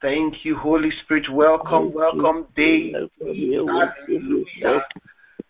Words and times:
Thank 0.00 0.44
you, 0.44 0.56
Holy 0.56 0.90
Spirit. 1.02 1.28
Welcome, 1.30 1.92
welcome, 1.92 2.46
Dave. 2.54 2.94
Hallelujah. 3.20 4.84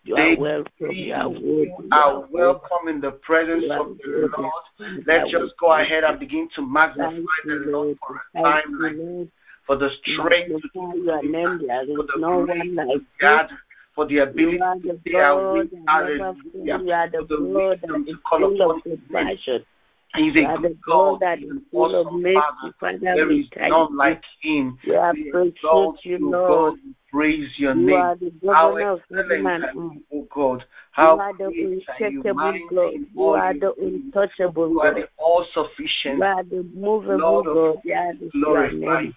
You 0.03 0.15
are 0.15 0.37
welcome. 0.37 0.91
You 0.91 1.13
are 1.13 1.29
we 1.29 1.71
are 1.91 2.25
welcome 2.31 2.87
in 2.87 2.99
the 2.99 3.11
presence 3.11 3.65
of 3.69 3.97
the 3.97 4.29
Lord. 4.35 5.03
Let's 5.05 5.29
just 5.29 5.53
go 5.59 5.73
ahead 5.73 6.03
and 6.03 6.19
begin 6.19 6.49
to 6.55 6.65
magnify 6.65 7.11
the 7.45 7.65
Lord 7.67 7.97
for 8.07 8.15
a 8.15 8.41
time 8.41 8.79
like 8.79 9.27
for 9.67 9.75
the 9.75 9.89
strength 10.01 10.49
to 10.49 10.69
do. 10.73 11.05
There 11.05 11.83
is 11.83 12.09
no 12.17 12.39
one 12.39 12.75
like 12.75 13.01
God, 13.21 13.49
for 13.93 14.07
the 14.07 14.19
ability 14.19 14.57
the 14.57 14.93
to 14.93 14.99
stay 15.01 15.19
awake. 15.19 15.69
God 15.85 16.07
that 16.07 16.17
never 16.17 16.33
fails. 16.53 16.65
Hallelujah. 16.65 17.09
The 17.11 17.17
For 17.19 17.25
the 17.27 17.43
wisdom 17.43 18.05
is 18.07 18.15
to 18.15 18.21
call 18.27 18.43
upon 18.45 18.81
His 18.83 18.99
name. 19.11 19.37
He's 20.15 20.35
a 20.35 20.41
the 20.57 20.69
good 20.69 20.81
God 20.81 21.11
God. 21.11 21.19
that 21.21 21.39
is 21.39 21.51
full 21.71 21.95
of 21.95 22.07
awesome 22.07 22.21
mercy. 22.21 22.39
Father. 22.79 22.97
There 22.99 23.31
is 23.31 23.45
none 23.57 23.95
like 23.95 24.23
Him. 24.41 24.77
We 24.85 25.31
exalt 25.33 25.99
you, 26.03 26.17
you, 26.17 26.31
Lord. 26.31 26.73
God. 26.73 26.79
Praise 27.11 27.49
your 27.57 27.75
You 27.75 27.85
name. 27.87 27.95
are 27.95 28.15
the 28.15 28.31
How 28.45 28.77
of 28.77 29.01
excellent 29.09 29.63
are 29.63 29.73
you, 29.73 30.03
O 30.13 30.27
God. 30.33 30.59
You 30.59 30.65
How 30.91 31.19
are 31.19 31.33
the 31.33 31.45
great 31.45 31.55
are 31.57 31.63
you, 31.65 32.21
unshakable 32.21 32.59
God. 32.69 32.93
You 33.15 33.29
are 33.29 33.53
the 33.53 33.73
untouchable 33.81 34.69
You 34.69 34.81
are 34.81 34.93
the 34.93 35.07
all-sufficient. 35.17 36.17
You 36.17 36.23
are 36.23 36.43
the 36.43 36.63
movable 36.73 37.17
Lord 37.17 37.47
of 37.47 37.53
God. 37.55 37.65
hosts. 37.75 37.81
Yeah, 37.85 38.11
We 38.11 38.17
this 38.19 38.27
is 38.27 38.33
your 38.33 38.41
glorify 38.45 39.01
you. 39.01 39.13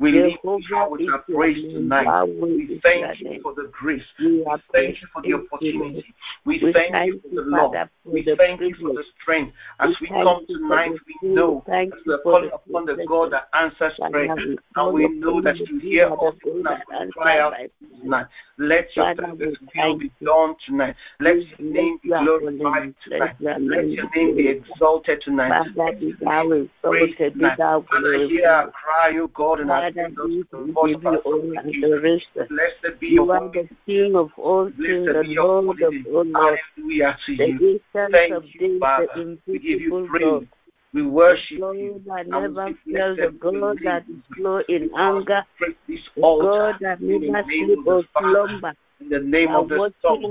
We 0.00 0.12
lift 0.12 0.38
you 0.42 0.60
high 0.70 0.88
with 0.88 1.02
our 1.12 1.18
praise 1.18 1.74
tonight. 1.74 2.24
We 2.24 2.80
thank 2.82 3.20
you 3.20 3.42
for 3.42 3.54
the 3.54 3.70
grace. 3.70 4.02
We 4.18 4.46
thank 4.72 4.96
you 5.02 5.08
for 5.12 5.20
the 5.20 5.32
appreciate 5.32 5.34
you, 5.34 5.36
Lord. 5.36 5.48
opportunity. 5.52 6.14
We 6.46 6.72
thank 6.72 7.06
you 7.06 7.20
for 7.20 7.34
the 7.34 7.42
love. 7.42 7.74
We 8.04 8.26
thank 8.38 8.62
you 8.62 8.74
for 8.80 8.94
the 8.94 9.04
strength. 9.20 9.52
As 9.78 9.90
We 10.00 10.08
come 10.08 10.46
tonight, 10.46 10.92
we 11.22 11.28
know 11.28 11.62
that 11.66 11.90
we 11.92 12.02
you 12.06 12.12
are 12.14 12.18
calling 12.22 12.50
upon 12.52 12.86
the 12.86 13.04
God 13.06 13.32
that 13.32 13.48
answers 13.52 13.92
prayer. 14.10 14.34
And 14.76 14.94
we 14.94 15.08
know 15.08 15.42
that 15.42 15.58
you. 15.58 15.78
hear 15.80 16.10
us 16.10 16.18
the 16.18 16.48
even 16.48 16.62
God 16.62 16.72
as 16.72 16.78
that 16.78 16.86
we 16.88 16.96
answers 16.96 17.12
cry 17.12 17.38
out 17.40 17.52
by 17.52 17.58
to 17.58 17.62
you 17.80 17.88
fire. 17.90 18.00
tonight. 18.02 18.26
Let 18.60 18.96
your 18.96 19.14
Father, 19.16 19.34
will 19.34 19.98
be 19.98 20.12
done 20.22 20.54
tonight. 20.66 20.94
Let 21.20 21.36
your 21.36 21.72
name 21.72 21.98
be 22.02 22.08
glorified 22.08 22.94
tonight. 23.04 23.36
Let 23.40 23.40
your 23.40 23.58
name 23.58 24.10
be 24.12 24.20
name 24.20 24.36
be 24.36 24.42
glorified. 24.42 24.72
exalted 24.72 25.22
tonight. 25.22 25.66
Let 25.76 25.76
your 25.76 25.80
name 25.80 25.98
be 25.98 26.08
exalted, 26.08 27.32
tonight. 27.34 27.58
thou 27.58 27.84
Father, 27.90 28.28
hear 28.28 28.48
our 28.48 28.70
cry, 28.70 29.18
O 29.18 29.28
God, 29.28 29.60
and 29.60 29.70
Father, 29.94 30.06
attend 30.06 30.18
us 30.18 30.26
we 30.26 30.42
to 30.42 30.46
the 30.52 30.58
we 30.58 30.72
voice 30.72 30.94
give 30.94 31.02
you 31.02 31.18
all 31.24 31.58
adoration. 31.58 32.48
Blessed 32.48 33.00
You 33.00 33.30
are 33.30 33.48
the 33.48 33.68
King 33.86 34.16
of 34.16 34.30
all 34.36 34.66
kings, 34.66 35.06
the 35.06 35.22
Lord 35.26 35.82
of 35.82 35.94
all 36.12 36.24
lords, 36.24 36.60
the 36.76 36.82
you. 36.82 37.80
Thank 38.12 38.34
of 38.34 38.44
you, 38.44 38.60
days, 38.60 38.72
the 38.74 38.78
Father. 38.80 39.06
We 39.46 39.58
give 39.58 39.64
you 39.64 39.96
invisible 39.96 40.08
praise. 40.08 40.22
God, 40.22 40.48
We 40.92 41.02
worship 41.06 41.60
God 41.60 41.76
you. 41.76 42.02
that 42.06 42.26
And 42.26 42.54
never 42.54 42.74
fails, 42.86 43.18
the 43.18 43.30
blessed 43.30 43.42
be 43.42 43.58
your 43.58 43.60
God 43.62 43.78
that 43.84 44.04
is 44.08 44.36
slow 44.36 44.62
in 44.68 44.90
anger, 44.96 45.44
this 45.60 45.98
the 46.16 46.22
God 46.22 46.74
that 46.80 47.00
never 47.00 47.42
sleep 47.42 47.78
or 47.86 48.04
slumber. 48.18 48.72
in 49.00 49.08
the 49.08 49.20
name 49.20 49.54
of 49.54 49.68
the 49.68 49.92
Son, 50.02 50.22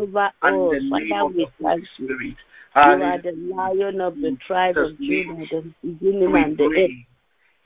and 0.43 0.71
the 0.71 0.80
name 0.80 1.11
of 1.13 1.33
the 1.33 1.45
Holy. 1.59 1.87
Spirit. 1.95 2.35
You 2.75 3.03
are 3.03 3.17
the 3.21 3.31
lion 3.31 3.99
of 3.99 4.15
the 4.15 4.37
tribe 4.45 4.77
of 4.77 4.97
Judah, 4.99 5.45
the 5.49 5.73
beginning 5.83 6.35
and 6.35 6.57
the 6.57 6.63
end. 6.77 7.05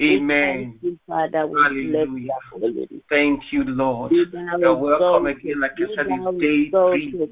Amen. 0.01 0.79
thank 0.81 0.83
you, 0.83 0.99
Father. 1.07 1.45
We 1.45 1.61
Hallelujah. 1.61 2.23
your 2.23 2.35
holy 2.51 2.73
name. 2.73 3.01
Thank 3.09 3.41
you, 3.51 3.63
Lord. 3.63 4.09
Be 4.09 4.25
You're 4.59 4.75
welcome 4.75 5.27
again. 5.27 5.59
Like 5.59 5.73
I 5.77 5.95
said, 5.95 6.07
it's 6.09 6.41
day 6.41 6.69
three. 6.71 7.29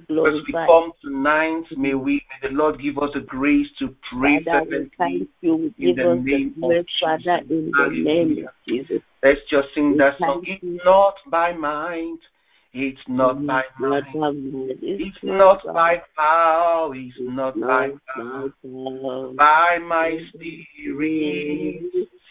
As 0.00 0.34
we 0.46 0.52
come 0.52 0.92
tonight, 1.00 1.64
may 1.76 1.94
we 1.94 2.14
may 2.14 2.48
the 2.48 2.54
Lord 2.54 2.80
give 2.80 2.98
us 2.98 3.10
the 3.14 3.20
grace 3.20 3.68
to 3.78 3.94
pray 4.10 4.42
Father, 4.42 4.88
thank 4.98 5.28
you. 5.40 5.72
In 5.78 5.94
the 5.94 6.20
name 6.22 6.54
of 6.62 6.86
Father, 7.00 7.40
Jesus. 7.40 7.50
in 7.50 7.70
the 7.70 7.88
name 7.90 8.46
of 8.46 8.54
Jesus. 8.68 9.00
Let's 9.22 9.40
just 9.48 9.68
sing 9.74 9.96
that 9.98 10.18
song. 10.18 10.42
It's 10.44 10.84
not 10.84 11.14
by 11.28 11.52
might, 11.52 12.18
it's 12.74 13.00
not 13.06 13.46
by 13.46 13.64
might, 13.78 14.04
it's 14.14 15.18
not 15.22 15.62
by 15.74 16.00
power, 16.16 16.94
it's 16.94 17.14
not 17.20 17.60
by 17.60 17.88
by 17.88 17.90
power, 18.14 18.52
power. 18.64 19.32
by 19.34 19.78
my 19.78 20.18
spirit, 20.30 21.82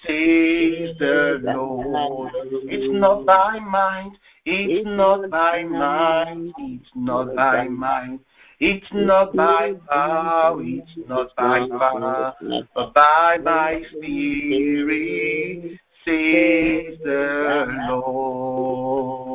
says 0.08 0.98
the 0.98 1.40
Lord. 1.44 2.32
It's 2.64 2.92
not 2.92 3.24
by 3.28 3.60
might, 3.60 4.14
it's 4.46 4.88
not 4.88 5.30
by 5.30 5.64
might, 5.64 6.52
it's 6.58 6.90
not 6.96 7.36
by 7.36 7.68
might. 7.68 8.20
It's 8.60 8.86
not 8.92 9.36
by 9.36 9.74
power, 9.90 10.62
it's 10.64 10.90
not 11.08 11.36
by 11.36 11.68
power, 11.68 12.34
but 12.76 12.94
by 12.96 13.38
my 13.44 13.84
spirit, 13.92 15.80
says 16.04 16.98
the 17.04 17.66
Lord. 17.90 19.31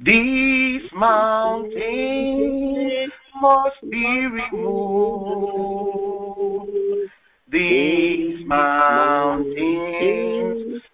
These 0.00 0.92
mountains 0.94 1.72
must 3.40 3.80
be 3.90 4.26
removed. 4.26 5.10
These 7.50 8.46
mountains 8.46 9.48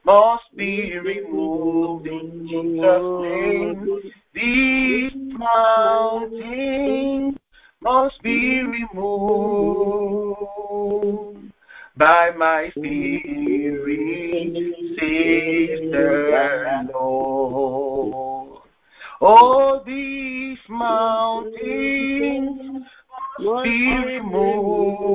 must 0.06 0.56
be 0.56 0.96
removed 0.96 2.06
in 2.06 2.48
Jesus' 2.48 3.20
name. 3.20 4.00
These 4.32 5.12
mountains 5.38 7.36
must 7.82 8.22
be 8.22 8.62
removed 8.62 9.04
by 11.98 12.30
my 12.30 12.70
spirit, 12.70 14.54
says 14.98 15.90
the 15.92 16.88
Lord. 16.94 17.93
Oh, 19.26 19.82
these 19.86 20.58
mountains 20.68 21.54
be 23.38 23.96
removed. 24.04 25.14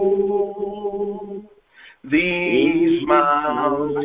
These 2.05 3.05
mountains 3.05 4.03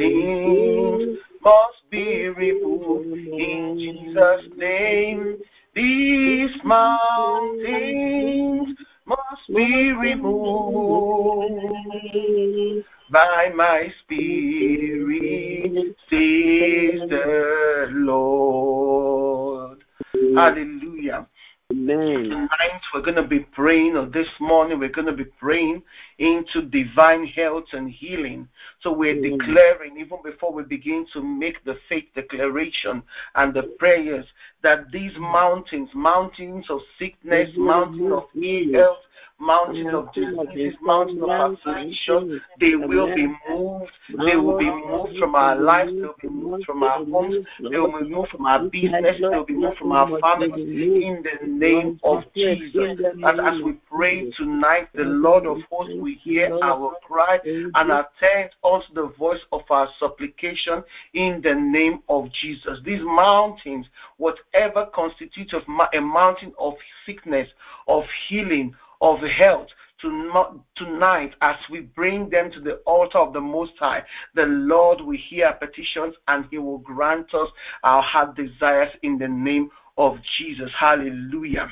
must 1.42 1.90
be 1.90 2.28
removed 2.28 3.16
in 3.16 3.78
Jesus' 3.78 4.44
name. 4.58 5.38
These 5.74 6.50
mountains 6.64 7.96
must 9.06 9.48
be 9.48 9.92
removed 9.92 11.64
by 13.10 13.48
my 13.54 13.90
spirit, 14.04 15.96
says 16.10 17.08
the 17.08 17.88
Lord. 17.90 19.43
Hallelujah. 20.36 21.26
Amen. 21.72 22.28
Tonight 22.28 22.80
we're 22.92 23.00
going 23.00 23.16
to 23.16 23.22
be 23.22 23.40
praying, 23.40 23.96
or 23.96 24.06
this 24.06 24.28
morning 24.38 24.78
we're 24.78 24.88
going 24.90 25.06
to 25.06 25.12
be 25.12 25.24
praying 25.24 25.82
into 26.18 26.62
divine 26.62 27.26
health 27.26 27.64
and 27.72 27.90
healing. 27.90 28.48
So 28.82 28.92
we're 28.92 29.14
Mm. 29.14 29.38
declaring, 29.38 29.98
even 29.98 30.18
before 30.22 30.52
we 30.52 30.62
begin 30.62 31.06
to 31.14 31.22
make 31.22 31.64
the 31.64 31.76
faith 31.88 32.06
declaration 32.14 33.02
and 33.34 33.54
the 33.54 33.62
prayers, 33.78 34.26
that 34.62 34.90
these 34.92 35.16
mountains, 35.16 35.88
mountains 35.94 36.68
of 36.68 36.80
sickness, 36.98 37.48
mountains 37.56 38.12
of 38.12 38.30
Mhm. 38.34 38.74
health, 38.74 38.98
Mountain 39.44 39.88
of 39.88 40.12
diseases, 40.14 40.74
mountains 40.80 41.22
of 41.22 41.28
affliction, 41.28 42.40
they 42.58 42.74
will 42.76 43.14
be 43.14 43.26
moved. 43.48 43.92
They 44.24 44.36
will 44.36 44.58
be 44.58 44.70
moved 44.70 45.18
from 45.18 45.34
our 45.34 45.56
lives. 45.56 45.92
They 45.92 46.00
will 46.00 46.14
be 46.20 46.28
moved 46.28 46.64
from 46.64 46.82
our 46.82 47.04
homes. 47.04 47.46
They 47.60 47.78
will 47.78 48.00
be 48.00 48.08
moved 48.08 48.30
from 48.30 48.46
our 48.46 48.60
business. 48.60 49.16
They 49.20 49.28
will 49.28 49.44
be 49.44 49.54
moved 49.54 49.76
from 49.76 49.92
our 49.92 50.18
families. 50.20 51.02
In 51.04 51.22
the 51.22 51.46
name 51.46 52.00
of 52.02 52.24
Jesus. 52.34 52.98
And 53.22 53.40
as 53.40 53.60
we 53.60 53.72
pray 53.94 54.30
tonight, 54.30 54.88
the 54.94 55.04
Lord 55.04 55.46
of 55.46 55.58
hosts 55.70 55.94
will 55.94 56.14
hear 56.22 56.58
our 56.62 56.94
cry 57.06 57.38
and 57.44 57.90
attend 57.92 58.50
unto 58.64 58.94
the 58.94 59.08
voice 59.18 59.40
of 59.52 59.62
our 59.70 59.88
supplication 60.00 60.82
in 61.12 61.42
the 61.42 61.54
name 61.54 62.02
of 62.08 62.32
Jesus. 62.32 62.78
These 62.84 63.02
mountains, 63.02 63.86
whatever 64.16 64.86
constitutes 64.94 65.52
of 65.52 65.62
a 65.92 66.00
mountain 66.00 66.54
of 66.58 66.74
sickness, 67.04 67.48
of 67.86 68.04
healing, 68.28 68.74
of 69.04 69.20
health, 69.20 69.68
tonight 70.00 71.34
as 71.42 71.56
we 71.70 71.80
bring 71.80 72.30
them 72.30 72.50
to 72.50 72.60
the 72.60 72.76
altar 72.86 73.18
of 73.18 73.34
the 73.34 73.40
Most 73.40 73.72
High, 73.78 74.02
the 74.34 74.46
Lord 74.46 75.02
will 75.02 75.18
hear 75.28 75.52
petitions 75.52 76.14
and 76.28 76.46
He 76.50 76.56
will 76.58 76.78
grant 76.78 77.32
us 77.34 77.48
our 77.82 78.02
heart 78.02 78.34
desires 78.34 78.92
in 79.02 79.18
the 79.18 79.28
name 79.28 79.70
of 79.98 80.18
Jesus. 80.22 80.70
Hallelujah. 80.78 81.68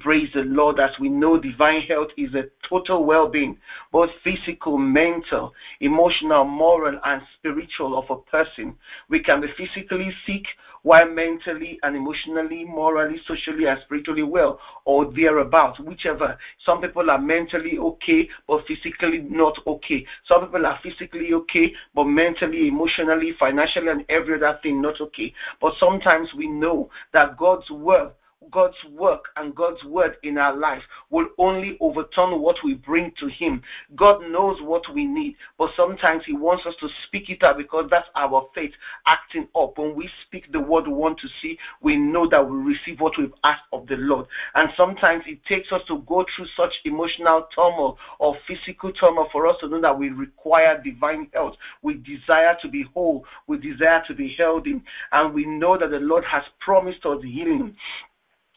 Praise 0.00 0.28
the 0.34 0.42
Lord 0.42 0.80
as 0.80 0.98
we 0.98 1.08
know 1.08 1.38
divine 1.38 1.82
health 1.82 2.08
is 2.16 2.34
a 2.34 2.46
total 2.68 3.04
well 3.04 3.28
being, 3.28 3.56
both 3.92 4.10
physical, 4.24 4.76
mental, 4.76 5.54
emotional, 5.80 6.44
moral, 6.44 6.98
and 7.04 7.22
spiritual 7.38 7.96
of 7.96 8.10
a 8.10 8.16
person. 8.16 8.74
We 9.08 9.20
can 9.20 9.40
be 9.40 9.48
physically 9.56 10.12
sick 10.26 10.46
while 10.82 11.06
mentally 11.06 11.78
and 11.82 11.96
emotionally, 11.96 12.64
morally, 12.64 13.20
socially, 13.26 13.66
and 13.66 13.78
spiritually 13.84 14.24
well, 14.24 14.58
or 14.84 15.06
thereabouts, 15.12 15.78
whichever. 15.78 16.36
Some 16.66 16.80
people 16.80 17.08
are 17.08 17.18
mentally 17.18 17.78
okay, 17.78 18.28
but 18.48 18.66
physically 18.66 19.18
not 19.18 19.56
okay. 19.66 20.04
Some 20.26 20.40
people 20.44 20.66
are 20.66 20.78
physically 20.82 21.32
okay, 21.34 21.72
but 21.94 22.04
mentally, 22.04 22.66
emotionally, 22.66 23.32
financially, 23.38 23.88
and 23.88 24.04
every 24.08 24.34
other 24.34 24.58
thing 24.60 24.82
not 24.82 25.00
okay. 25.00 25.32
But 25.60 25.74
sometimes 25.78 26.34
we 26.34 26.48
know 26.48 26.90
that 27.12 27.36
God's 27.36 27.70
word 27.70 28.10
God's 28.50 28.76
work 28.92 29.26
and 29.36 29.54
God's 29.54 29.82
word 29.84 30.16
in 30.22 30.38
our 30.38 30.56
life 30.56 30.82
will 31.10 31.28
only 31.38 31.76
overturn 31.80 32.40
what 32.40 32.56
we 32.64 32.74
bring 32.74 33.12
to 33.18 33.28
Him. 33.28 33.62
God 33.94 34.22
knows 34.30 34.60
what 34.62 34.82
we 34.92 35.04
need, 35.04 35.36
but 35.58 35.70
sometimes 35.76 36.24
He 36.26 36.32
wants 36.32 36.66
us 36.66 36.74
to 36.80 36.88
speak 37.06 37.30
it 37.30 37.42
out 37.42 37.58
because 37.58 37.88
that's 37.90 38.08
our 38.14 38.48
faith 38.54 38.72
acting 39.06 39.48
up. 39.54 39.78
When 39.78 39.94
we 39.94 40.10
speak 40.26 40.50
the 40.52 40.60
word 40.60 40.86
we 40.86 40.94
want 40.94 41.18
to 41.20 41.28
see, 41.40 41.58
we 41.80 41.96
know 41.96 42.28
that 42.28 42.48
we 42.48 42.56
receive 42.56 43.00
what 43.00 43.18
we've 43.18 43.32
asked 43.44 43.62
of 43.72 43.86
the 43.86 43.96
Lord. 43.96 44.26
And 44.54 44.70
sometimes 44.76 45.24
it 45.26 45.44
takes 45.44 45.72
us 45.72 45.82
to 45.88 45.98
go 46.06 46.24
through 46.34 46.46
such 46.56 46.80
emotional 46.84 47.48
turmoil 47.54 47.98
or 48.18 48.36
physical 48.46 48.92
turmoil 48.92 49.28
for 49.32 49.46
us 49.46 49.56
to 49.60 49.68
know 49.68 49.80
that 49.80 49.98
we 49.98 50.10
require 50.10 50.80
divine 50.82 51.28
health. 51.32 51.56
We 51.82 51.94
desire 51.94 52.56
to 52.62 52.68
be 52.68 52.82
whole, 52.82 53.24
we 53.46 53.58
desire 53.58 54.02
to 54.06 54.14
be 54.14 54.34
healthy, 54.36 54.80
and 55.12 55.34
we 55.34 55.44
know 55.44 55.76
that 55.76 55.90
the 55.90 56.00
Lord 56.00 56.24
has 56.24 56.44
promised 56.60 57.04
us 57.06 57.22
healing 57.22 57.76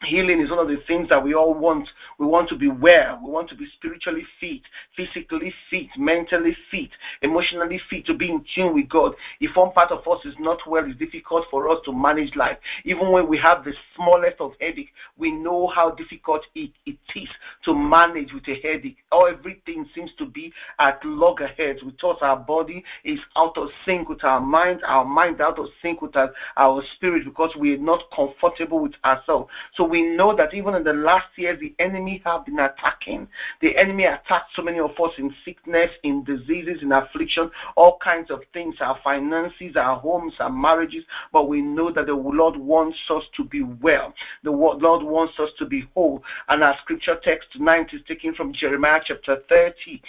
healing 0.06 0.40
is 0.42 0.50
one 0.50 0.60
of 0.60 0.68
the 0.68 0.78
things 0.88 1.10
that 1.10 1.24
we 1.24 1.34
all 1.34 1.54
want. 1.54 1.88
We 2.20 2.26
want 2.26 2.50
to 2.50 2.56
be 2.56 2.68
well. 2.68 3.20
We 3.24 3.32
want 3.32 3.50
to 3.50 3.56
be 3.56 3.68
spiritually 3.78 4.26
fit 4.40 4.62
physically 4.96 5.54
fit 5.70 5.88
mentally 5.98 6.58
fit 6.72 6.90
emotionally 7.22 7.80
fit 7.90 8.06
to 8.08 8.14
be 8.14 8.30
in 8.30 8.44
tune 8.54 8.74
with 8.74 8.90
god. 8.90 9.14
If 9.40 9.56
one 9.56 9.72
part 9.72 9.92
of 9.92 10.08
us 10.08 10.26
is 10.26 10.34
not 10.40 10.60
well 10.68 10.84
it's 10.86 10.98
difficult 10.98 11.46
for 11.52 11.70
us 11.70 11.80
to 11.86 11.94
manage 11.94 12.36
life. 12.36 12.58
Even 12.84 13.12
when 13.12 13.28
we 13.28 13.38
have 13.38 13.64
the 13.64 13.74
smallest 13.96 14.38
of 14.40 14.54
headache 14.60 14.92
we 15.18 15.32
know 15.32 15.68
how 15.68 15.92
difficult 15.92 16.42
it, 16.56 16.72
it 16.86 16.98
is 17.16 17.30
to 17.66 17.74
manage 17.76 18.34
with 18.34 18.48
a 18.48 18.56
headache. 18.62 18.98
Or 19.12 19.30
everything 19.30 19.88
seems 19.94 20.12
to 20.18 20.26
be 20.26 20.52
at 20.80 21.04
loggerheads. 21.06 21.84
With 21.84 22.04
us 22.04 22.18
our 22.22 22.38
body 22.38 22.84
is 23.04 23.20
out 23.36 23.58
of 23.58 23.70
sync 23.86 24.10
with 24.10 24.24
our 24.24 24.42
mind 24.42 24.82
our 24.88 25.06
mind 25.06 25.42
out 25.42 25.60
of 25.60 25.68
sync 25.82 26.02
with 26.02 26.16
our, 26.16 26.34
our 26.58 26.84
spirit 26.96 27.26
because 27.26 27.56
we 27.56 27.74
are 27.74 27.78
not 27.78 28.04
comfortable 28.16 28.80
with 28.80 28.94
ourselves. 29.06 29.50
So 29.76 29.84
we 29.89 30.01
know 30.01 30.36
that 30.36 30.54
even 30.54 30.75
in 30.75 30.84
the 30.84 30.94
last 30.94 31.28
years, 31.38 31.60
the 31.60 31.74
enemy 31.80 32.22
have 32.25 32.45
been 32.45 32.60
attacking. 32.60 33.28
The 33.62 33.78
enemy 33.78 34.06
attacked 34.06 34.51
so 34.56 34.62
many 34.62 34.80
of 34.80 34.92
us 34.92 35.12
in 35.18 35.34
sickness, 35.44 35.92
in 36.04 36.24
diseases, 36.24 36.81
in 36.81 36.92
affliction, 36.92 37.50
all 37.75 37.98
kinds 38.04 38.31
of 38.31 38.42
things, 38.54 38.75
our 38.81 39.00
finances, 39.04 39.75
our 39.75 39.98
homes, 40.00 40.34
our 40.39 40.50
marriages. 40.50 41.04
But 41.31 41.48
we 41.48 41.62
know 41.62 41.92
that 41.92 42.06
the 42.07 42.13
Lord 42.13 42.56
wants 42.57 42.98
us 43.10 43.24
to 43.36 43.44
be 43.44 43.63
well. 43.63 44.13
The 44.44 44.51
Lord 44.51 45.04
wants 45.04 45.39
us 45.39 45.50
to 45.60 45.66
be 45.66 45.88
whole. 45.94 46.24
And 46.50 46.63
our 46.63 46.78
scripture 46.81 47.19
text 47.24 47.51
tonight 47.51 47.88
is 47.94 48.01
taken 48.07 48.33
from 48.33 48.54
Jeremiah 48.54 49.01
chapter 49.06 49.42
30, 49.50 50.01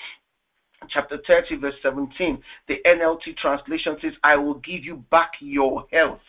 chapter 0.88 1.18
30, 1.26 1.56
verse 1.56 1.74
17, 1.82 2.42
the 2.68 2.80
NLT 2.86 3.36
translation 3.36 3.96
says, 4.00 4.12
I 4.22 4.36
will 4.36 4.54
give 4.54 4.84
you 4.84 5.04
back 5.10 5.32
your 5.40 5.86
health 5.92 6.20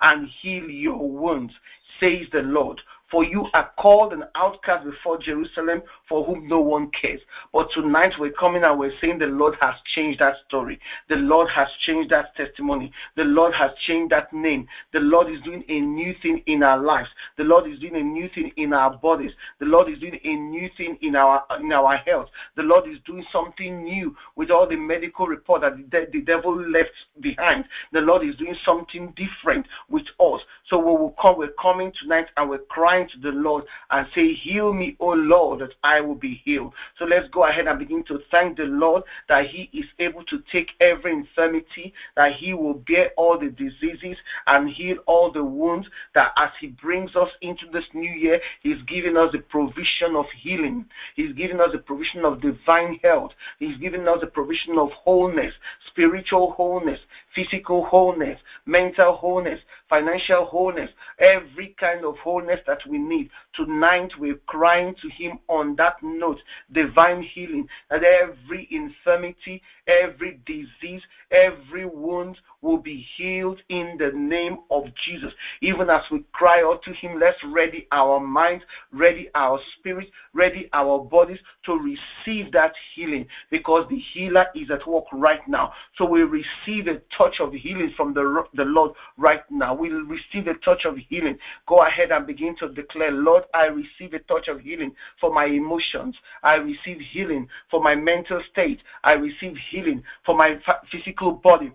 and 0.00 0.28
heal 0.40 0.68
your 0.68 1.08
wounds, 1.08 1.52
says 2.00 2.26
the 2.32 2.42
Lord. 2.42 2.80
For 3.10 3.24
you 3.24 3.46
are 3.54 3.70
called 3.78 4.12
an 4.12 4.24
outcast 4.34 4.84
before 4.84 5.18
Jerusalem, 5.18 5.82
for 6.08 6.24
whom 6.24 6.46
no 6.46 6.60
one 6.60 6.90
cares. 6.90 7.20
But 7.52 7.70
tonight 7.72 8.12
we're 8.18 8.32
coming 8.32 8.64
and 8.64 8.78
we're 8.78 8.92
saying 9.00 9.18
the 9.18 9.26
Lord 9.26 9.54
has 9.60 9.74
changed 9.94 10.20
that 10.20 10.36
story. 10.46 10.78
The 11.08 11.16
Lord 11.16 11.48
has 11.54 11.68
changed 11.80 12.10
that 12.10 12.36
testimony. 12.36 12.92
The 13.16 13.24
Lord 13.24 13.54
has 13.54 13.70
changed 13.86 14.12
that 14.12 14.32
name. 14.32 14.66
The 14.92 15.00
Lord 15.00 15.30
is 15.30 15.40
doing 15.42 15.64
a 15.68 15.80
new 15.80 16.14
thing 16.22 16.42
in 16.46 16.62
our 16.62 16.78
lives. 16.78 17.08
The 17.36 17.44
Lord 17.44 17.70
is 17.70 17.78
doing 17.78 17.96
a 17.96 18.02
new 18.02 18.28
thing 18.34 18.52
in 18.56 18.72
our 18.72 18.90
bodies. 18.96 19.32
The 19.58 19.66
Lord 19.66 19.90
is 19.90 19.98
doing 19.98 20.18
a 20.24 20.34
new 20.34 20.68
thing 20.76 20.98
in 21.00 21.16
our 21.16 21.44
in 21.60 21.72
our 21.72 21.96
health. 21.96 22.28
The 22.56 22.62
Lord 22.62 22.88
is 22.88 22.98
doing 23.06 23.24
something 23.32 23.82
new 23.82 24.14
with 24.36 24.50
all 24.50 24.66
the 24.66 24.76
medical 24.76 25.26
report 25.26 25.62
that 25.62 25.76
the, 25.90 26.08
the 26.12 26.20
devil 26.20 26.54
left 26.54 26.90
behind. 27.20 27.64
The 27.92 28.00
Lord 28.00 28.26
is 28.26 28.36
doing 28.36 28.56
something 28.64 29.14
different 29.16 29.66
with 29.88 30.04
us. 30.20 30.40
So 30.68 30.78
we 30.78 30.90
will 30.90 31.14
come, 31.20 31.38
we're 31.38 31.48
coming 31.60 31.92
tonight 32.02 32.26
and 32.36 32.50
we're 32.50 32.58
crying 32.58 32.97
crying 32.98 33.08
to 33.10 33.18
the 33.20 33.36
Lord 33.36 33.64
and 33.90 34.06
say, 34.14 34.34
Heal 34.34 34.72
me, 34.72 34.96
O 35.00 35.08
Lord, 35.08 35.60
that 35.60 35.74
I 35.82 36.00
will 36.00 36.14
be 36.14 36.40
healed. 36.44 36.72
So 36.98 37.04
let's 37.04 37.28
go 37.30 37.44
ahead 37.44 37.66
and 37.66 37.78
begin 37.78 38.04
to 38.04 38.20
thank 38.30 38.56
the 38.56 38.64
Lord 38.64 39.04
that 39.28 39.46
He 39.46 39.70
is 39.72 39.86
able 39.98 40.24
to 40.24 40.42
take 40.50 40.70
every 40.80 41.12
infirmity, 41.12 41.92
that 42.16 42.34
He 42.34 42.54
will 42.54 42.74
bear 42.74 43.10
all 43.16 43.38
the 43.38 43.50
diseases 43.50 44.16
and 44.46 44.68
heal 44.68 44.96
all 45.06 45.30
the 45.30 45.44
wounds, 45.44 45.88
that 46.14 46.32
as 46.36 46.50
He 46.60 46.68
brings 46.68 47.14
us 47.16 47.30
into 47.40 47.66
this 47.72 47.84
new 47.94 48.10
year, 48.10 48.40
He's 48.62 48.82
giving 48.82 49.16
us 49.16 49.32
the 49.32 49.38
provision 49.38 50.16
of 50.16 50.26
healing. 50.36 50.86
He's 51.14 51.32
giving 51.34 51.60
us 51.60 51.72
the 51.72 51.78
provision 51.78 52.24
of 52.24 52.40
divine 52.40 52.98
health. 53.02 53.32
He's 53.58 53.76
giving 53.78 54.08
us 54.08 54.20
the 54.20 54.26
provision 54.26 54.78
of 54.78 54.90
wholeness, 54.92 55.54
spiritual 55.86 56.52
wholeness, 56.52 57.00
physical 57.38 57.84
wholeness, 57.84 58.38
mental 58.66 59.12
wholeness, 59.12 59.60
financial 59.88 60.44
wholeness, 60.44 60.90
every 61.20 61.74
kind 61.78 62.04
of 62.04 62.16
wholeness 62.16 62.58
that 62.66 62.80
we 62.88 62.98
need. 62.98 63.30
Tonight 63.54 64.10
we're 64.18 64.40
crying 64.46 64.94
to 65.00 65.08
Him 65.08 65.38
on 65.48 65.76
that 65.76 66.02
note, 66.02 66.40
divine 66.72 67.22
healing, 67.22 67.68
that 67.90 68.02
every 68.02 68.66
infirmity, 68.72 69.62
every 69.86 70.40
disease, 70.46 71.02
every 71.30 71.86
wound 71.86 72.36
will 72.60 72.78
be 72.78 73.06
healed 73.16 73.60
in 73.68 73.96
the 73.98 74.10
name 74.12 74.58
of 74.70 74.84
Jesus. 75.04 75.32
Even 75.60 75.90
as 75.90 76.02
we 76.10 76.24
cry 76.32 76.62
out 76.62 76.82
to 76.84 76.92
Him, 76.92 77.18
let's 77.18 77.38
ready 77.44 77.86
our 77.92 78.20
minds, 78.20 78.64
ready 78.92 79.28
our 79.34 79.60
spirits, 79.78 80.10
ready 80.32 80.68
our 80.72 80.98
bodies 80.98 81.38
to 81.66 81.74
receive 81.78 82.52
that 82.52 82.72
healing 82.94 83.26
because 83.50 83.86
the 83.88 84.00
healer 84.12 84.46
is 84.54 84.70
at 84.70 84.86
work 84.86 85.04
right 85.12 85.46
now. 85.46 85.72
So 85.96 86.04
we 86.04 86.22
receive 86.22 86.88
a 86.88 87.00
touch 87.16 87.40
of 87.40 87.52
healing 87.52 87.92
from 87.96 88.14
the, 88.14 88.44
the 88.54 88.64
Lord 88.64 88.92
right 89.16 89.42
now. 89.50 89.74
We 89.74 89.90
receive 89.90 90.48
a 90.48 90.54
touch 90.54 90.84
of 90.84 90.96
healing. 91.08 91.38
Go 91.66 91.84
ahead 91.84 92.10
and 92.10 92.26
begin 92.26 92.56
to 92.58 92.68
declare, 92.68 93.12
Lord, 93.12 93.44
I 93.54 93.66
receive 93.66 94.14
a 94.14 94.20
touch 94.20 94.48
of 94.48 94.60
healing 94.60 94.94
for 95.20 95.32
my 95.32 95.46
emotions. 95.46 96.16
I 96.42 96.54
receive 96.54 97.00
healing 97.00 97.48
for 97.70 97.82
my 97.82 97.94
mental 97.94 98.42
state. 98.50 98.80
I 99.04 99.12
receive 99.12 99.56
healing 99.70 100.02
for 100.24 100.36
my 100.36 100.58
physical 100.90 101.32
body. 101.32 101.72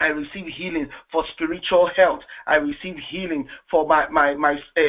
I 0.00 0.08
receive 0.08 0.46
healing 0.46 0.88
for 1.10 1.24
spiritual 1.32 1.86
health. 1.96 2.20
I 2.46 2.56
receive 2.56 2.98
healing 2.98 3.48
for 3.70 3.86
my 3.86 4.06
my 4.08 4.34
my 4.34 4.60
uh, 4.76 4.82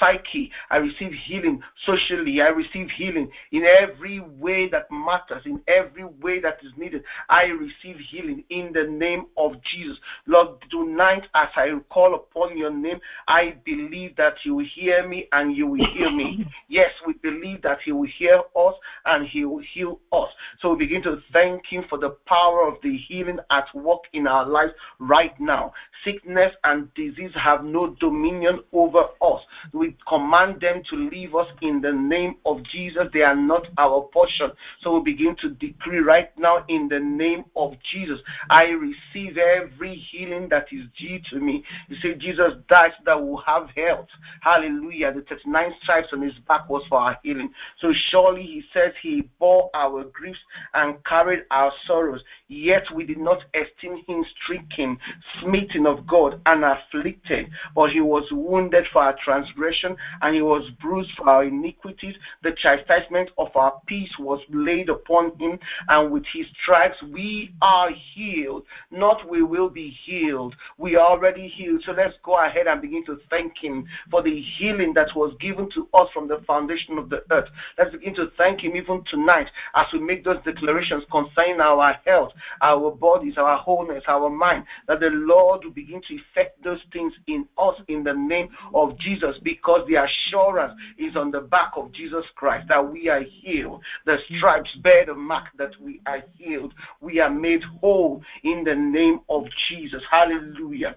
psyche. 0.00 0.50
I 0.70 0.78
receive 0.78 1.12
healing 1.12 1.62
socially. 1.84 2.40
I 2.40 2.48
receive 2.48 2.90
healing 2.90 3.28
in 3.52 3.64
every 3.64 4.20
way 4.20 4.68
that 4.68 4.90
matters, 4.90 5.42
in 5.44 5.60
every 5.68 6.04
way 6.04 6.40
that 6.40 6.58
is 6.62 6.72
needed. 6.76 7.02
I 7.28 7.44
receive 7.46 7.98
healing 8.10 8.42
in 8.48 8.72
the 8.72 8.84
name 8.84 9.26
of 9.36 9.62
Jesus. 9.62 9.98
Lord, 10.26 10.48
tonight 10.70 11.26
as 11.34 11.48
I 11.56 11.70
call 11.90 12.14
upon 12.14 12.56
your 12.56 12.70
name, 12.70 13.00
I 13.28 13.56
believe 13.64 14.16
that 14.16 14.36
you 14.44 14.54
will 14.56 14.66
hear 14.74 15.06
me 15.06 15.26
and 15.32 15.54
you 15.54 15.66
will 15.66 15.86
hear 15.92 16.10
me. 16.10 16.46
Yes, 16.68 16.90
we 17.06 17.12
believe 17.12 17.62
that 17.62 17.78
he 17.84 17.92
will 17.92 18.08
hear 18.18 18.40
us 18.56 18.74
and 19.06 19.26
he 19.26 19.44
will 19.44 19.62
heal 19.74 20.00
us. 20.12 20.30
So 20.60 20.70
we 20.70 20.86
begin 20.86 21.02
to 21.02 21.20
thank 21.32 21.66
him 21.66 21.84
for 21.88 21.98
the 21.98 22.10
power 22.26 22.66
of 22.66 22.76
the 22.82 22.96
healing 22.96 23.38
at 23.50 23.66
work 23.74 24.00
in 24.12 24.26
our 24.26 24.44
lives 24.44 24.53
right 24.98 25.38
now. 25.40 25.72
Sickness 26.04 26.52
and 26.64 26.92
disease 26.94 27.32
have 27.34 27.64
no 27.64 27.96
dominion 27.98 28.60
over 28.72 29.04
us. 29.22 29.42
We 29.72 29.96
command 30.06 30.60
them 30.60 30.82
to 30.90 30.96
leave 30.96 31.34
us 31.34 31.48
in 31.62 31.80
the 31.80 31.92
name 31.92 32.36
of 32.44 32.62
Jesus. 32.64 33.08
They 33.12 33.22
are 33.22 33.34
not 33.34 33.68
our 33.78 34.02
portion. 34.12 34.52
So 34.82 34.98
we 34.98 35.12
begin 35.12 35.34
to 35.36 35.48
decree 35.50 36.00
right 36.00 36.30
now 36.38 36.64
in 36.68 36.88
the 36.88 37.00
name 37.00 37.44
of 37.56 37.76
Jesus. 37.82 38.20
I 38.50 38.66
receive 38.66 39.38
every 39.38 39.94
healing 39.94 40.48
that 40.50 40.66
is 40.70 40.84
due 40.98 41.20
to 41.30 41.40
me. 41.40 41.64
You 41.88 41.96
say 41.96 42.14
Jesus 42.14 42.52
died 42.68 42.92
that 43.06 43.22
will 43.24 43.38
have 43.38 43.70
health. 43.74 44.08
Hallelujah. 44.40 45.12
The 45.12 45.22
39 45.22 45.74
stripes 45.82 46.08
on 46.12 46.22
his 46.22 46.34
back 46.46 46.68
was 46.68 46.82
for 46.88 46.98
our 47.00 47.18
healing. 47.22 47.52
So 47.80 47.92
surely 47.92 48.42
he 48.42 48.64
says 48.74 48.92
he 49.00 49.22
bore 49.38 49.70
our 49.74 50.04
griefs 50.04 50.38
and 50.74 51.02
carried 51.04 51.44
our 51.50 51.72
sorrows, 51.86 52.22
yet 52.48 52.90
we 52.94 53.04
did 53.04 53.18
not 53.18 53.44
esteem 53.54 54.02
him 54.06 54.24
stricken, 54.44 54.98
smitten 55.40 55.86
of 55.86 56.06
God, 56.06 56.40
and 56.46 56.64
afflicted. 56.64 57.48
But 57.74 57.90
he 57.90 58.00
was 58.00 58.24
wounded 58.30 58.86
for 58.92 59.02
our 59.02 59.16
transgression, 59.24 59.96
and 60.22 60.34
he 60.34 60.42
was 60.42 60.68
bruised 60.80 61.12
for 61.16 61.28
our 61.28 61.44
iniquities. 61.44 62.14
The 62.42 62.52
chastisement 62.52 63.30
of 63.38 63.54
our 63.56 63.80
peace 63.86 64.12
was 64.18 64.40
laid 64.50 64.88
upon 64.88 65.36
him, 65.38 65.58
and 65.88 66.10
with 66.10 66.24
his 66.32 66.46
stripes 66.62 67.02
we 67.02 67.54
are 67.62 67.90
healed. 68.14 68.64
Not 68.90 69.28
we 69.28 69.42
will 69.42 69.68
be 69.68 69.96
healed. 70.04 70.54
We 70.78 70.96
are 70.96 71.06
already 71.06 71.48
healed. 71.48 71.82
So 71.84 71.92
let's 71.92 72.14
go 72.22 72.38
ahead 72.38 72.66
and 72.66 72.80
begin 72.80 73.04
to 73.06 73.20
thank 73.30 73.58
him 73.58 73.86
for 74.10 74.22
the 74.22 74.44
healing 74.58 74.92
that 74.94 75.14
was 75.14 75.34
given 75.40 75.70
to 75.70 75.88
us 75.94 76.08
from 76.12 76.28
the 76.28 76.38
foundation 76.46 76.98
of 76.98 77.08
the 77.10 77.24
earth. 77.30 77.48
Let's 77.78 77.92
begin 77.92 78.14
to 78.16 78.30
thank 78.36 78.62
him 78.62 78.76
even 78.76 79.04
tonight 79.10 79.48
as 79.74 79.86
we 79.92 79.98
make 79.98 80.24
those 80.24 80.42
declarations 80.44 81.04
concerning 81.10 81.60
our 81.60 81.94
health, 82.04 82.32
our 82.60 82.90
bodies, 82.90 83.34
our 83.36 83.56
wholeness, 83.56 84.04
our 84.08 84.30
mind, 84.36 84.64
that 84.88 85.00
the 85.00 85.10
Lord 85.10 85.64
will 85.64 85.72
begin 85.72 86.02
to 86.08 86.14
effect 86.14 86.62
those 86.62 86.80
things 86.92 87.12
in 87.26 87.46
us 87.58 87.76
in 87.88 88.04
the 88.04 88.14
name 88.14 88.48
of 88.74 88.98
Jesus 88.98 89.36
because 89.42 89.86
the 89.88 89.96
assurance 89.96 90.74
is 90.98 91.16
on 91.16 91.30
the 91.30 91.40
back 91.40 91.72
of 91.76 91.92
Jesus 91.92 92.24
Christ 92.34 92.68
that 92.68 92.90
we 92.92 93.08
are 93.08 93.22
healed. 93.22 93.82
The 94.06 94.18
stripes 94.36 94.70
bear 94.82 95.06
the 95.06 95.14
mark 95.14 95.46
that 95.56 95.78
we 95.80 96.00
are 96.06 96.22
healed. 96.36 96.74
We 97.00 97.20
are 97.20 97.30
made 97.30 97.62
whole 97.80 98.22
in 98.42 98.64
the 98.64 98.74
name 98.74 99.20
of 99.28 99.46
Jesus. 99.68 100.02
Hallelujah. 100.10 100.94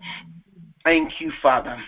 Thank 0.84 1.20
you, 1.20 1.32
Father. 1.42 1.84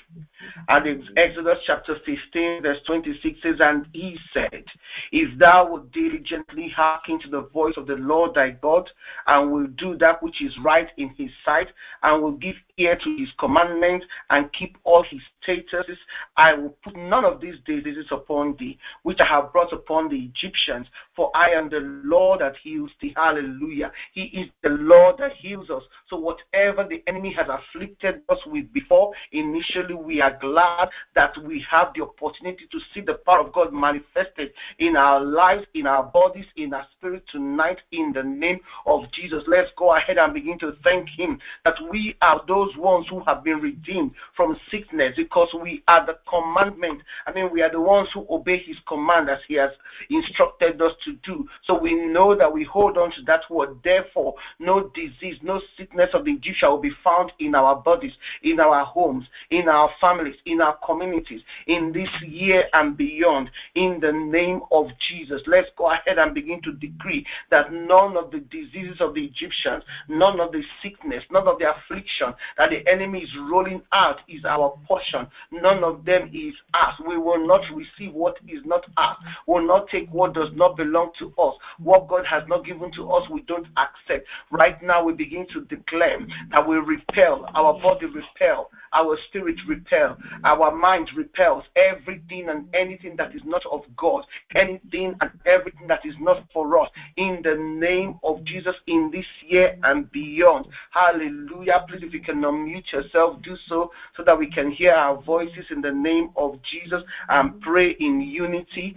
And 0.67 0.87
in 0.87 1.07
Exodus 1.17 1.59
chapter 1.65 1.97
15, 2.05 2.61
verse 2.61 2.79
26 2.85 3.39
says, 3.41 3.55
And 3.59 3.87
he 3.93 4.17
said, 4.33 4.63
If 5.11 5.37
thou 5.37 5.69
wilt 5.69 5.91
diligently 5.91 6.69
hearken 6.69 7.19
to 7.21 7.29
the 7.29 7.41
voice 7.41 7.75
of 7.77 7.87
the 7.87 7.95
Lord 7.95 8.35
thy 8.35 8.51
God, 8.51 8.89
and 9.27 9.51
will 9.51 9.67
do 9.67 9.97
that 9.97 10.21
which 10.21 10.41
is 10.41 10.57
right 10.59 10.89
in 10.97 11.09
his 11.09 11.29
sight, 11.43 11.67
and 12.03 12.21
will 12.21 12.33
give 12.33 12.55
ear 12.77 12.95
to 12.95 13.17
his 13.17 13.29
commandments, 13.39 14.05
and 14.29 14.51
keep 14.53 14.77
all 14.83 15.03
his 15.03 15.21
statutes, 15.43 15.99
I 16.37 16.53
will 16.53 16.75
put 16.83 16.95
none 16.95 17.25
of 17.25 17.41
these 17.41 17.55
diseases 17.65 18.05
upon 18.11 18.55
thee, 18.57 18.77
which 19.03 19.19
I 19.19 19.25
have 19.25 19.51
brought 19.51 19.73
upon 19.73 20.09
the 20.09 20.17
Egyptians, 20.17 20.87
for 21.15 21.31
I 21.35 21.49
am 21.49 21.69
the 21.69 21.81
Lord 22.03 22.41
that 22.41 22.55
heals 22.63 22.91
thee. 23.01 23.13
Hallelujah. 23.15 23.91
He 24.13 24.23
is 24.25 24.49
the 24.61 24.69
Lord 24.69 25.17
that 25.17 25.33
heals 25.33 25.69
us. 25.69 25.83
So 26.09 26.17
whatever 26.17 26.85
the 26.87 27.03
enemy 27.07 27.33
has 27.33 27.47
afflicted 27.49 28.21
us 28.29 28.39
with 28.45 28.71
before, 28.71 29.13
initially 29.31 29.95
we 29.95 30.21
are 30.21 30.28
glad 30.39 30.89
that 31.15 31.37
we 31.43 31.65
have 31.69 31.93
the 31.95 32.03
opportunity 32.03 32.67
to 32.71 32.79
see 32.93 33.01
the 33.01 33.15
power 33.15 33.39
of 33.39 33.53
God 33.53 33.73
manifested 33.73 34.51
in 34.77 34.95
our 34.95 35.21
lives, 35.21 35.65
in 35.73 35.87
our 35.87 36.03
bodies, 36.03 36.45
in 36.55 36.73
our 36.73 36.85
spirit 36.97 37.23
tonight 37.31 37.79
in 37.91 38.13
the 38.13 38.23
name 38.23 38.59
of 38.85 39.11
Jesus. 39.11 39.43
Let's 39.47 39.69
go 39.77 39.95
ahead 39.95 40.17
and 40.17 40.33
begin 40.33 40.59
to 40.59 40.75
thank 40.83 41.09
him 41.09 41.39
that 41.65 41.75
we 41.89 42.15
are 42.21 42.41
those 42.47 42.75
ones 42.77 43.07
who 43.09 43.21
have 43.21 43.43
been 43.43 43.59
redeemed 43.59 44.11
from 44.35 44.59
sickness 44.71 45.15
because 45.15 45.49
we 45.61 45.83
are 45.87 46.05
the 46.05 46.17
commandment. 46.27 47.01
I 47.25 47.31
mean, 47.31 47.49
we 47.51 47.61
are 47.61 47.71
the 47.71 47.81
ones 47.81 48.09
who 48.13 48.25
obey 48.29 48.59
his 48.59 48.77
command 48.87 49.29
as 49.29 49.39
he 49.47 49.55
has 49.55 49.71
instructed 50.09 50.81
us 50.81 50.93
to 51.05 51.13
do. 51.23 51.47
So 51.65 51.77
we 51.77 51.93
know 51.95 52.35
that 52.35 52.51
we 52.51 52.63
hold 52.63 52.97
on 52.97 53.11
to 53.11 53.21
that 53.23 53.41
word. 53.49 53.77
Therefore, 53.83 54.35
no 54.59 54.91
disease, 54.95 55.37
no 55.41 55.61
sickness 55.77 56.09
of 56.13 56.25
the 56.25 56.31
Egyptian 56.31 56.69
will 56.69 56.77
be 56.77 56.95
found 57.03 57.31
in 57.39 57.55
our 57.55 57.75
bodies, 57.75 58.13
in 58.43 58.59
our 58.59 58.85
homes, 58.85 59.25
in 59.49 59.67
our 59.67 59.89
families, 59.99 60.18
in 60.45 60.61
our 60.61 60.77
communities, 60.85 61.41
in 61.67 61.91
this 61.91 62.09
year 62.21 62.67
and 62.73 62.97
beyond. 62.97 63.49
In 63.75 63.99
the 63.99 64.11
name 64.11 64.61
of 64.71 64.87
Jesus, 64.99 65.41
let's 65.47 65.69
go 65.77 65.91
ahead 65.91 66.19
and 66.19 66.33
begin 66.33 66.61
to 66.63 66.73
decree 66.73 67.25
that 67.49 67.71
none 67.71 68.17
of 68.17 68.31
the 68.31 68.39
diseases 68.39 69.01
of 69.01 69.13
the 69.13 69.25
Egyptians, 69.25 69.83
none 70.07 70.39
of 70.39 70.51
the 70.51 70.63
sickness, 70.81 71.23
none 71.31 71.47
of 71.47 71.59
the 71.59 71.69
affliction 71.69 72.33
that 72.57 72.69
the 72.69 72.87
enemy 72.87 73.21
is 73.21 73.29
rolling 73.49 73.81
out 73.91 74.21
is 74.27 74.45
our 74.45 74.77
portion. 74.87 75.27
None 75.51 75.83
of 75.83 76.05
them 76.05 76.29
is 76.33 76.53
us. 76.73 76.93
We 77.07 77.17
will 77.17 77.45
not 77.45 77.61
receive 77.73 78.13
what 78.13 78.37
is 78.47 78.61
not 78.65 78.85
us. 78.97 79.17
We 79.47 79.55
will 79.55 79.67
not 79.67 79.89
take 79.89 80.11
what 80.11 80.33
does 80.33 80.49
not 80.55 80.77
belong 80.77 81.11
to 81.19 81.33
us. 81.37 81.55
What 81.79 82.07
God 82.07 82.25
has 82.25 82.43
not 82.47 82.65
given 82.65 82.91
to 82.93 83.11
us, 83.11 83.29
we 83.29 83.41
don't 83.41 83.67
accept. 83.77 84.27
Right 84.51 84.81
now, 84.81 85.03
we 85.03 85.13
begin 85.13 85.47
to 85.53 85.61
declare 85.61 86.19
that 86.51 86.67
we 86.67 86.77
repel, 86.77 87.45
our 87.55 87.73
body 87.81 88.07
repel, 88.07 88.69
our 88.93 89.17
spirit 89.27 89.57
repel, 89.67 90.17
our 90.43 90.75
mind 90.75 91.09
repels 91.15 91.63
everything 91.75 92.49
and 92.49 92.67
anything 92.73 93.15
that 93.17 93.35
is 93.35 93.41
not 93.45 93.65
of 93.71 93.83
God, 93.95 94.25
anything 94.55 95.15
and 95.21 95.31
everything 95.45 95.87
that 95.87 96.05
is 96.05 96.15
not 96.19 96.43
for 96.53 96.79
us. 96.79 96.89
In 97.17 97.41
the 97.43 97.55
name 97.55 98.19
of 98.23 98.43
Jesus, 98.43 98.75
in 98.87 99.11
this 99.11 99.25
year 99.47 99.77
and 99.83 100.11
beyond. 100.11 100.67
Hallelujah. 100.91 101.85
Please, 101.87 102.03
if 102.03 102.13
you 102.13 102.21
can 102.21 102.41
unmute 102.41 102.91
yourself, 102.91 103.41
do 103.41 103.55
so 103.67 103.91
so 104.15 104.23
that 104.23 104.37
we 104.37 104.47
can 104.47 104.71
hear 104.71 104.93
our 104.93 105.21
voices 105.21 105.65
in 105.69 105.81
the 105.81 105.91
name 105.91 106.29
of 106.35 106.61
Jesus 106.61 107.03
and 107.29 107.59
pray 107.61 107.91
in 107.99 108.21
unity. 108.21 108.95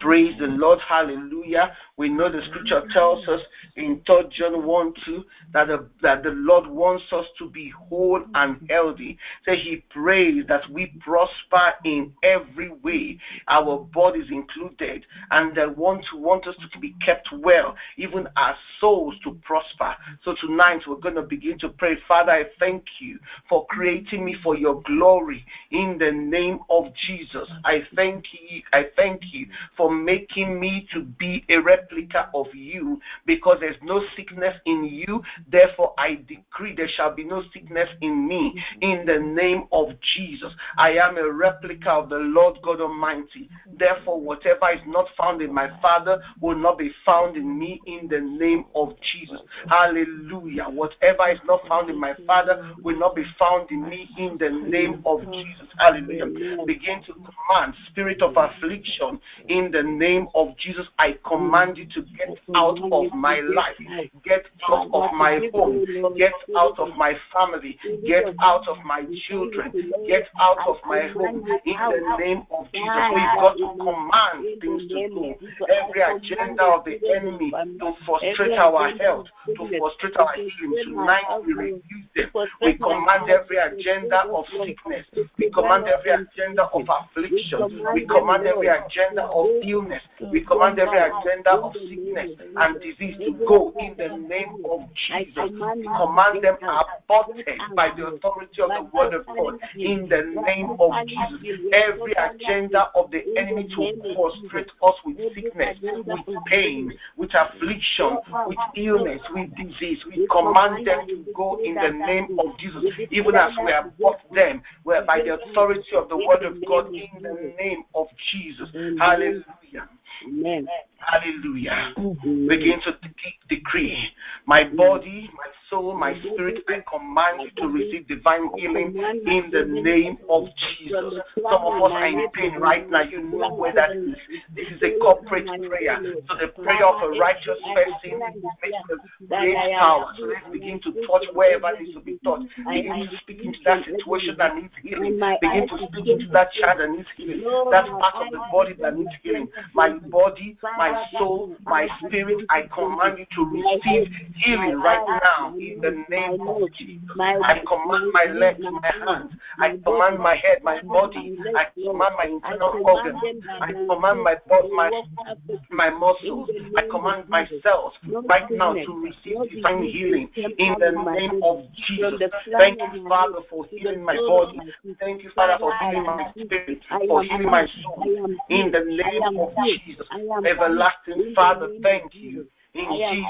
Praise 0.00 0.34
the 0.38 0.46
Lord. 0.46 0.80
Hallelujah. 0.80 1.76
We 1.98 2.08
know 2.08 2.30
the 2.30 2.42
scripture 2.48 2.82
tells 2.92 3.28
us 3.28 3.40
in 3.76 4.00
3 4.06 4.24
John 4.30 4.64
1 4.64 4.94
2 5.04 5.24
that 5.52 5.68
the, 5.68 5.86
that 6.00 6.22
the 6.22 6.30
Lord 6.30 6.66
wants 6.66 7.04
us 7.12 7.26
to 7.38 7.48
be 7.50 7.70
whole 7.70 8.22
and 8.34 8.66
healthy. 8.70 9.18
So 9.44 9.52
he 9.54 9.76
prays 9.90 10.44
that 10.48 10.68
we 10.70 10.86
prosper 11.00 11.74
in 11.84 12.12
every 12.22 12.70
way, 12.70 13.18
our 13.48 13.78
bodies 13.78 14.26
included, 14.30 15.04
and 15.30 15.54
that 15.56 15.76
want 15.76 16.06
to 16.10 16.16
want 16.16 16.46
us 16.46 16.54
to 16.72 16.78
be 16.78 16.94
kept 17.04 17.30
well, 17.32 17.76
even 17.96 18.26
our 18.36 18.56
souls 18.80 19.14
to 19.24 19.32
prosper. 19.44 19.94
So 20.24 20.34
tonight 20.40 20.82
we're 20.86 20.96
going 20.96 21.16
to 21.16 21.22
begin 21.22 21.58
to 21.60 21.68
pray. 21.68 21.96
Father, 22.08 22.32
I 22.32 22.44
thank 22.58 22.84
you 23.00 23.18
for 23.48 23.66
creating 23.66 24.24
me 24.24 24.34
for 24.42 24.56
your 24.56 24.80
glory 24.82 25.44
in 25.70 25.98
the 25.98 26.10
name 26.10 26.60
of 26.70 26.94
Jesus. 26.94 27.48
I 27.64 27.84
thank 27.94 28.24
you. 28.32 28.62
I 28.72 28.86
thank 28.96 29.22
you 29.32 29.46
for 29.76 29.90
making 29.90 30.58
me 30.58 30.86
to 30.92 31.02
be 31.02 31.44
a 31.48 31.58
replica 31.82 32.28
of 32.34 32.46
you 32.54 33.00
because 33.26 33.58
there's 33.60 33.76
no 33.82 34.02
sickness 34.16 34.54
in 34.66 34.84
you. 34.84 35.22
Therefore, 35.50 35.94
I 35.98 36.20
decree 36.28 36.74
there 36.74 36.88
shall 36.88 37.14
be 37.14 37.24
no 37.24 37.42
sickness 37.52 37.88
in 38.00 38.26
me 38.26 38.54
mm-hmm. 38.54 38.82
in 38.82 39.06
the 39.06 39.18
name 39.18 39.64
of 39.72 39.88
Jesus. 40.00 40.52
I 40.76 40.92
am 40.92 41.16
a 41.16 41.30
replica 41.30 41.90
of 41.90 42.08
the 42.08 42.18
Lord 42.18 42.58
God 42.62 42.80
Almighty. 42.80 43.48
Mm-hmm. 43.48 43.76
Therefore, 43.78 44.20
whatever 44.20 44.70
is 44.70 44.80
not 44.86 45.08
found 45.16 45.42
in 45.42 45.52
my 45.52 45.70
Father 45.80 46.22
will 46.40 46.58
not 46.58 46.78
be 46.78 46.92
found 47.04 47.36
in 47.36 47.58
me 47.58 47.80
in 47.86 48.08
the 48.08 48.20
name 48.20 48.64
of 48.74 48.94
Jesus. 49.00 49.40
Hallelujah. 49.68 50.64
Whatever 50.64 51.28
is 51.30 51.38
not 51.46 51.66
found 51.68 51.90
in 51.90 51.98
my 51.98 52.14
Father 52.26 52.74
will 52.82 52.98
not 52.98 53.14
be 53.14 53.24
found 53.38 53.70
in 53.70 53.88
me 53.88 54.08
in 54.18 54.38
the 54.38 54.50
name 54.50 55.02
of 55.06 55.20
Jesus. 55.32 55.66
Hallelujah. 55.78 56.64
Begin 56.66 57.02
to 57.04 57.12
command 57.14 57.74
spirit 57.90 58.22
of 58.22 58.36
affliction 58.36 59.20
in 59.48 59.70
the 59.70 59.82
name 59.82 60.28
of 60.34 60.56
Jesus. 60.56 60.86
I 60.98 61.18
command 61.26 61.71
you 61.76 61.86
to 61.94 62.02
get 62.16 62.38
out 62.54 62.78
of 62.78 63.12
my 63.14 63.40
life, 63.40 63.76
get 64.24 64.44
out 64.68 64.90
of 64.92 65.12
my 65.12 65.40
home, 65.52 65.84
get 66.16 66.32
out 66.56 66.78
of 66.78 66.96
my 66.96 67.14
family, 67.32 67.78
get 68.06 68.24
out 68.40 68.68
of 68.68 68.78
my 68.84 69.04
children, 69.28 69.72
get 70.06 70.28
out 70.40 70.58
of 70.66 70.76
my 70.84 71.08
home. 71.08 71.44
In 71.64 71.76
the 71.76 72.16
name 72.18 72.42
of 72.50 72.61
Jesus. 72.72 73.12
We've 73.14 73.34
got 73.36 73.56
to 73.56 73.68
command 73.78 74.60
things 74.60 74.82
to 74.88 75.08
go. 75.14 75.66
Every 75.68 76.02
agenda 76.02 76.64
of 76.64 76.84
the 76.84 76.98
enemy 77.14 77.50
to 77.80 77.94
frustrate 78.06 78.58
our 78.58 78.88
health, 78.96 79.26
to 79.46 79.68
frustrate 79.78 80.16
our 80.16 80.34
healing, 80.34 80.84
tonight 80.84 81.24
we 81.46 81.52
refuse 81.52 82.06
them. 82.14 82.30
We 82.60 82.74
command 82.74 83.30
every 83.30 83.56
agenda 83.58 84.22
of 84.32 84.44
sickness. 84.64 85.06
We 85.38 85.50
command 85.50 85.86
every 85.86 86.10
agenda 86.12 86.64
of 86.64 86.88
affliction. 86.88 87.84
We 87.94 88.06
command 88.06 88.46
every 88.46 88.68
agenda 88.68 89.24
of 89.24 89.46
illness. 89.62 90.02
We 90.30 90.40
command 90.40 90.78
every 90.78 90.98
agenda 90.98 91.50
of 91.50 91.74
sickness 91.74 92.30
and 92.56 92.80
disease 92.80 93.16
to 93.18 93.32
go 93.46 93.74
in 93.78 93.96
the 93.96 94.16
name 94.16 94.64
of 94.70 94.80
Jesus. 94.94 95.50
We 95.76 95.84
command 95.84 96.42
them 96.42 96.56
aborted 96.62 97.46
by 97.74 97.90
the 97.96 98.06
authority 98.06 98.62
of 98.62 98.70
the 98.70 98.88
word 98.92 99.14
of 99.14 99.26
God 99.26 99.58
in 99.74 100.08
the 100.08 100.22
name 100.46 100.70
of 100.78 100.92
Jesus. 101.06 101.60
Every 101.72 102.12
agenda 102.12 102.61
of 102.94 103.10
the 103.10 103.22
enemy 103.36 103.68
to 103.74 104.14
frustrate 104.14 104.70
us 104.82 104.94
with 105.04 105.16
sickness, 105.34 105.78
with 105.82 106.44
pain, 106.46 106.92
with 107.16 107.30
affliction, 107.34 108.18
with 108.46 108.58
illness, 108.76 109.20
with 109.34 109.54
disease, 109.56 109.98
we 110.06 110.26
command 110.30 110.86
them 110.86 111.06
to 111.08 111.24
go 111.34 111.58
in 111.62 111.74
the 111.74 111.90
name 111.90 112.38
of 112.38 112.58
Jesus, 112.58 112.82
even 113.10 113.34
as 113.34 113.52
we 113.64 113.72
have 113.72 113.96
bought 113.98 114.18
them 114.34 114.62
where 114.84 115.02
by 115.04 115.22
the 115.22 115.34
authority 115.34 115.96
of 115.96 116.08
the 116.08 116.16
word 116.16 116.44
of 116.44 116.56
God 116.66 116.88
in 116.94 117.22
the 117.22 117.54
name 117.58 117.84
of 117.94 118.06
Jesus. 118.30 118.68
Hallelujah. 118.98 119.88
Amen. 120.26 120.68
Hallelujah. 120.98 121.94
Begin 121.96 122.80
to 122.84 122.92
de- 122.92 123.56
decree. 123.56 123.98
My 124.46 124.64
body, 124.64 125.30
my 125.36 125.46
soul, 125.72 125.96
my 125.96 126.14
spirit, 126.20 126.62
I 126.68 126.84
command 126.88 127.42
you 127.42 127.50
to 127.62 127.68
receive 127.68 128.06
divine 128.06 128.50
healing 128.56 128.94
in 129.26 129.50
the 129.50 129.64
name 129.64 130.18
of 130.28 130.48
Jesus. 130.58 131.14
Some 131.36 131.62
of 131.64 131.82
us 131.82 131.92
are 131.92 132.06
in 132.06 132.28
pain 132.30 132.54
right 132.56 132.88
now. 132.88 133.02
You 133.02 133.22
know 133.22 133.54
where 133.54 133.72
that 133.72 133.96
is. 133.96 134.14
This 134.54 134.66
is 134.68 134.82
a 134.82 134.98
corporate 135.00 135.46
prayer. 135.68 135.98
So 136.28 136.36
the 136.38 136.48
prayer 136.48 136.86
of 136.86 137.02
a 137.02 137.18
righteous 137.18 137.58
person 137.74 138.20
makes 138.62 138.86
great 139.28 139.56
power. 139.78 140.12
So 140.18 140.26
let's 140.26 140.46
begin 140.52 140.80
to 140.82 140.92
touch 141.06 141.24
wherever 141.32 141.72
needs 141.78 141.94
to 141.94 142.00
be 142.00 142.18
touched. 142.22 142.46
Begin 142.68 143.08
to 143.10 143.16
speak 143.22 143.40
into 143.42 143.58
that 143.64 143.84
situation 143.86 144.36
that 144.38 144.54
needs 144.54 144.74
healing. 144.82 145.18
Begin 145.40 145.68
to 145.68 145.78
speak 145.88 146.06
into 146.06 146.26
that 146.32 146.52
child 146.52 146.80
that 146.80 146.90
needs 146.90 147.08
healing. 147.16 147.42
That 147.70 147.86
part 147.86 148.14
of 148.16 148.30
the 148.30 148.40
body 148.52 148.74
that 148.80 148.96
needs 148.96 149.10
healing. 149.22 149.48
My 149.74 149.88
body, 149.90 150.58
my 150.76 151.04
soul, 151.18 151.56
my 151.64 151.88
spirit, 152.04 152.44
I 152.50 152.68
command 152.74 153.18
you 153.18 153.26
to 153.36 153.44
receive 153.46 154.12
healing 154.36 154.76
right 154.76 155.06
now 155.22 155.54
in 155.62 155.80
the 155.80 156.04
name 156.10 156.40
of 156.48 156.72
Jesus. 156.76 157.02
I 157.18 157.62
command 157.66 158.12
my 158.12 158.24
legs, 158.24 158.58
my 158.60 158.90
hands. 159.06 159.32
I 159.58 159.76
command 159.84 160.18
my 160.18 160.34
head, 160.34 160.62
my 160.62 160.80
body. 160.82 161.36
I 161.56 161.66
command 161.74 162.14
my 162.18 162.24
internal 162.24 162.82
organs. 162.84 163.18
I 163.60 163.72
command 163.72 164.22
my 164.22 164.36
my 164.76 164.90
my 165.70 165.90
muscles. 165.90 166.48
I 166.76 166.82
command 166.90 167.28
my 167.28 167.48
cells 167.62 167.92
right 168.28 168.50
now 168.50 168.74
to 168.74 169.02
receive 169.02 169.50
divine 169.50 169.84
healing 169.84 170.28
in 170.36 170.74
the 170.78 170.90
name 170.90 171.42
of 171.42 171.64
Jesus. 171.86 172.30
Thank 172.58 172.78
you, 172.92 173.08
Father, 173.08 173.38
for 173.48 173.66
healing 173.66 174.02
my 174.02 174.16
body. 174.16 174.58
Thank 174.98 175.22
you, 175.22 175.30
Father, 175.34 175.58
for 175.60 175.72
healing 175.80 176.04
my 176.06 176.30
spirit, 176.30 176.80
for 177.08 177.22
healing 177.22 177.50
my 177.50 177.66
soul. 177.82 178.04
In 178.48 178.72
the 178.72 178.80
name 178.80 179.38
of 179.38 179.54
Jesus, 179.84 180.06
everlasting 180.46 181.34
Father, 181.34 181.68
thank 181.82 182.12
you. 182.14 182.46
In 182.74 182.86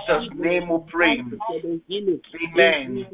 Jesus' 0.06 0.28
name 0.34 0.68
we 0.68 0.78
pray. 0.88 1.24
Amen. 2.54 3.06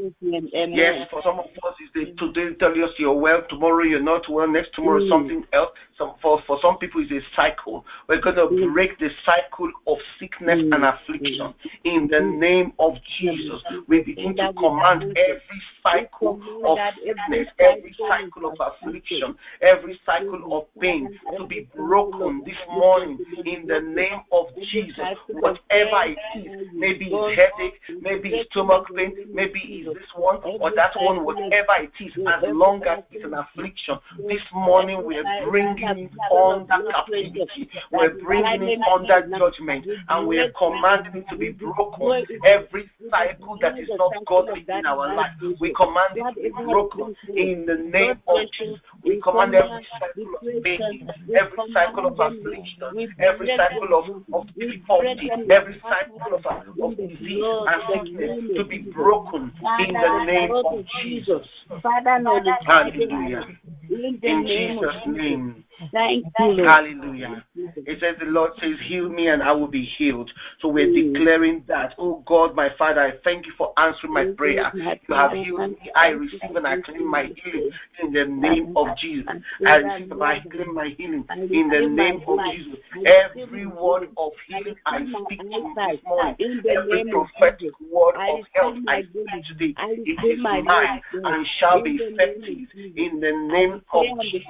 Yes, 0.74 1.08
for 1.10 1.22
some 1.22 1.38
of 1.38 1.46
us, 1.46 1.74
is 1.82 1.88
they 1.94 2.12
today 2.12 2.54
tell 2.60 2.72
us 2.84 2.90
you're 2.98 3.14
well, 3.14 3.42
tomorrow 3.48 3.82
you're 3.82 3.98
not 4.00 4.28
well, 4.28 4.46
next 4.46 4.74
tomorrow 4.74 5.00
Mm. 5.00 5.08
something 5.08 5.46
else. 5.54 5.72
Some 5.96 6.14
for, 6.20 6.42
for 6.46 6.60
some 6.60 6.76
people 6.78 7.00
it's 7.02 7.10
a 7.10 7.22
cycle. 7.34 7.84
We're 8.08 8.20
gonna 8.20 8.46
Mm. 8.46 8.72
break 8.74 8.98
the 8.98 9.10
cycle 9.24 9.70
of 9.86 9.98
sickness 10.18 10.60
Mm. 10.60 10.74
and 10.74 10.84
affliction 10.84 11.54
in 11.84 12.08
the 12.08 12.20
name 12.20 12.72
of 12.78 12.98
Jesus. 13.18 13.62
We 13.86 14.02
begin 14.02 14.36
to 14.36 14.52
command 14.52 15.16
every 15.16 15.62
cycle 15.82 16.40
of 16.64 16.78
sickness, 17.02 17.48
every 17.58 17.94
cycle 17.94 18.46
of 18.50 18.60
affliction, 18.60 19.36
every 19.62 19.98
cycle 20.04 20.56
of 20.56 20.66
pain 20.78 21.18
to 21.36 21.46
be 21.46 21.60
broken 21.74 22.42
this 22.44 22.58
morning 22.70 23.18
in 23.46 23.66
the 23.66 23.80
name 23.80 24.20
of 24.30 24.54
Jesus. 24.70 25.16
Whatever 25.28 26.14
is, 26.36 26.68
maybe 26.72 27.10
it's 27.12 27.38
headache, 27.38 27.80
maybe 28.00 28.30
it's 28.30 28.50
stomach 28.50 28.86
pain, 28.94 29.14
maybe 29.32 29.60
it's 29.60 29.98
this 29.98 30.08
one 30.16 30.38
or 30.44 30.70
that 30.74 30.92
one, 31.00 31.24
whatever 31.24 31.74
it 31.80 31.90
is, 32.00 32.12
as 32.26 32.42
long 32.46 32.82
as 32.84 33.04
it's 33.10 33.24
an 33.24 33.34
affliction. 33.34 33.98
This 34.28 34.42
morning 34.52 35.04
we 35.04 35.18
are 35.18 35.48
bringing 35.48 35.78
it 35.78 36.10
under 36.34 36.90
captivity, 36.90 37.68
we're 37.90 38.10
bringing 38.10 38.68
it 38.68 38.80
under 38.92 39.26
judgment, 39.28 39.86
and 40.08 40.26
we 40.26 40.38
are 40.38 40.50
commanding 40.52 41.24
to 41.30 41.36
be 41.36 41.50
broken. 41.50 42.24
Every 42.44 42.90
cycle 43.10 43.58
that 43.60 43.78
is 43.78 43.88
not 43.96 44.12
godly 44.26 44.64
in 44.68 44.86
our 44.86 45.14
life, 45.14 45.32
we 45.60 45.72
command 45.74 46.16
it 46.16 46.34
to 46.34 46.42
be 46.42 46.64
broken 46.64 47.16
in 47.34 47.66
the 47.66 47.76
name 47.76 48.20
of 48.26 48.38
Jesus. 48.52 48.80
We 49.04 49.20
command 49.20 49.54
every 49.54 49.86
cycle 49.98 50.34
of 50.34 50.62
pain, 50.62 51.10
every 51.34 51.72
cycle 51.72 52.06
of 52.06 52.18
affliction, 52.20 53.08
every 53.18 53.56
cycle 53.56 53.98
of, 53.98 54.34
of 54.34 54.46
difficulty, 54.54 55.30
every 55.50 55.80
cycle 55.82 56.07
of, 56.32 56.44
of 56.82 56.96
disease 56.96 57.42
and 57.42 57.82
sickness 57.92 58.56
to 58.56 58.64
be 58.64 58.78
broken 58.78 59.52
in 59.80 59.94
the 59.94 60.24
name 60.24 60.52
of 60.52 60.84
Jesus. 61.02 61.46
Hallelujah. 62.66 63.46
In 63.90 64.20
In 64.22 64.46
Jesus' 64.46 65.06
name. 65.06 65.64
Thank 65.92 66.26
you, 66.58 66.64
Hallelujah. 66.64 67.44
It 67.86 68.00
says 68.00 68.16
the 68.18 68.26
Lord 68.26 68.52
says, 68.60 68.76
Heal 68.86 69.08
me 69.08 69.28
and 69.28 69.42
I 69.42 69.52
will 69.52 69.68
be 69.68 69.84
healed. 69.84 70.30
So 70.60 70.68
we're 70.68 70.88
Mm. 70.88 71.12
declaring 71.14 71.64
that, 71.68 71.94
oh 71.98 72.22
God, 72.26 72.54
my 72.54 72.68
Father, 72.70 73.00
I 73.00 73.12
thank 73.24 73.46
you 73.46 73.52
for 73.56 73.72
answering 73.78 74.12
my 74.12 74.24
prayer. 74.24 74.70
You 75.08 75.14
have 75.14 75.32
healed 75.32 75.70
me. 75.70 75.90
I 75.94 76.08
receive 76.08 76.54
and 76.56 76.66
I 76.66 76.76
claim 76.78 77.06
my 77.06 77.24
healing 77.42 77.72
in 78.02 78.12
the 78.12 78.24
name 78.26 78.76
of 78.76 78.88
Jesus. 78.98 79.26
I 79.66 79.76
receive 79.76 80.12
and 80.12 80.22
I 80.22 80.40
claim 80.40 80.74
my 80.74 80.88
healing 80.98 81.24
in 81.50 81.68
the 81.70 81.86
name 81.86 82.20
of 82.26 82.38
Jesus. 82.50 82.78
Every 83.06 83.66
word 83.66 84.08
of 84.16 84.32
healing 84.46 84.76
I 84.86 85.06
speak 85.24 85.40
to 85.40 85.58
you 85.60 85.74
this 85.80 86.00
morning, 86.04 86.36
every 86.68 87.04
prophetic 87.04 87.72
word 87.80 88.16
of 88.16 88.40
health 88.52 88.76
I 88.88 89.02
speak 89.02 89.44
today, 89.46 89.74
it 90.04 90.24
is 90.24 90.38
mine 90.40 91.00
and 91.24 91.46
shall 91.46 91.82
be 91.82 91.96
effective 91.96 92.68
in 92.96 93.20
the 93.20 93.32
name 93.32 93.77
of 93.92 94.20
Jesus. 94.22 94.46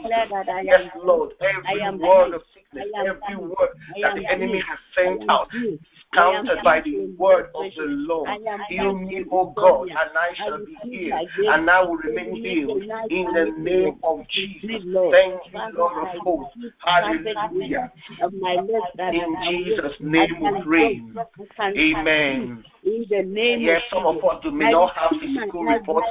Yes, 0.65 0.91
Lord, 1.03 1.33
every 1.41 1.99
word 1.99 2.35
of 2.35 2.43
sickness, 2.55 2.87
every 2.99 3.37
word 3.37 3.71
that 4.03 4.15
the 4.15 4.27
enemy 4.31 4.63
has 4.69 4.79
sent 4.95 5.29
out 5.31 5.49
is 6.13 6.19
countered 6.19 6.63
by 6.65 6.81
the 6.81 7.07
word 7.19 7.47
of 7.55 7.65
the 7.77 7.83
Lord. 7.85 8.29
Heal 8.69 8.95
me, 8.95 9.25
O 9.31 9.47
God, 9.51 9.89
and 9.89 9.99
I 9.99 10.35
shall 10.37 10.59
be 10.65 10.77
healed, 10.83 11.29
and 11.49 11.71
I 11.71 11.83
will 11.83 11.97
remain 11.97 12.35
healed 12.35 12.83
in 13.11 13.33
the 13.33 13.53
name 13.59 13.99
of 14.03 14.27
Jesus. 14.29 14.61
Thank 15.13 15.41
you, 15.53 15.61
Lord 15.77 16.09
of 16.09 16.23
hosts. 16.23 16.57
Hallelujah. 16.79 17.93
In 18.21 19.37
Jesus' 19.45 19.93
name 20.01 20.41
we 20.41 20.63
pray. 20.63 21.03
Amen. 21.61 22.65
In 22.85 23.05
the 23.11 23.23
name 23.23 23.61
Yes, 23.61 23.83
some 23.93 24.07
of 24.07 24.25
us 24.25 24.43
do- 24.43 24.51
may 24.51 24.71
not 24.71 24.95
have 24.97 25.11
physical 25.21 25.65
reports. 25.65 26.07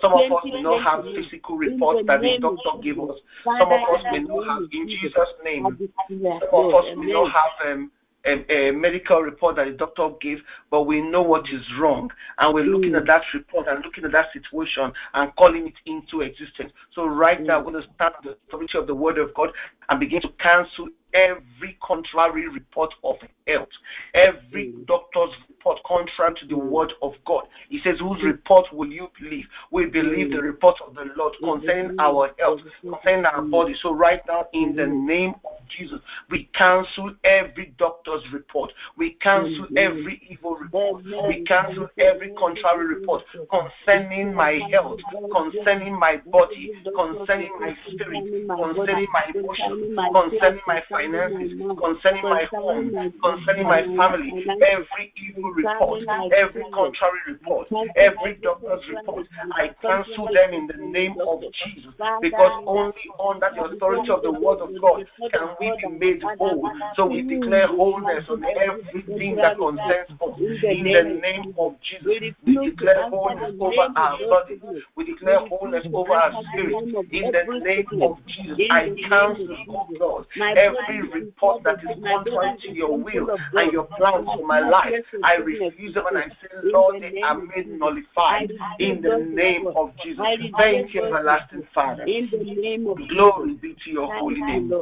Some 0.00 0.12
of 0.14 0.32
us 0.32 0.44
may 0.44 0.62
not 0.62 0.82
have 0.82 1.04
physical 1.04 1.56
reports 1.56 2.06
that 2.06 2.20
the 2.20 2.38
doctor 2.38 2.78
gave 2.82 2.98
us. 3.00 3.18
Some 3.44 3.72
of 3.72 3.72
us 3.72 4.02
may 4.10 4.20
not 4.20 4.46
have, 4.46 4.62
in 4.72 4.88
Jesus' 4.88 5.14
name, 5.44 5.64
some 5.68 6.48
of 6.52 6.74
us 6.74 6.96
may 6.96 7.12
not 7.12 7.30
have 7.32 7.72
um, 7.72 7.90
a, 8.24 8.68
a 8.68 8.70
medical 8.72 9.20
report 9.20 9.56
that 9.56 9.66
the 9.66 9.72
doctor 9.72 10.10
gave, 10.20 10.38
but 10.70 10.82
we 10.82 11.00
know 11.00 11.22
what 11.22 11.44
is 11.52 11.62
wrong. 11.78 12.10
And 12.38 12.54
we're 12.54 12.64
looking 12.64 12.94
at 12.94 13.02
mm. 13.02 13.06
that 13.06 13.22
report 13.34 13.66
and 13.68 13.84
looking 13.84 14.04
at 14.04 14.12
that 14.12 14.32
situation 14.32 14.92
and 15.14 15.34
calling 15.36 15.66
it 15.68 15.74
into 15.86 16.20
existence. 16.20 16.72
So, 16.94 17.06
right 17.06 17.40
now, 17.40 17.60
mm. 17.60 17.66
we're 17.66 17.72
going 17.72 17.84
to 17.84 17.90
start 17.94 18.14
the 18.22 18.36
authority 18.46 18.78
of 18.78 18.86
the 18.86 18.94
Word 18.94 19.18
of 19.18 19.34
God 19.34 19.50
and 19.88 20.00
begin 20.00 20.22
to 20.22 20.28
cancel 20.40 20.88
every 21.14 21.76
contrary 21.82 22.48
report 22.48 22.92
of 23.04 23.16
health, 23.46 23.68
every 24.14 24.72
mm. 24.72 24.86
doctor's 24.86 25.30
report 25.62 25.82
contrary 25.84 26.34
to 26.40 26.46
the 26.46 26.56
word 26.56 26.92
of 27.02 27.12
God. 27.24 27.44
He 27.68 27.80
says, 27.84 27.96
Whose 28.00 28.22
report 28.22 28.66
will 28.72 28.90
you 28.90 29.08
believe? 29.20 29.44
We 29.70 29.86
believe 29.86 30.30
the 30.30 30.40
report 30.40 30.76
of 30.86 30.94
the 30.94 31.12
Lord 31.16 31.34
concerning 31.42 31.98
our 32.00 32.30
health, 32.38 32.60
concerning 32.82 33.26
our 33.26 33.42
body. 33.42 33.74
So, 33.82 33.92
right 33.92 34.20
now, 34.26 34.46
in 34.52 34.74
the 34.76 34.86
name 34.86 35.34
of 35.44 35.58
Jesus, 35.76 36.00
we 36.30 36.48
cancel 36.54 37.14
every 37.24 37.74
doctor's 37.78 38.22
report. 38.32 38.72
We 38.96 39.16
cancel 39.22 39.66
every 39.76 40.20
evil 40.28 40.56
report. 40.56 41.04
We 41.28 41.44
cancel 41.46 41.88
every 41.98 42.32
contrary 42.38 42.86
report 42.86 43.22
concerning 43.50 44.34
my 44.34 44.60
health, 44.70 44.98
concerning 45.30 45.98
my 45.98 46.16
body, 46.26 46.72
concerning 46.94 47.50
my 47.60 47.76
spirit, 47.90 48.24
concerning 48.48 49.06
my 49.12 49.24
emotions, 49.34 49.98
concerning 50.12 50.60
my 50.66 50.82
finances, 50.90 51.52
concerning 51.78 52.22
my 52.22 52.44
home, 52.50 53.12
concerning 53.22 53.64
my 53.64 53.82
family. 53.96 54.44
Every 54.62 55.12
evil 55.16 55.51
report, 55.54 56.02
every 56.36 56.64
contrary 56.72 57.20
report, 57.28 57.68
every 57.96 58.34
doctor's 58.42 58.82
report, 58.88 59.26
I 59.52 59.70
cancel 59.80 60.26
them 60.32 60.52
in 60.52 60.66
the 60.66 60.84
name 60.84 61.14
of 61.26 61.40
Jesus 61.64 61.92
because 62.20 62.62
only 62.66 62.94
under 63.18 63.50
the 63.54 63.64
authority 63.64 64.10
of 64.10 64.22
the 64.22 64.32
word 64.32 64.60
of 64.60 64.70
God 64.80 65.06
can 65.30 65.56
we 65.60 65.72
be 65.82 65.98
made 65.98 66.22
whole. 66.38 66.70
So 66.96 67.06
we 67.06 67.22
declare 67.22 67.68
wholeness 67.68 68.24
on 68.28 68.44
everything 68.44 69.36
that 69.36 69.56
concerns 69.56 70.10
us 70.10 70.38
in 70.38 70.84
the 70.84 71.20
name 71.20 71.54
of 71.58 71.76
Jesus. 71.82 72.34
We 72.44 72.70
declare 72.70 73.08
wholeness 73.10 73.54
over 73.60 73.88
our 73.96 74.18
bodies. 74.28 74.60
We 74.96 75.04
declare 75.04 75.40
wholeness 75.48 75.84
over 75.92 76.12
our 76.12 76.32
spirit 76.52 76.74
in 77.10 77.32
the 77.32 77.64
name 77.64 78.02
of 78.02 78.18
Jesus. 78.26 78.58
I 78.70 78.90
cancel, 79.08 79.56
oh 79.70 79.88
God, 79.98 80.26
every 80.56 81.02
report 81.08 81.62
that 81.64 81.78
is 81.82 82.02
contrary 82.02 82.56
to 82.62 82.72
your 82.72 82.96
will 82.96 83.28
and 83.54 83.72
your 83.72 83.84
plans 83.84 84.26
for 84.26 84.46
my 84.46 84.60
life. 84.60 84.92
I 85.22 85.34
refuse 85.44 85.94
them 85.94 86.04
and 86.08 86.18
I 86.18 86.28
say, 86.28 86.48
Lord, 86.64 87.02
they 87.02 87.20
are 87.22 87.40
made 87.40 87.78
nullified 87.78 88.52
in 88.78 89.02
the 89.02 89.18
name 89.34 89.66
of 89.66 89.90
Jesus. 90.02 90.24
Thank 90.56 90.94
you, 90.94 91.04
everlasting 91.04 91.66
Father. 91.74 92.04
In 92.04 92.28
the 92.30 92.38
name 92.38 92.86
of 92.86 92.98
Glory 93.08 93.54
be 93.54 93.76
to 93.84 93.90
your 93.90 94.12
holy 94.12 94.40
name. 94.40 94.72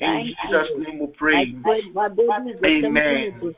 In 0.00 0.34
Jesus' 0.46 0.68
name 0.78 0.98
we 1.00 1.06
pray. 1.08 1.54
Amen. 2.64 3.54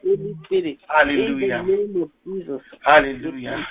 Hallelujah. 0.89 1.59
In 1.59 1.67
the 1.67 1.77
name 1.77 2.03
of 2.03 2.11
Jesus. 2.25 2.61
Hallelujah. 2.83 3.67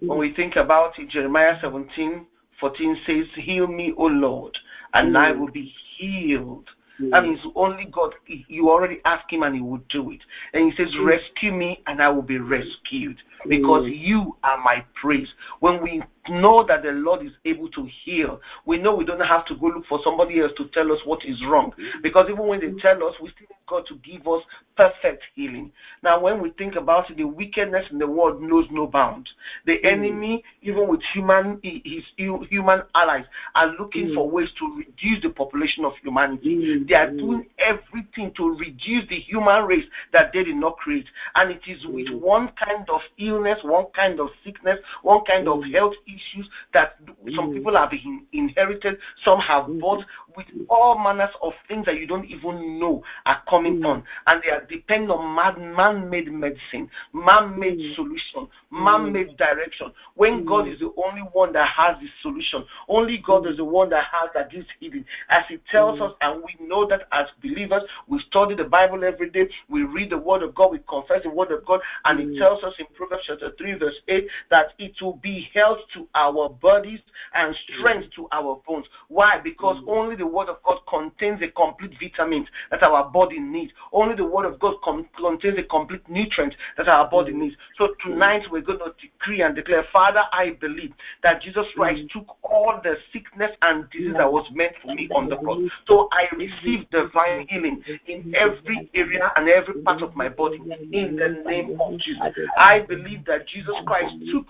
When 0.00 0.18
we 0.18 0.34
think 0.34 0.56
about 0.56 0.98
it, 0.98 1.10
Jeremiah 1.10 1.58
17 1.60 2.26
14 2.60 2.96
says, 3.06 3.24
Heal 3.36 3.66
me, 3.66 3.92
O 3.96 4.04
Lord, 4.04 4.56
and 4.92 5.16
I 5.16 5.32
will 5.32 5.50
be 5.50 5.72
healed. 5.96 6.68
That 7.08 7.24
means 7.24 7.40
only 7.54 7.86
God, 7.86 8.14
you 8.26 8.68
already 8.70 9.00
ask 9.04 9.30
Him 9.32 9.42
and 9.42 9.54
He 9.54 9.60
will 9.60 9.80
do 9.88 10.10
it. 10.10 10.20
And 10.52 10.70
He 10.70 10.76
says, 10.76 10.96
Rescue 10.98 11.52
me, 11.52 11.82
and 11.86 12.02
I 12.02 12.08
will 12.08 12.22
be 12.22 12.38
rescued 12.38 13.18
because 13.48 13.84
Mm. 13.84 13.98
you 13.98 14.36
are 14.44 14.58
my 14.62 14.84
praise. 14.94 15.28
When 15.60 15.80
we 15.80 16.02
know 16.28 16.64
that 16.64 16.82
the 16.82 16.92
Lord 16.92 17.24
is 17.24 17.32
able 17.44 17.68
to 17.70 17.88
heal. 18.04 18.40
We 18.66 18.76
know 18.78 18.94
we 18.94 19.04
don't 19.04 19.20
have 19.20 19.44
to 19.46 19.54
go 19.54 19.66
look 19.66 19.86
for 19.86 20.00
somebody 20.04 20.40
else 20.40 20.52
to 20.58 20.66
tell 20.66 20.92
us 20.92 20.98
what 21.04 21.24
is 21.24 21.42
wrong. 21.44 21.72
Because 22.02 22.26
even 22.28 22.46
when 22.46 22.60
they 22.60 22.70
tell 22.80 23.02
us, 23.04 23.14
we 23.20 23.30
still 23.30 23.46
need 23.48 23.56
God 23.66 23.86
to 23.88 23.94
give 23.96 24.26
us 24.28 24.42
perfect 24.76 25.24
healing. 25.34 25.70
Now, 26.02 26.18
when 26.20 26.40
we 26.40 26.50
think 26.50 26.74
about 26.76 27.10
it, 27.10 27.16
the 27.16 27.24
wickedness 27.24 27.86
in 27.90 27.98
the 27.98 28.06
world 28.06 28.40
knows 28.42 28.66
no 28.70 28.86
bounds. 28.86 29.30
The 29.64 29.78
Mm. 29.78 29.84
enemy, 29.84 30.44
even 30.62 30.88
with 30.88 31.02
human 31.12 31.58
his 31.62 32.04
human 32.16 32.82
allies, 32.94 33.24
are 33.54 33.66
looking 33.78 34.08
Mm. 34.08 34.14
for 34.14 34.28
ways 34.28 34.50
to 34.58 34.76
reduce 34.76 35.22
the 35.22 35.28
population 35.30 35.84
of 35.84 35.96
humanity. 36.02 36.56
Mm. 36.56 36.86
They 36.88 36.94
are 36.94 37.06
Mm. 37.06 37.18
doing 37.18 37.46
everything 37.58 38.32
to 38.32 38.50
reduce 38.56 39.06
the 39.08 39.18
human 39.18 39.64
race 39.64 39.86
that 40.12 40.32
they 40.32 40.42
did 40.42 40.56
not 40.56 40.76
create. 40.76 41.06
And 41.34 41.50
it 41.50 41.66
is 41.66 41.84
with 41.86 42.06
Mm. 42.08 42.20
one 42.20 42.48
kind 42.52 42.88
of 42.88 43.02
illness, 43.18 43.62
one 43.62 43.86
kind 43.94 44.20
of 44.20 44.30
sickness, 44.44 44.78
one 45.02 45.24
kind 45.24 45.48
of 45.48 45.60
Mm. 45.60 45.72
health 45.72 45.94
issues 46.14 46.48
that 46.72 46.96
some 47.34 47.50
Mm. 47.50 47.54
people 47.54 47.76
have 47.76 47.92
in- 47.92 48.26
inherited, 48.32 48.98
some 49.24 49.38
have 49.40 49.64
Mm. 49.64 49.80
bought, 49.80 50.04
with 50.36 50.46
all 50.68 50.98
manners 50.98 51.34
of 51.42 51.52
things 51.68 51.86
that 51.86 51.98
you 51.98 52.06
don't 52.06 52.26
even 52.26 52.78
know 52.78 53.02
are 53.26 53.42
coming 53.48 53.80
Mm. 53.80 53.86
on. 53.86 54.04
And 54.26 54.42
they 54.42 54.50
are 54.50 54.64
depending 54.68 55.10
on 55.10 55.34
man- 55.34 55.74
man-made 55.74 56.32
medicine, 56.32 56.88
man-made 57.12 57.78
Mm. 57.78 57.94
solution, 57.94 58.48
man-made 58.70 59.36
direction. 59.36 59.92
When 60.14 60.44
God 60.44 60.68
is 60.68 60.78
the 60.78 60.92
only 60.96 61.22
one 61.22 61.52
that 61.52 61.68
has 61.68 61.98
the 62.00 62.08
solution, 62.22 62.64
only 62.88 63.18
God 63.18 63.46
is 63.46 63.56
the 63.56 63.64
one 63.64 63.88
that 63.90 64.04
has 64.04 64.30
that 64.34 64.50
gives 64.50 64.66
healing. 64.78 65.04
As 65.28 65.44
He 65.48 65.58
tells 65.70 66.00
us, 66.00 66.12
and 66.20 66.42
we 66.42 66.66
know 66.66 66.84
that 66.86 67.06
as 67.12 67.26
believers, 67.42 67.82
we 68.06 68.20
study 68.20 68.54
the 68.54 68.64
Bible 68.64 69.04
every 69.04 69.28
day, 69.30 69.48
we 69.68 69.82
read 69.82 70.10
the 70.10 70.18
Word 70.18 70.42
of 70.42 70.54
God, 70.54 70.70
we 70.72 70.78
confess 70.88 71.22
the 71.22 71.30
Word 71.30 71.50
of 71.52 71.64
God, 71.64 71.80
and 72.04 72.20
it 72.20 72.38
tells 72.38 72.62
us 72.64 72.74
in 72.78 72.86
Proverbs 72.94 73.24
chapter 73.26 73.50
3, 73.58 73.74
verse 73.74 74.00
8, 74.08 74.28
that 74.50 74.72
it 74.78 75.00
will 75.00 75.14
be 75.14 75.50
health 75.54 75.78
to 75.94 75.99
our 76.14 76.48
bodies 76.48 77.00
and 77.34 77.54
strength 77.78 78.10
to 78.16 78.28
our 78.32 78.60
bones. 78.66 78.86
Why? 79.08 79.38
Because 79.38 79.76
Mm. 79.82 79.88
only 79.88 80.16
the 80.16 80.26
Word 80.26 80.48
of 80.48 80.62
God 80.62 80.78
contains 80.88 81.40
a 81.42 81.48
complete 81.48 81.94
vitamin 82.00 82.46
that 82.70 82.82
our 82.82 83.04
body 83.04 83.38
needs. 83.38 83.72
Only 83.92 84.14
the 84.14 84.24
Word 84.24 84.46
of 84.46 84.58
God 84.58 84.80
con- 84.82 85.06
contains 85.16 85.58
a 85.58 85.62
complete 85.62 86.08
nutrient 86.08 86.54
that 86.76 86.88
our 86.88 87.08
body 87.08 87.32
Mm. 87.32 87.36
needs. 87.40 87.56
So 87.76 87.94
tonight 88.04 88.50
we're 88.50 88.62
going 88.62 88.78
to 88.80 88.92
decree 89.00 89.42
and 89.42 89.54
declare, 89.54 89.82
Father, 89.92 90.24
I 90.32 90.50
believe 90.50 90.92
that 91.22 91.42
Jesus 91.42 91.66
Christ 91.74 92.02
Mm. 92.02 92.10
took 92.10 92.36
all 92.42 92.80
the 92.82 92.98
sickness 93.12 93.54
and 93.62 93.88
disease 93.90 94.14
that 94.14 94.32
was 94.32 94.50
meant 94.50 94.76
for 94.78 94.88
me 94.94 95.08
on 95.14 95.28
the 95.28 95.36
cross. 95.36 95.60
So 95.86 96.08
I 96.12 96.28
receive 96.32 96.88
divine 96.90 97.46
healing 97.48 97.84
in 98.06 98.34
every 98.34 98.88
area 98.94 99.32
and 99.36 99.48
every 99.48 99.74
part 99.82 100.02
of 100.02 100.16
my 100.16 100.28
body 100.28 100.60
in 100.92 101.16
the 101.16 101.28
name 101.46 101.80
of 101.80 101.98
Jesus. 101.98 102.32
I 102.56 102.80
believe 102.80 103.24
that 103.26 103.46
Jesus 103.46 103.74
Christ 103.86 104.14
took 104.30 104.46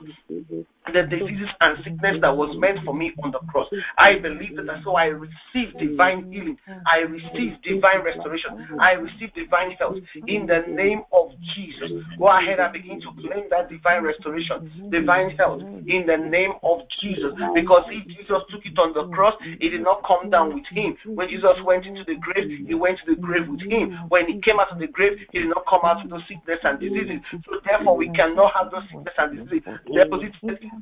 the 0.93 1.11
diseases 1.41 1.57
and 1.61 1.79
sickness 1.85 2.17
that 2.21 2.37
was 2.37 2.57
meant 2.59 2.79
for 2.85 2.95
me 2.95 3.13
on 3.23 3.31
the 3.31 3.39
cross. 3.51 3.69
I 3.99 4.19
believe 4.19 4.57
that, 4.57 4.67
so 4.85 4.97
I 4.97 5.07
receive 5.07 5.79
divine 5.79 6.33
healing. 6.33 6.59
I 6.87 7.01
receive 7.01 7.61
divine 7.63 8.03
restoration. 8.03 8.67
I 8.81 8.93
receive 8.93 9.35
divine 9.35 9.73
health 9.73 9.97
in 10.27 10.47
the 10.47 10.65
name 10.69 11.03
of 11.13 11.20
Jesus. 11.55 11.91
Go 12.19 12.29
ahead 12.29 12.61
and 12.61 12.73
begin 12.73 13.01
to 13.01 13.13
claim 13.21 13.45
that 13.51 13.69
divine 13.69 14.03
restoration, 14.03 14.91
divine 14.91 15.37
health 15.37 15.63
in 15.87 16.07
the 16.07 16.17
name 16.17 16.53
of 16.63 16.81
Jesus. 17.01 17.33
Because 17.55 17.85
if 17.89 18.07
Jesus 18.07 18.43
took 18.51 18.65
it 18.65 18.79
on 18.79 18.93
the 18.93 19.09
cross, 19.15 19.35
it 19.43 19.71
did 19.71 19.83
not 19.83 20.05
come 20.07 20.31
down 20.31 20.55
with 20.55 20.67
him. 20.67 20.97
When 21.07 21.29
Jesus 21.29 21.57
went 21.65 21.87
into 21.87 22.05
the 22.05 22.17
grave, 22.17 22.67
he 22.67 22.75
went 22.75 22.99
to 23.05 23.15
the 23.15 23.21
grave 23.21 23.49
with 23.49 23.63
him. 23.63 23.93
When 24.09 24.27
he 24.27 24.41
came 24.41 24.61
out 24.61 24.71
of 24.71 24.79
the 24.79 24.87
grave, 24.87 25.19
he 25.33 25.41
did 25.41 25.49
not 25.49 25.65
come 25.69 25.81
out 25.85 26.03
with 26.03 26.11
those 26.11 26.27
sickness 26.29 26.59
and 26.65 26.79
diseases. 26.81 27.21
So 27.47 27.61
therefore, 27.65 27.97
we 27.97 28.11
cannot 28.11 28.55
have 28.55 28.71
those 28.71 28.85
sickness 28.91 29.15
and 29.19 29.37
diseases 29.37 29.81
deposited 29.93 30.35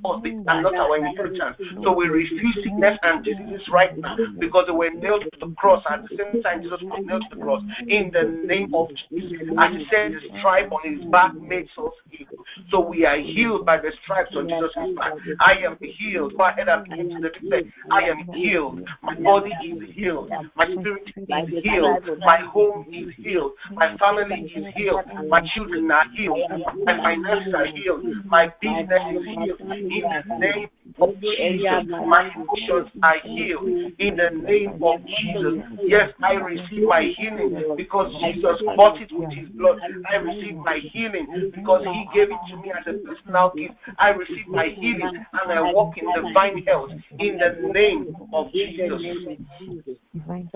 us 0.04 0.20
and 0.24 0.62
not 0.62 0.74
our 0.74 0.96
inheritance. 0.96 1.56
So 1.82 1.92
we 1.92 2.06
refuse 2.06 2.54
sickness 2.62 2.98
and 3.02 3.24
diseases 3.24 3.68
right 3.70 3.96
now 3.98 4.16
because 4.38 4.66
they 4.66 4.72
were 4.72 4.90
nailed 4.90 5.22
to 5.22 5.30
the 5.40 5.54
cross 5.54 5.84
at 5.90 6.02
the 6.08 6.16
same 6.16 6.42
time 6.42 6.62
Jesus 6.62 6.80
was 6.82 7.02
nailed 7.04 7.24
to 7.30 7.36
the 7.36 7.42
cross. 7.42 7.62
In 7.86 8.10
the 8.12 8.24
name 8.46 8.74
of 8.74 8.88
Jesus, 9.10 9.48
as 9.58 9.72
he 9.74 9.86
said, 9.90 10.12
the 10.12 10.37
stripe 10.38 10.72
on 10.72 10.94
his 10.94 11.04
back 11.10 11.34
makes 11.34 11.70
us 11.78 11.92
heal. 12.10 12.26
So 12.70 12.80
we 12.80 13.04
are 13.06 13.18
healed 13.18 13.64
by 13.64 13.78
the 13.78 13.92
stripes 14.02 14.34
on 14.36 14.48
Jesus' 14.48 14.96
back. 14.96 15.12
I 15.40 15.54
am 15.64 15.76
healed. 15.80 16.36
Go 16.36 16.44
ahead 16.44 16.68
and 16.68 16.84
begin 16.84 17.22
to 17.22 17.70
I 17.90 18.02
am 18.02 18.18
healed. 18.34 18.80
My 19.02 19.14
body 19.14 19.52
is 19.62 19.94
healed. 19.94 20.30
My 20.56 20.66
spirit 20.66 21.02
is 21.16 21.62
healed. 21.62 22.18
My 22.18 22.38
home 22.38 22.86
is 22.92 23.14
healed. 23.16 23.52
My 23.74 23.96
family 23.96 24.52
is 24.54 24.66
healed. 24.74 25.00
My 25.28 25.42
children 25.54 25.90
are 25.90 26.04
healed. 26.14 26.38
My 26.84 26.96
finances 27.02 27.54
are 27.54 27.66
healed. 27.66 28.02
My 28.26 28.52
business 28.60 29.02
is 29.12 29.34
healed. 29.38 29.60
In 29.60 30.02
the 30.28 30.38
name 30.38 30.68
of 31.00 31.14
Jesus, 31.20 31.84
my 32.06 32.30
emotions 32.34 32.90
are 33.02 33.18
healed. 33.22 33.68
In 33.98 34.16
the 34.16 34.30
name 34.30 34.82
of 34.82 35.00
Jesus. 35.06 35.62
Yes, 35.86 36.10
I 36.22 36.32
receive 36.34 36.88
my 36.88 37.12
healing 37.16 37.62
because 37.76 38.12
Jesus 38.22 38.56
bought 38.76 39.00
it 39.00 39.10
with 39.12 39.30
his 39.30 39.48
blood. 39.50 39.78
I 40.10 40.16
receive 40.28 40.56
my 40.56 40.80
healing 40.92 41.52
because 41.54 41.84
he 41.84 42.08
gave 42.14 42.28
it 42.30 42.38
to 42.50 42.56
me 42.56 42.72
as 42.72 42.86
a 42.86 42.98
personal 43.06 43.52
gift. 43.56 43.74
I 43.98 44.10
receive 44.10 44.48
my 44.48 44.68
healing 44.68 45.24
and 45.32 45.52
I 45.52 45.72
walk 45.72 45.94
in 45.98 46.06
divine 46.14 46.64
health 46.66 46.90
in 47.18 47.38
the 47.38 47.72
name 47.72 48.14
of 48.32 48.52
Jesus. 48.52 49.00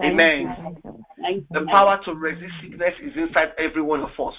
Amen. 0.02 0.76
The 1.50 1.66
power 1.70 2.00
to 2.04 2.14
resist 2.14 2.52
sickness 2.62 2.94
is 3.02 3.12
inside 3.16 3.52
every 3.58 3.82
one 3.82 4.00
of 4.02 4.10
us. 4.18 4.34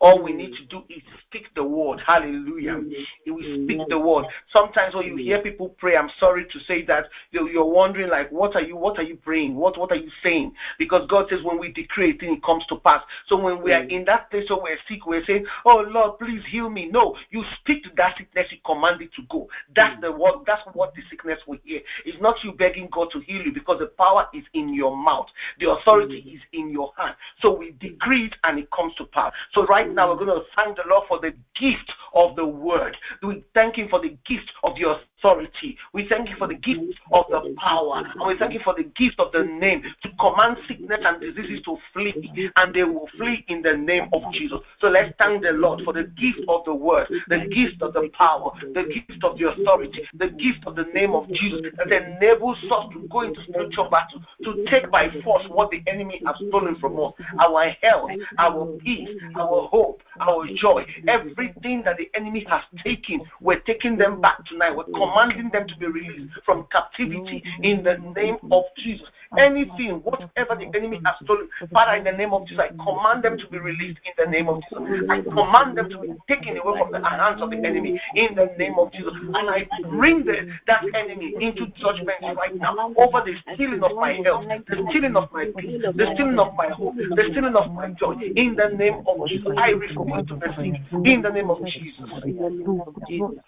All 0.00 0.22
we 0.22 0.32
need 0.32 0.52
to 0.56 0.64
do 0.66 0.84
is 0.88 1.02
speak 1.26 1.54
the 1.54 1.62
word. 1.62 2.00
Hallelujah. 2.06 2.80
We 3.26 3.64
speak 3.64 3.80
the 3.88 3.98
word. 3.98 4.26
Sometimes 4.52 4.94
when 4.94 5.06
you 5.06 5.16
hear 5.16 5.40
people 5.40 5.70
pray, 5.78 5.96
I'm 5.96 6.10
sorry 6.20 6.44
to 6.44 6.58
say 6.66 6.84
that 6.86 7.06
you're, 7.30 7.50
you're 7.50 7.64
wondering 7.64 8.10
like, 8.10 8.30
what 8.30 8.54
are 8.56 8.62
you, 8.62 8.76
what 8.76 8.98
are 8.98 9.02
you 9.02 9.16
praying? 9.16 9.54
What, 9.54 9.78
what 9.78 9.90
are 9.92 9.96
you 9.96 10.10
saying? 10.22 10.52
Because 10.78 11.06
God 11.08 11.26
says 11.30 11.42
when 11.42 11.58
we 11.58 11.72
decree 11.72 12.14
a 12.14 12.18
thing, 12.18 12.34
it 12.34 12.42
comes 12.42 12.64
to 12.66 12.76
pass. 12.76 13.02
So 13.28 13.36
when 13.36 13.62
we 13.62 13.72
are 13.72 13.82
in 13.84 14.04
that 14.06 14.30
place 14.30 14.48
where 14.48 14.62
we're 14.62 14.78
sick, 14.88 15.06
we're 15.06 15.24
saying, 15.26 15.46
oh 15.64 15.84
Lord, 15.88 16.18
please 16.18 16.42
heal 16.50 16.68
me. 16.68 16.86
No, 16.86 17.16
you 17.30 17.44
speak 17.60 17.84
to 17.84 17.90
that 17.96 18.16
sickness, 18.18 18.46
you 18.50 18.58
command 18.64 19.02
it 19.02 19.12
to 19.14 19.22
go. 19.30 19.48
That's 19.74 20.00
the 20.00 20.12
word. 20.12 20.44
That's 20.46 20.62
what 20.72 20.94
the 20.94 21.02
sickness 21.10 21.38
will 21.46 21.58
hear. 21.64 21.80
It's 22.04 22.20
not 22.20 22.36
you 22.44 22.52
begging 22.52 22.88
God 22.90 23.08
to 23.12 23.20
heal 23.20 23.42
you 23.42 23.52
because 23.52 23.78
the 23.78 23.86
power 23.86 24.26
is 24.32 24.44
in 24.54 24.72
your 24.74 24.96
mouth. 24.96 25.26
The 25.60 25.70
authority 25.70 26.22
mm. 26.26 26.34
is 26.34 26.40
in 26.52 26.70
your 26.70 26.92
hand. 26.96 27.14
So 27.40 27.54
we 27.54 27.74
decree 27.80 28.26
it 28.26 28.34
and 28.44 28.58
it 28.58 28.70
comes 28.70 28.94
to 28.96 29.04
pass. 29.04 29.32
So 29.52 29.66
right 29.66 29.85
now 29.94 30.10
we're 30.10 30.24
going 30.24 30.40
to 30.40 30.46
thank 30.54 30.76
the 30.76 30.82
Lord 30.88 31.04
for 31.08 31.20
the 31.20 31.32
gift 31.54 31.92
of 32.14 32.36
the 32.36 32.44
word. 32.44 32.96
We 33.22 33.44
thank 33.54 33.76
Him 33.76 33.88
for 33.88 34.00
the 34.00 34.16
gift 34.26 34.50
of 34.62 34.74
the 34.76 34.84
authority. 35.18 35.76
We 35.92 36.08
thank 36.08 36.28
you 36.28 36.36
for 36.36 36.46
the 36.46 36.54
gift 36.54 36.80
of 37.12 37.24
the 37.30 37.54
power. 37.58 38.04
And 38.14 38.26
we 38.26 38.36
thank 38.38 38.52
you 38.52 38.60
for 38.62 38.74
the 38.74 38.84
gift 38.84 39.18
of 39.18 39.32
the 39.32 39.44
name 39.44 39.82
to 40.02 40.08
command 40.20 40.58
sickness 40.68 41.00
and 41.04 41.20
diseases 41.20 41.62
to 41.64 41.78
flee. 41.92 42.50
And 42.56 42.74
they 42.74 42.84
will 42.84 43.08
flee 43.16 43.44
in 43.48 43.62
the 43.62 43.76
name 43.76 44.08
of 44.12 44.22
Jesus. 44.32 44.60
So 44.80 44.88
let's 44.88 45.14
thank 45.18 45.42
the 45.42 45.52
Lord 45.52 45.82
for 45.84 45.92
the 45.92 46.04
gift 46.04 46.40
of 46.48 46.64
the 46.64 46.74
word, 46.74 47.08
the 47.28 47.46
gift 47.52 47.82
of 47.82 47.92
the 47.94 48.08
power, 48.12 48.52
the 48.74 48.84
gift 48.84 49.24
of 49.24 49.38
the 49.38 49.50
authority, 49.50 50.06
the 50.14 50.28
gift 50.28 50.66
of 50.66 50.76
the 50.76 50.84
name 50.94 51.14
of 51.14 51.30
Jesus 51.32 51.62
that 51.78 51.92
enables 51.92 52.58
us 52.70 52.92
to 52.92 53.08
go 53.10 53.22
into 53.22 53.42
spiritual 53.48 53.88
battle, 53.90 54.20
to 54.44 54.64
take 54.68 54.90
by 54.90 55.10
force 55.22 55.44
what 55.48 55.70
the 55.70 55.82
enemy 55.86 56.20
has 56.26 56.36
stolen 56.48 56.76
from 56.76 56.98
us 57.00 57.12
our 57.38 57.70
health, 57.82 58.10
our 58.38 58.66
peace, 58.78 59.08
our 59.34 59.68
hope, 59.68 60.02
our 60.20 60.46
joy, 60.54 60.84
everything 61.08 61.82
that 61.82 61.96
the 61.96 62.10
enemy 62.14 62.44
has 62.48 62.62
taken, 62.82 63.20
we're 63.40 63.60
taking 63.60 63.96
them 63.96 64.20
back 64.20 64.44
tonight. 64.46 64.74
We're 64.74 64.84
commanding 65.10 65.50
them 65.52 65.66
to 65.68 65.76
be 65.78 65.86
released 65.86 66.34
from 66.44 66.66
captivity 66.72 67.42
in 67.62 67.82
the 67.82 67.98
name 68.16 68.36
of 68.50 68.64
Jesus. 68.82 69.06
Anything, 69.38 70.02
whatever 70.02 70.54
the 70.54 70.70
enemy 70.74 71.00
has 71.04 71.14
stolen, 71.22 71.48
Father, 71.72 71.96
in 71.96 72.04
the 72.04 72.12
name 72.12 72.32
of 72.32 72.46
Jesus, 72.46 72.62
I 72.62 72.68
command 72.68 73.24
them 73.24 73.38
to 73.38 73.46
be 73.48 73.58
released 73.58 73.98
in 74.04 74.12
the 74.16 74.30
name 74.30 74.48
of 74.48 74.62
Jesus. 74.62 74.78
I 75.10 75.20
command 75.22 75.76
them 75.76 75.90
to 75.90 75.98
be 75.98 76.14
taken 76.28 76.56
away 76.56 76.78
from 76.78 76.92
the 76.92 77.02
hands 77.04 77.42
of 77.42 77.50
the 77.50 77.56
enemy 77.56 78.00
in 78.14 78.34
the 78.34 78.52
name 78.58 78.74
of 78.78 78.92
Jesus. 78.92 79.12
And 79.34 79.50
I 79.50 79.66
bring 79.82 80.24
the, 80.24 80.52
that 80.66 80.82
enemy 80.94 81.34
into 81.40 81.66
judgment 81.78 82.18
right 82.22 82.54
now 82.54 82.76
over 82.96 83.22
the 83.24 83.34
stealing 83.54 83.82
of 83.82 83.96
my 83.96 84.12
health, 84.24 84.44
the 84.48 84.86
stealing 84.90 85.16
of 85.16 85.32
my 85.32 85.46
peace, 85.56 85.82
the 85.82 86.06
stealing 86.14 86.38
of 86.38 86.54
my 86.54 86.68
hope, 86.68 86.94
the 86.96 87.28
stealing 87.30 87.56
of 87.56 87.72
my 87.72 87.88
joy 87.90 88.14
in 88.36 88.54
the 88.54 88.68
name 88.68 89.02
of 89.06 89.28
Jesus. 89.28 89.52
I 89.58 89.70
refuse 89.70 90.26
to 90.28 90.36
receive 90.36 90.74
in 91.04 91.22
the 91.22 91.30
name 91.30 91.50
of 91.50 91.64
Jesus. 91.66 92.08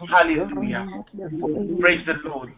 Hallelujah. 0.09 1.05
Praise 1.81 2.05
the 2.07 2.15
Lord. 2.25 2.53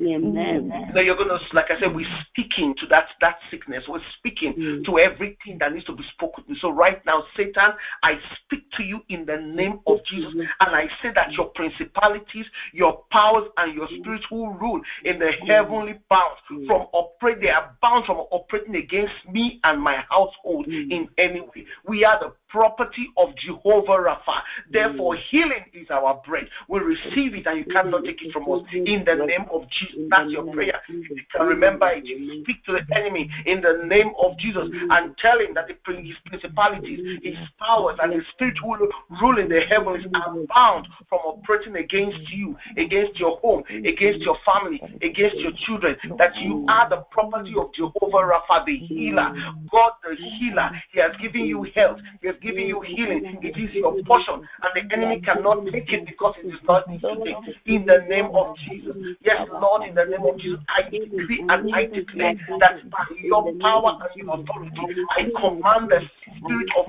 Amen. 0.00 0.72
Now 0.94 1.00
you're 1.00 1.16
gonna, 1.16 1.38
like 1.52 1.70
I 1.70 1.78
said, 1.80 1.94
we're 1.94 2.06
speaking 2.30 2.73
to 2.76 2.86
that 2.88 3.08
that 3.20 3.38
sickness. 3.50 3.84
We're 3.88 4.00
speaking 4.18 4.54
mm. 4.54 4.84
to 4.86 4.98
everything 4.98 5.58
that 5.58 5.72
needs 5.72 5.86
to 5.86 5.92
be 5.92 6.04
spoken. 6.12 6.44
So 6.60 6.70
right 6.70 7.04
now, 7.06 7.24
Satan, 7.36 7.72
I 8.02 8.18
speak 8.44 8.70
to 8.76 8.82
you 8.82 9.02
in 9.08 9.26
the 9.26 9.36
name 9.36 9.80
of 9.86 9.98
Jesus. 10.04 10.32
And 10.34 10.48
I 10.60 10.88
say 11.02 11.10
that 11.14 11.32
your 11.32 11.46
principalities, 11.46 12.46
your 12.72 13.04
powers, 13.10 13.48
and 13.56 13.74
your 13.74 13.86
mm. 13.88 14.00
spirits 14.00 14.24
who 14.28 14.52
rule 14.58 14.80
in 15.04 15.18
the 15.18 15.26
mm. 15.26 15.46
heavenly 15.46 16.00
bounds 16.08 16.40
from 16.48 16.86
operate, 16.92 17.40
they 17.40 17.50
are 17.50 17.76
bound 17.82 18.06
from 18.06 18.18
operating 18.30 18.76
against 18.76 19.14
me 19.30 19.60
and 19.64 19.80
my 19.80 20.04
household 20.10 20.66
in 20.66 21.08
any 21.18 21.40
way. 21.40 21.66
We 21.86 22.04
are 22.04 22.18
the 22.18 22.32
property 22.54 23.08
of 23.16 23.34
Jehovah 23.34 23.98
Rapha. 23.98 24.40
Therefore, 24.70 25.16
mm. 25.16 25.22
healing 25.28 25.64
is 25.72 25.90
our 25.90 26.22
bread. 26.24 26.48
We 26.68 26.78
receive 26.78 27.34
it 27.34 27.48
and 27.48 27.58
you 27.58 27.64
cannot 27.64 28.04
take 28.04 28.22
it 28.22 28.32
from 28.32 28.48
us. 28.48 28.62
In 28.72 29.04
the 29.04 29.16
name 29.26 29.46
of 29.50 29.68
Jesus. 29.68 30.06
That's 30.08 30.30
your 30.30 30.44
prayer. 30.52 30.80
You 30.88 31.20
can 31.34 31.46
remember 31.48 31.88
it, 31.88 32.04
you 32.04 32.44
speak 32.44 32.64
to 32.66 32.72
the 32.72 32.96
enemy 32.96 33.28
in 33.44 33.60
the 33.60 33.82
name 33.86 34.12
of 34.22 34.38
Jesus 34.38 34.68
and 34.90 35.18
tell 35.18 35.40
him 35.40 35.54
that 35.54 35.66
the, 35.66 35.74
his 35.96 36.14
principalities, 36.26 37.18
his 37.24 37.34
powers, 37.58 37.98
and 38.00 38.12
his 38.12 38.22
spirit 38.32 38.56
who 38.62 38.88
rule 39.20 39.38
in 39.38 39.48
the 39.48 39.62
heavens 39.62 40.06
are 40.14 40.36
bound 40.54 40.86
from 41.08 41.18
operating 41.24 41.74
against 41.74 42.30
you, 42.30 42.56
against 42.76 43.18
your 43.18 43.38
home, 43.38 43.64
against 43.68 44.20
your 44.20 44.38
family, 44.46 44.80
against 45.02 45.38
your 45.38 45.52
children. 45.66 45.96
That 46.18 46.36
you 46.36 46.64
are 46.68 46.88
the 46.88 46.98
property 47.10 47.54
of 47.58 47.74
Jehovah 47.74 48.22
Rapha, 48.30 48.64
the 48.64 48.76
healer. 48.76 49.34
God, 49.72 49.92
the 50.04 50.14
healer. 50.38 50.70
He 50.92 51.00
has 51.00 51.10
given 51.20 51.46
you 51.46 51.64
health. 51.74 51.98
He 52.20 52.28
has 52.28 52.36
given 52.44 52.68
you 52.68 52.80
healing. 52.82 53.38
It 53.42 53.56
is 53.56 53.74
your 53.74 53.96
portion, 54.04 54.34
and 54.34 54.70
the 54.74 54.94
enemy 54.94 55.20
cannot 55.20 55.64
take 55.72 55.90
it 55.92 56.06
because 56.06 56.34
it 56.44 56.48
is 56.48 56.60
not 56.68 56.84
today. 56.86 57.34
In 57.66 57.86
the 57.86 58.04
name 58.08 58.26
of 58.34 58.56
Jesus. 58.68 58.94
Yes, 59.24 59.48
Lord, 59.60 59.88
in 59.88 59.94
the 59.94 60.04
name 60.04 60.22
of 60.22 60.38
Jesus, 60.38 60.60
I 60.68 60.82
decree 60.82 61.40
and 61.48 61.74
I 61.74 61.86
declare 61.86 62.34
that 62.60 62.90
by 62.90 63.04
your 63.22 63.52
power 63.60 63.98
and 64.00 64.14
your 64.14 64.34
authority, 64.34 65.06
I 65.16 65.24
command 65.40 65.90
the 65.90 66.00
spirit 66.44 66.68
of 66.76 66.86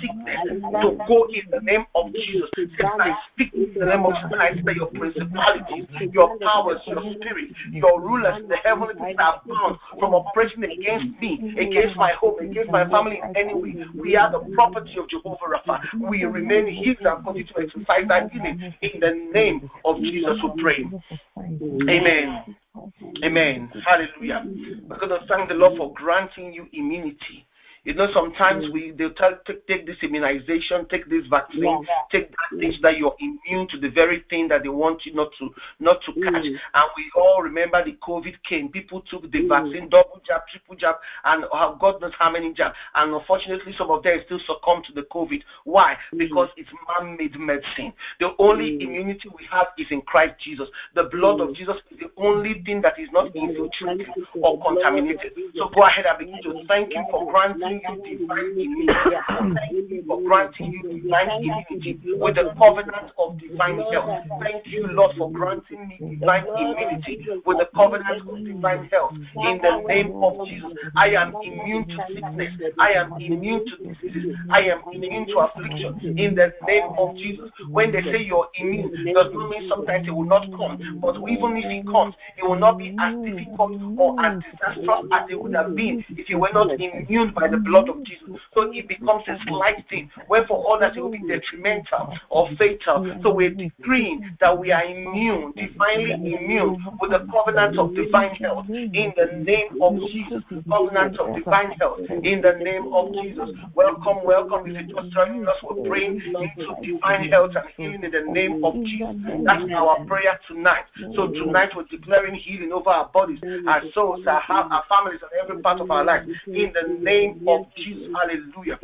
sickness 0.00 0.38
to 0.82 1.04
go 1.06 1.26
in 1.32 1.44
the 1.50 1.60
name 1.60 1.86
of 1.94 2.12
Jesus. 2.14 2.48
Since 2.56 2.72
I 2.82 3.16
speak 3.32 3.52
in 3.54 3.74
the 3.78 3.86
name 3.86 4.04
of 4.04 4.14
I 4.38 4.54
say 4.54 4.74
your 4.74 4.86
principalities, 4.88 5.86
your 6.12 6.38
powers, 6.40 6.80
your 6.86 7.02
spirit, 7.14 7.50
your 7.72 8.00
rulers 8.00 8.42
the 8.48 8.56
heavenly 8.56 8.94
places 8.94 9.16
are 9.18 9.42
bound 9.48 9.78
from 9.98 10.14
oppression 10.14 10.64
against 10.64 11.20
me, 11.20 11.54
against 11.58 11.96
my 11.96 12.12
home, 12.12 12.38
against 12.40 12.70
my 12.70 12.88
family 12.88 13.20
in 13.24 13.36
any 13.36 13.54
way. 13.54 13.76
We 13.94 14.16
are 14.16 14.30
the 14.30 14.40
property 14.54 14.96
of 14.98 15.08
Jehovah 15.08 15.38
Rapha. 15.44 15.80
We 16.08 16.24
remain 16.24 16.66
healed 16.66 16.98
and 17.04 17.24
continue 17.24 17.46
to 17.46 17.60
exercise 17.60 18.08
that 18.08 18.30
healing. 18.32 18.74
In 18.82 19.00
the 19.00 19.30
name 19.32 19.70
of 19.84 20.00
Jesus, 20.00 20.36
we 20.42 20.62
pray. 20.62 20.84
Amen. 21.88 22.56
Amen. 23.24 23.70
Hallelujah. 23.86 24.46
We're 24.88 24.98
going 24.98 25.10
to 25.10 25.26
thank 25.28 25.48
the 25.48 25.54
Lord 25.54 25.76
for 25.76 25.92
granting 25.94 26.52
you 26.52 26.66
immunity. 26.72 27.46
You 27.84 27.92
know, 27.92 28.08
sometimes 28.14 28.64
we 28.72 28.92
they 28.92 29.08
tell 29.10 29.38
take, 29.46 29.66
take 29.66 29.86
this 29.86 29.96
immunization, 30.02 30.86
take 30.88 31.08
this 31.10 31.26
vaccine, 31.26 31.86
take 32.10 32.30
that 32.30 32.58
thing 32.58 32.72
so 32.72 32.78
that 32.82 32.96
you're 32.96 33.14
immune 33.20 33.68
to 33.68 33.78
the 33.78 33.90
very 33.90 34.24
thing 34.30 34.48
that 34.48 34.62
they 34.62 34.70
want 34.70 35.04
you 35.04 35.14
not 35.14 35.28
to 35.38 35.54
not 35.80 36.00
to 36.06 36.12
catch. 36.14 36.44
And 36.44 36.88
we 36.96 37.10
all 37.14 37.42
remember 37.42 37.84
the 37.84 37.92
COVID 38.02 38.36
came. 38.48 38.70
People 38.70 39.02
took 39.02 39.30
the 39.30 39.46
vaccine, 39.46 39.90
double 39.90 40.22
jab, 40.26 40.42
triple 40.50 40.76
jab, 40.76 40.96
and 41.24 41.44
uh, 41.52 41.72
God 41.74 42.00
knows 42.00 42.12
how 42.18 42.30
many 42.30 42.54
jab. 42.54 42.72
And 42.94 43.12
unfortunately, 43.12 43.74
some 43.76 43.90
of 43.90 44.02
them 44.02 44.18
still 44.24 44.40
succumb 44.46 44.82
to 44.86 44.92
the 44.94 45.06
COVID. 45.12 45.42
Why? 45.64 45.98
Because 46.16 46.48
it's 46.56 46.70
man-made 46.88 47.38
medicine. 47.38 47.92
The 48.18 48.34
only 48.38 48.82
immunity 48.82 49.28
we 49.28 49.46
have 49.50 49.66
is 49.76 49.88
in 49.90 50.00
Christ 50.02 50.36
Jesus. 50.42 50.68
The 50.94 51.04
blood 51.04 51.40
of 51.40 51.54
Jesus 51.54 51.76
is 51.90 51.98
the 51.98 52.10
only 52.16 52.62
thing 52.64 52.80
that 52.80 52.98
is 52.98 53.08
not 53.12 53.36
infiltrated 53.36 54.08
or 54.40 54.58
contaminated. 54.64 55.32
So 55.54 55.68
go 55.68 55.82
ahead 55.82 56.06
and 56.06 56.18
begin 56.18 56.42
to 56.44 56.66
thank 56.66 56.92
Him 56.92 57.04
for 57.10 57.30
granting 57.30 57.73
you 57.82 58.94
for 60.06 60.20
granting 60.22 60.72
you 60.72 61.00
divine 61.00 61.30
immunity 61.30 62.00
with 62.18 62.34
the 62.36 62.52
covenant 62.58 63.10
of 63.18 63.38
divine 63.40 63.78
health. 63.92 64.24
Thank 64.42 64.66
you, 64.66 64.86
Lord, 64.88 65.16
for 65.16 65.30
granting 65.30 65.88
me 65.88 66.16
divine 66.20 66.46
immunity 66.46 67.26
with 67.46 67.58
the 67.58 67.68
covenant 67.74 68.28
of 68.28 68.44
divine 68.44 68.88
health. 68.90 69.12
In 69.12 69.60
the 69.62 69.82
name 69.86 70.12
of 70.22 70.46
Jesus, 70.46 70.72
I 70.96 71.08
am 71.08 71.34
immune 71.42 71.88
to 71.88 71.96
sickness. 72.12 72.72
I 72.78 72.92
am 72.92 73.12
immune 73.20 73.64
to 73.66 73.76
diseases. 73.94 74.36
I 74.50 74.60
am 74.62 74.82
immune 74.92 75.26
to 75.28 75.38
affliction. 75.38 76.18
In 76.18 76.34
the 76.34 76.52
name 76.66 76.90
of 76.98 77.16
Jesus. 77.16 77.50
When 77.70 77.92
they 77.92 78.02
say 78.02 78.22
you're 78.22 78.48
immune, 78.58 78.90
does 79.14 79.32
not 79.32 79.50
mean 79.50 79.68
sometimes 79.68 80.06
it 80.06 80.10
will 80.10 80.24
not 80.24 80.50
come. 80.50 80.98
But 81.00 81.16
even 81.16 81.56
if 81.56 81.64
it 81.66 81.86
comes, 81.86 82.14
it 82.36 82.44
will 82.44 82.58
not 82.58 82.78
be 82.78 82.94
as 82.98 83.14
difficult 83.24 83.72
or 83.98 84.24
as 84.24 84.42
disastrous 84.50 85.06
as 85.12 85.30
it 85.30 85.40
would 85.40 85.54
have 85.54 85.74
been 85.74 86.04
if 86.10 86.28
you 86.28 86.38
were 86.38 86.50
not 86.52 86.70
immune 86.72 87.32
by 87.34 87.48
the 87.48 87.56
blood 87.64 87.88
of 87.88 88.04
Jesus. 88.04 88.28
So 88.52 88.70
it 88.72 88.88
becomes 88.88 89.24
a 89.28 89.38
slight 89.46 89.84
thing, 89.88 90.10
where 90.28 90.46
for 90.46 90.76
others 90.76 90.96
it 90.96 91.00
will 91.00 91.10
be 91.10 91.22
detrimental 91.26 92.14
or 92.30 92.48
fatal. 92.58 93.06
So 93.22 93.32
we're 93.32 93.50
decreeing 93.50 94.36
that 94.40 94.56
we 94.56 94.72
are 94.72 94.84
immune, 94.84 95.52
divinely 95.56 96.12
immune, 96.12 96.84
with 97.00 97.10
the 97.10 97.26
covenant 97.32 97.78
of 97.78 97.94
divine 97.94 98.34
health 98.36 98.66
in 98.68 99.12
the 99.16 99.42
name 99.44 99.82
of 99.82 99.98
Jesus. 100.12 100.42
Covenant 100.68 101.18
of 101.18 101.36
divine 101.36 101.72
health 101.80 102.00
in 102.08 102.40
the 102.42 102.52
name 102.60 102.92
of 102.92 103.12
Jesus. 103.14 103.48
Welcome, 103.74 104.24
welcome. 104.24 104.66
If 104.66 104.88
you're 104.88 105.02
just 105.02 105.14
joining 105.14 105.46
us, 105.46 105.56
we're 105.62 105.88
praying 105.88 106.22
into 106.22 106.74
divine 106.82 107.28
health 107.30 107.52
and 107.56 107.66
healing 107.76 108.04
in 108.04 108.10
the 108.10 108.32
name 108.32 108.64
of 108.64 108.74
Jesus. 108.84 109.16
That's 109.44 109.64
our 109.74 110.04
prayer 110.04 110.38
tonight. 110.48 110.84
So 111.14 111.28
tonight 111.28 111.70
we're 111.76 111.84
declaring 111.84 112.34
healing 112.34 112.72
over 112.72 112.90
our 112.90 113.08
bodies, 113.08 113.40
our 113.66 113.82
souls, 113.94 114.26
our, 114.26 114.42
our 114.48 114.84
families, 114.88 115.20
and 115.22 115.30
every 115.42 115.62
part 115.62 115.80
of 115.80 115.90
our 115.90 116.04
life 116.04 116.26
in 116.46 116.72
the 116.72 116.94
name 117.00 117.46
of 117.48 117.53
Jesus. 117.76 118.08
Hallelujah. 118.14 118.78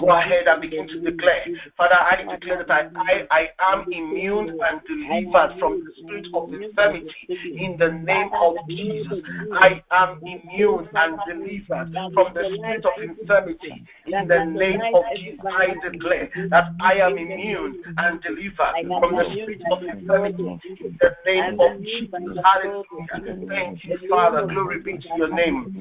Go 0.00 0.10
ahead 0.10 0.46
and 0.46 0.60
begin 0.60 0.88
to 0.88 1.00
declare. 1.00 1.44
Father, 1.76 1.94
I 1.94 2.16
declare 2.16 2.64
that 2.66 2.92
I, 2.96 3.26
I, 3.30 3.48
I 3.58 3.72
am 3.72 3.84
immune 3.90 4.58
and 4.60 4.80
delivered 4.86 5.58
from 5.58 5.84
the 5.84 5.92
spirit 6.02 6.26
of 6.34 6.52
infirmity 6.52 7.10
in 7.30 7.76
the 7.78 7.90
name 7.90 8.30
of 8.34 8.56
Jesus. 8.68 9.24
I 9.52 9.82
am 9.90 10.20
immune 10.22 10.88
and 10.94 11.18
delivered 11.26 11.92
from 12.14 12.34
the 12.34 12.44
spirit 12.56 12.84
of 12.84 13.02
infirmity 13.02 13.84
in 14.06 14.28
the 14.28 14.44
name 14.44 14.80
of 14.94 15.04
Jesus. 15.16 15.38
I 15.44 15.74
declare 15.90 16.30
that 16.50 16.72
I 16.80 16.94
am 16.94 17.18
immune 17.18 17.82
and 17.98 18.20
delivered 18.22 18.74
from 18.88 19.16
the 19.16 19.24
spirit 19.32 19.62
of 19.70 19.82
infirmity 19.82 20.60
in 20.80 20.98
the 21.00 21.14
name 21.26 21.60
of 21.60 21.82
Jesus. 21.82 22.38
Hallelujah. 22.44 23.46
Thank 23.48 23.84
you, 23.84 23.98
Father. 24.08 24.46
Glory 24.46 24.80
be 24.80 24.98
to 24.98 25.08
your 25.16 25.34
name. 25.34 25.72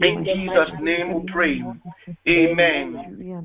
In 0.00 0.24
Jesus' 0.24 0.77
name 0.80 1.14
we 1.14 1.32
pray. 1.32 1.62
Amen. 2.28 3.44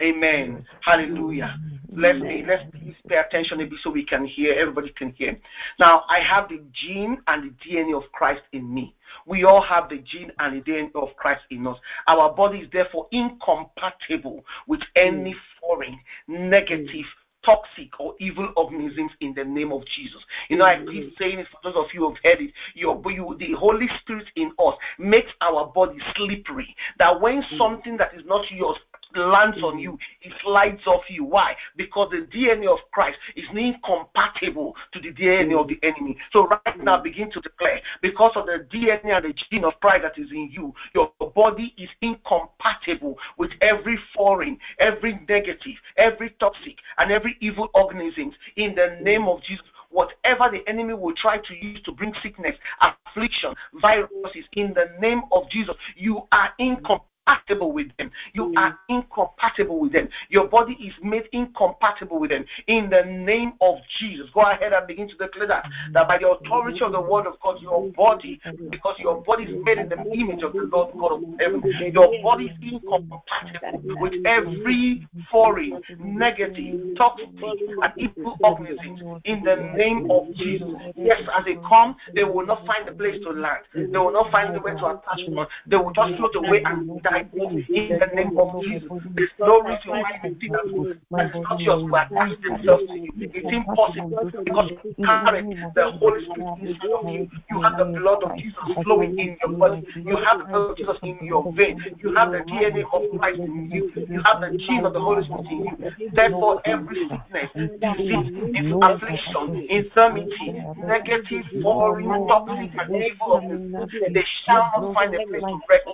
Amen. 0.00 0.66
Hallelujah. 0.80 1.58
Let's 1.94 2.18
let's 2.20 2.64
please 2.70 2.94
pay 3.06 3.16
attention 3.16 3.60
a 3.60 3.66
bit 3.66 3.78
so 3.82 3.90
we 3.90 4.04
can 4.04 4.24
hear, 4.24 4.54
everybody 4.54 4.92
can 4.96 5.12
hear. 5.12 5.36
Now, 5.78 6.04
I 6.08 6.20
have 6.20 6.48
the 6.48 6.60
gene 6.72 7.18
and 7.26 7.50
the 7.50 7.54
DNA 7.68 7.96
of 7.96 8.10
Christ 8.12 8.42
in 8.52 8.72
me. 8.72 8.94
We 9.26 9.44
all 9.44 9.62
have 9.62 9.88
the 9.88 9.98
gene 9.98 10.32
and 10.38 10.56
the 10.56 10.70
DNA 10.70 10.90
of 10.94 11.14
Christ 11.16 11.42
in 11.50 11.66
us. 11.66 11.76
Our 12.08 12.34
body 12.34 12.58
is 12.60 12.68
therefore 12.72 13.08
incompatible 13.12 14.44
with 14.66 14.80
any 14.96 15.34
foreign, 15.60 15.98
negative, 16.28 17.06
toxic 17.44 17.98
or 17.98 18.14
evil 18.20 18.48
organisms 18.56 19.10
in 19.20 19.34
the 19.34 19.44
name 19.44 19.72
of 19.72 19.82
Jesus. 19.96 20.20
You 20.48 20.58
know, 20.58 20.64
I 20.64 20.76
mm-hmm. 20.76 20.90
keep 20.90 21.14
saying 21.18 21.38
it 21.38 21.46
for 21.50 21.60
those 21.62 21.76
of 21.76 21.86
you 21.94 22.00
who 22.00 22.08
have 22.14 22.18
heard 22.24 22.40
it. 22.42 22.52
Your, 22.74 23.00
you, 23.10 23.36
the 23.38 23.52
Holy 23.58 23.88
Spirit 24.00 24.26
in 24.36 24.52
us 24.58 24.74
makes 24.98 25.30
our 25.40 25.66
body 25.66 25.98
slippery. 26.16 26.74
That 26.98 27.20
when 27.20 27.42
mm. 27.42 27.58
something 27.58 27.96
that 27.98 28.14
is 28.14 28.22
not 28.26 28.44
yours 28.50 28.76
lands 29.20 29.62
on 29.62 29.76
mm. 29.76 29.82
you, 29.82 29.98
it 30.22 30.32
slides 30.42 30.86
off 30.86 31.02
you. 31.08 31.24
Why? 31.24 31.56
Because 31.76 32.10
the 32.10 32.26
DNA 32.36 32.72
of 32.72 32.78
Christ 32.92 33.18
is 33.36 33.44
incompatible 33.52 34.76
to 34.92 35.00
the 35.00 35.12
DNA 35.12 35.58
of 35.60 35.68
the 35.68 35.76
mm. 35.76 35.94
enemy. 35.94 36.18
So 36.32 36.46
right 36.46 36.82
now, 36.82 36.98
mm. 36.98 37.04
begin 37.04 37.30
to 37.32 37.40
declare, 37.40 37.80
because 38.00 38.32
of 38.36 38.46
the 38.46 38.66
DNA 38.72 39.16
and 39.16 39.24
the 39.24 39.32
gene 39.32 39.64
of 39.64 39.78
Christ 39.80 40.02
that 40.02 40.18
is 40.18 40.30
in 40.30 40.50
you, 40.50 40.74
your 40.94 41.12
body 41.34 41.74
is 41.78 41.88
incompatible 42.00 43.18
with 43.38 43.50
every 43.60 43.98
foreign, 44.14 44.58
every 44.78 45.20
negative, 45.28 45.76
every 45.96 46.30
toxic, 46.40 46.78
and 46.98 47.10
every 47.10 47.36
evil 47.40 47.68
organisms. 47.74 48.34
In 48.56 48.74
the 48.74 48.98
name 49.02 49.28
of 49.28 49.42
Jesus, 49.42 49.66
whatever 49.90 50.48
the 50.50 50.66
enemy 50.68 50.94
will 50.94 51.14
try 51.14 51.38
to 51.38 51.54
use 51.54 51.80
to 51.82 51.92
bring 51.92 52.14
sickness, 52.22 52.56
affliction, 52.80 53.54
viruses, 53.74 54.44
in 54.54 54.72
the 54.74 54.90
name 55.00 55.22
of 55.30 55.48
Jesus, 55.48 55.76
you 55.96 56.26
are 56.32 56.52
incompatible 56.58 57.06
incompatible 57.26 57.72
with 57.72 57.88
them. 57.98 58.10
You 58.32 58.46
mm. 58.46 58.56
are 58.56 58.78
incompatible 58.88 59.80
with 59.80 59.92
them. 59.92 60.08
Your 60.28 60.48
body 60.48 60.72
is 60.74 60.92
made 61.02 61.24
incompatible 61.32 62.18
with 62.18 62.30
them. 62.30 62.44
In 62.66 62.90
the 62.90 63.02
name 63.02 63.52
of 63.60 63.76
Jesus. 63.98 64.26
Go 64.34 64.42
ahead 64.42 64.72
and 64.72 64.86
begin 64.86 65.08
to 65.08 65.14
declare 65.16 65.48
that. 65.48 65.64
Mm. 65.64 65.92
That 65.94 66.08
by 66.08 66.18
the 66.18 66.28
authority 66.28 66.80
of 66.82 66.92
the 66.92 67.00
word 67.00 67.26
of 67.26 67.34
God, 67.42 67.60
your 67.60 67.88
body, 67.92 68.40
because 68.70 68.96
your 68.98 69.22
body 69.22 69.44
is 69.44 69.64
made 69.64 69.78
in 69.78 69.88
the 69.88 70.00
image 70.12 70.42
of 70.42 70.52
the 70.52 70.68
Lord 70.72 70.92
God 70.98 71.12
of 71.12 71.22
heaven, 71.40 71.62
your 71.92 72.22
body 72.22 72.46
is 72.46 72.72
incompatible 72.72 73.82
with 74.00 74.14
every 74.26 75.06
foreign, 75.30 75.80
negative, 75.98 76.96
toxic, 76.96 77.28
and 77.36 77.92
evil 77.96 78.36
organisms. 78.42 79.20
In 79.24 79.42
the 79.44 79.56
name 79.76 80.10
of 80.10 80.34
Jesus. 80.34 80.68
Yes, 80.96 81.20
as 81.38 81.44
they 81.44 81.56
come, 81.68 81.96
they 82.14 82.24
will 82.24 82.46
not 82.46 82.66
find 82.66 82.88
a 82.88 82.92
place 82.92 83.20
to 83.24 83.30
land. 83.30 83.64
They 83.74 83.98
will 83.98 84.12
not 84.12 84.30
find 84.30 84.54
the 84.54 84.60
way 84.60 84.72
to 84.72 84.86
attach 84.86 85.20
on. 85.28 85.46
They 85.66 85.76
will 85.76 85.92
just 85.92 86.16
float 86.16 86.34
away 86.36 86.62
and 86.64 87.02
In 87.12 87.98
the 87.98 88.08
name 88.14 88.38
of 88.38 88.62
Jesus. 88.62 88.88
There's 89.14 89.30
no 89.38 89.60
reason 89.60 89.90
why 89.90 90.20
anything 90.24 90.52
that 90.52 90.64
is 90.66 90.96
not 91.10 91.60
yours 91.60 91.82
will 91.84 91.96
attach 91.96 92.40
themselves 92.42 92.84
to 92.88 92.94
you. 92.94 93.12
It's 93.18 93.46
impossible 93.52 94.30
because 94.32 94.70
you 94.70 95.04
carry 95.04 95.42
the 95.74 95.92
Holy 95.98 96.24
Spirit 96.24 96.58
inside 96.60 97.12
you. 97.12 97.30
You 97.50 97.62
have 97.62 97.76
the 97.78 97.84
blood 97.84 98.22
of 98.22 98.36
Jesus 98.36 98.58
flowing 98.84 99.18
in 99.18 99.36
your 99.44 99.58
body. 99.58 99.86
You 99.96 100.16
have 100.16 100.38
the 100.38 100.44
blood 100.44 100.70
of 100.70 100.76
Jesus 100.76 100.96
in 101.02 101.18
your 101.22 101.52
vein. 101.52 101.78
You 101.98 102.14
have 102.14 102.32
the 102.32 102.38
DNA 102.38 102.84
of 102.92 103.18
Christ 103.18 103.40
in 103.40 103.70
you. 103.70 103.92
You 104.08 104.22
have 104.24 104.40
the 104.40 104.56
gene 104.56 104.84
of 104.84 104.92
the 104.92 105.00
Holy 105.00 105.24
Spirit 105.24 105.46
in 105.50 105.58
you. 105.58 106.10
Therefore, 106.14 106.62
every 106.64 107.08
sickness, 107.08 107.50
disease, 107.54 108.72
affliction, 108.82 109.66
infirmity, 109.68 110.62
negative, 110.78 111.44
foreign, 111.62 112.26
toxic, 112.28 112.70
and 112.78 113.04
evil 113.04 113.36
of 113.36 113.42
the 113.42 114.12
they 114.12 114.24
shall 114.44 114.70
not 114.76 114.94
find 114.94 115.14
a 115.14 115.26
place 115.26 115.42
to 115.42 115.60
rest 115.68 115.86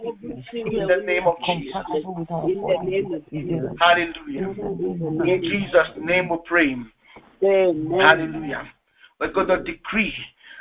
in 0.54 0.86
the 0.86 1.02
name 1.08 1.26
of 1.26 1.36
Jesus. 1.44 1.74
Hallelujah. 3.80 4.48
In 5.24 5.42
Jesus' 5.42 5.88
name 6.00 6.28
we 6.28 6.36
pray. 6.46 6.76
Hallelujah. 7.40 8.70
We're 9.20 9.32
going 9.32 9.48
to 9.48 9.62
decree 9.62 10.14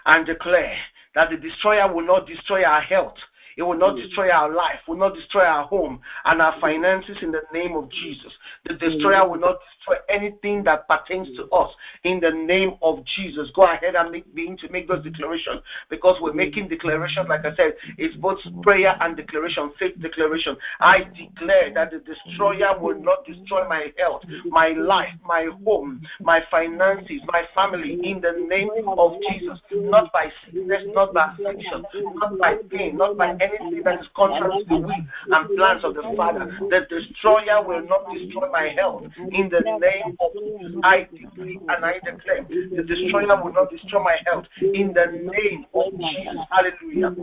and 0.05 0.25
declare 0.25 0.77
that 1.15 1.29
the 1.29 1.37
destroyer 1.37 1.93
will 1.93 2.05
not 2.05 2.27
destroy 2.27 2.63
our 2.63 2.81
health. 2.81 3.15
It 3.57 3.63
will 3.63 3.77
not 3.77 3.95
destroy 3.95 4.29
our 4.29 4.53
life, 4.53 4.79
will 4.87 4.97
not 4.97 5.15
destroy 5.15 5.43
our 5.43 5.65
home 5.65 5.99
and 6.25 6.41
our 6.41 6.59
finances 6.61 7.17
in 7.23 7.31
the 7.31 7.41
name 7.51 7.75
of 7.75 7.89
Jesus. 7.89 8.31
The 8.67 8.75
destroyer 8.75 9.27
will 9.27 9.39
not 9.39 9.57
destroy 9.87 9.97
anything 10.09 10.63
that 10.63 10.87
pertains 10.87 11.27
to 11.37 11.49
us 11.51 11.73
in 12.03 12.19
the 12.19 12.31
name 12.31 12.73
of 12.81 13.03
Jesus. 13.05 13.49
Go 13.55 13.63
ahead 13.63 13.95
and 13.95 14.11
make, 14.11 14.33
begin 14.33 14.57
to 14.57 14.69
make 14.69 14.87
those 14.87 15.03
declarations 15.03 15.61
because 15.89 16.17
we're 16.21 16.33
making 16.33 16.67
declarations, 16.67 17.27
like 17.27 17.45
I 17.45 17.55
said, 17.55 17.73
it's 17.97 18.15
both 18.15 18.39
prayer 18.61 18.95
and 19.01 19.15
declaration, 19.15 19.71
faith 19.79 19.99
declaration. 19.99 20.57
I 20.79 21.07
declare 21.17 21.73
that 21.73 21.91
the 21.91 21.99
destroyer 21.99 22.77
will 22.79 22.99
not 22.99 23.25
destroy 23.25 23.67
my 23.67 23.91
health, 23.97 24.23
my 24.45 24.69
life, 24.69 25.13
my 25.25 25.49
home, 25.65 26.01
my 26.21 26.43
finances, 26.49 27.21
my 27.27 27.43
family 27.55 27.99
in 28.03 28.21
the 28.21 28.45
name 28.47 28.69
of 28.87 29.15
Jesus. 29.29 29.59
Not 29.71 30.11
by 30.13 30.31
sickness, 30.45 30.83
not 30.87 31.13
by 31.13 31.31
affliction, 31.33 31.85
not 32.15 32.37
by 32.37 32.55
pain, 32.69 32.97
not 32.97 33.17
by 33.17 33.31
anything 33.39 33.83
that 33.83 34.01
is 34.01 34.07
contrary 34.15 34.63
to 34.63 34.69
the 34.69 34.77
will 34.77 34.93
and 35.31 35.55
plans 35.55 35.83
of 35.83 35.95
the 35.95 36.03
Father. 36.15 36.57
The 36.69 36.87
destroyer 36.89 37.63
will 37.65 37.83
not 37.87 38.13
destroy 38.13 38.49
my 38.51 38.69
health 38.69 39.03
in 39.31 39.49
the 39.49 39.76
name 39.79 40.17
of 40.19 40.83
I 40.83 41.07
decree 41.11 41.59
and 41.69 41.85
I 41.85 41.93
declare 42.03 42.45
the 42.49 42.83
destroyer 42.83 43.43
will 43.43 43.53
not 43.53 43.71
destroy 43.71 44.03
my 44.03 44.17
health 44.25 44.45
in 44.61 44.93
the 44.93 45.05
name 45.05 45.65
of 45.73 45.85
Jesus. 45.91 46.37
Hallelujah. 46.51 47.15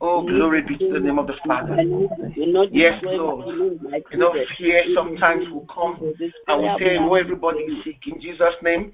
Oh, 0.00 0.22
glory 0.22 0.62
be 0.62 0.78
to 0.78 0.92
the 0.92 1.00
name 1.00 1.18
of 1.18 1.26
the 1.26 1.34
Father. 1.46 1.76
Yes, 2.70 3.02
Lord. 3.02 3.46
You 4.10 4.18
know, 4.18 4.34
fear 4.56 4.84
sometimes 4.94 5.48
will 5.50 5.66
come 5.72 5.94
and 6.48 6.62
will 6.62 6.78
say, 6.78 6.98
Oh, 6.98 7.14
everybody 7.14 7.58
is 7.60 7.84
sick 7.84 7.98
in 8.06 8.20
Jesus' 8.20 8.54
name. 8.62 8.92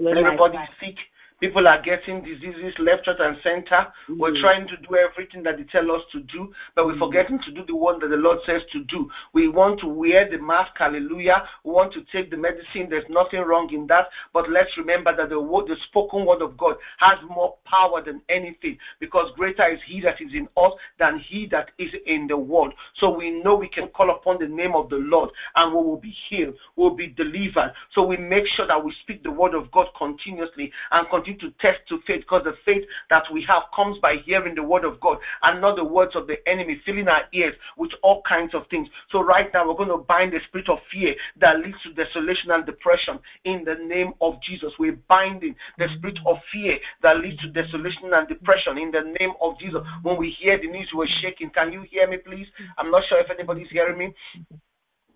Everybody 0.00 0.58
is 0.58 0.68
sick. 0.80 0.96
People 1.42 1.66
are 1.66 1.82
getting 1.82 2.22
diseases 2.22 2.72
left, 2.78 3.08
right, 3.08 3.18
and 3.18 3.36
center. 3.42 3.88
Mm-hmm. 4.06 4.20
We're 4.20 4.40
trying 4.40 4.68
to 4.68 4.76
do 4.76 4.94
everything 4.94 5.42
that 5.42 5.56
they 5.56 5.64
tell 5.64 5.90
us 5.90 6.02
to 6.12 6.20
do, 6.20 6.54
but 6.76 6.86
we're 6.86 6.96
forgetting 7.00 7.40
to 7.40 7.50
do 7.50 7.66
the 7.66 7.74
one 7.74 7.98
that 7.98 8.10
the 8.10 8.16
Lord 8.16 8.38
says 8.46 8.62
to 8.70 8.78
do. 8.84 9.10
We 9.32 9.48
want 9.48 9.80
to 9.80 9.88
wear 9.88 10.30
the 10.30 10.38
mask, 10.38 10.70
hallelujah. 10.76 11.42
We 11.64 11.72
want 11.72 11.94
to 11.94 12.04
take 12.12 12.30
the 12.30 12.36
medicine. 12.36 12.86
There's 12.88 13.08
nothing 13.08 13.40
wrong 13.40 13.68
in 13.72 13.88
that. 13.88 14.10
But 14.32 14.48
let's 14.50 14.76
remember 14.76 15.16
that 15.16 15.30
the 15.30 15.40
word, 15.40 15.66
the 15.66 15.74
spoken 15.88 16.26
word 16.26 16.42
of 16.42 16.56
God 16.56 16.76
has 16.98 17.18
more 17.28 17.56
power 17.64 18.00
than 18.00 18.22
anything 18.28 18.78
because 19.00 19.32
greater 19.34 19.68
is 19.68 19.80
He 19.84 20.00
that 20.02 20.20
is 20.20 20.32
in 20.32 20.46
us 20.56 20.74
than 21.00 21.18
He 21.18 21.46
that 21.46 21.72
is 21.76 21.90
in 22.06 22.28
the 22.28 22.36
world. 22.36 22.72
So 22.98 23.10
we 23.10 23.42
know 23.42 23.56
we 23.56 23.66
can 23.66 23.88
call 23.88 24.10
upon 24.10 24.38
the 24.38 24.46
name 24.46 24.76
of 24.76 24.90
the 24.90 24.98
Lord 24.98 25.30
and 25.56 25.72
we 25.72 25.82
will 25.82 25.96
be 25.96 26.14
healed, 26.28 26.54
we'll 26.76 26.90
be 26.90 27.08
delivered. 27.08 27.72
So 27.90 28.02
we 28.02 28.16
make 28.16 28.46
sure 28.46 28.68
that 28.68 28.84
we 28.84 28.94
speak 29.02 29.24
the 29.24 29.32
word 29.32 29.54
of 29.54 29.68
God 29.72 29.88
continuously 29.98 30.70
and 30.92 31.10
continue 31.10 31.31
to 31.40 31.50
test 31.60 31.80
to 31.88 32.00
faith 32.06 32.20
because 32.20 32.44
the 32.44 32.56
faith 32.64 32.84
that 33.10 33.24
we 33.32 33.42
have 33.42 33.64
comes 33.74 33.98
by 33.98 34.16
hearing 34.16 34.54
the 34.54 34.62
word 34.62 34.84
of 34.84 35.00
God 35.00 35.18
and 35.42 35.60
not 35.60 35.76
the 35.76 35.84
words 35.84 36.14
of 36.16 36.26
the 36.26 36.46
enemy, 36.48 36.80
filling 36.84 37.08
our 37.08 37.24
ears 37.32 37.54
with 37.76 37.90
all 38.02 38.22
kinds 38.22 38.54
of 38.54 38.66
things. 38.68 38.88
So, 39.10 39.22
right 39.22 39.52
now, 39.52 39.68
we're 39.68 39.76
going 39.76 39.88
to 39.88 39.98
bind 39.98 40.32
the 40.32 40.40
spirit 40.48 40.68
of 40.68 40.78
fear 40.90 41.14
that 41.38 41.60
leads 41.60 41.80
to 41.82 41.92
desolation 41.92 42.50
and 42.50 42.64
depression 42.66 43.18
in 43.44 43.64
the 43.64 43.74
name 43.74 44.12
of 44.20 44.40
Jesus. 44.42 44.72
We're 44.78 44.98
binding 45.08 45.56
the 45.78 45.88
spirit 45.96 46.18
of 46.26 46.38
fear 46.52 46.78
that 47.02 47.20
leads 47.20 47.40
to 47.42 47.48
desolation 47.48 48.12
and 48.12 48.28
depression 48.28 48.78
in 48.78 48.90
the 48.90 49.14
name 49.20 49.32
of 49.40 49.58
Jesus. 49.58 49.82
When 50.02 50.16
we 50.16 50.30
hear 50.30 50.58
the 50.58 50.68
news, 50.68 50.90
we're 50.94 51.06
shaking. 51.06 51.50
Can 51.50 51.72
you 51.72 51.82
hear 51.82 52.06
me, 52.08 52.18
please? 52.18 52.46
I'm 52.78 52.90
not 52.90 53.04
sure 53.08 53.20
if 53.20 53.30
anybody's 53.30 53.70
hearing 53.70 53.98
me. 53.98 54.14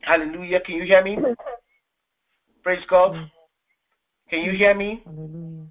Hallelujah. 0.00 0.60
Can 0.60 0.76
you 0.76 0.84
hear 0.84 1.02
me? 1.02 1.18
Praise 2.62 2.84
God. 2.88 3.30
Can 4.28 4.40
you 4.42 4.52
hear 4.52 4.74
me? 4.74 5.02
Hallelujah. 5.04 5.66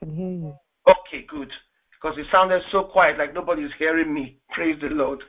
Can 0.00 0.16
hear 0.16 0.30
you. 0.30 0.54
Okay, 0.88 1.26
good. 1.28 1.50
Because 1.90 2.18
it 2.18 2.26
sounded 2.30 2.62
so 2.70 2.84
quiet, 2.84 3.18
like 3.18 3.34
nobody's 3.34 3.70
hearing 3.78 4.12
me. 4.12 4.38
Praise 4.50 4.78
the 4.80 4.88
Lord. 4.88 5.20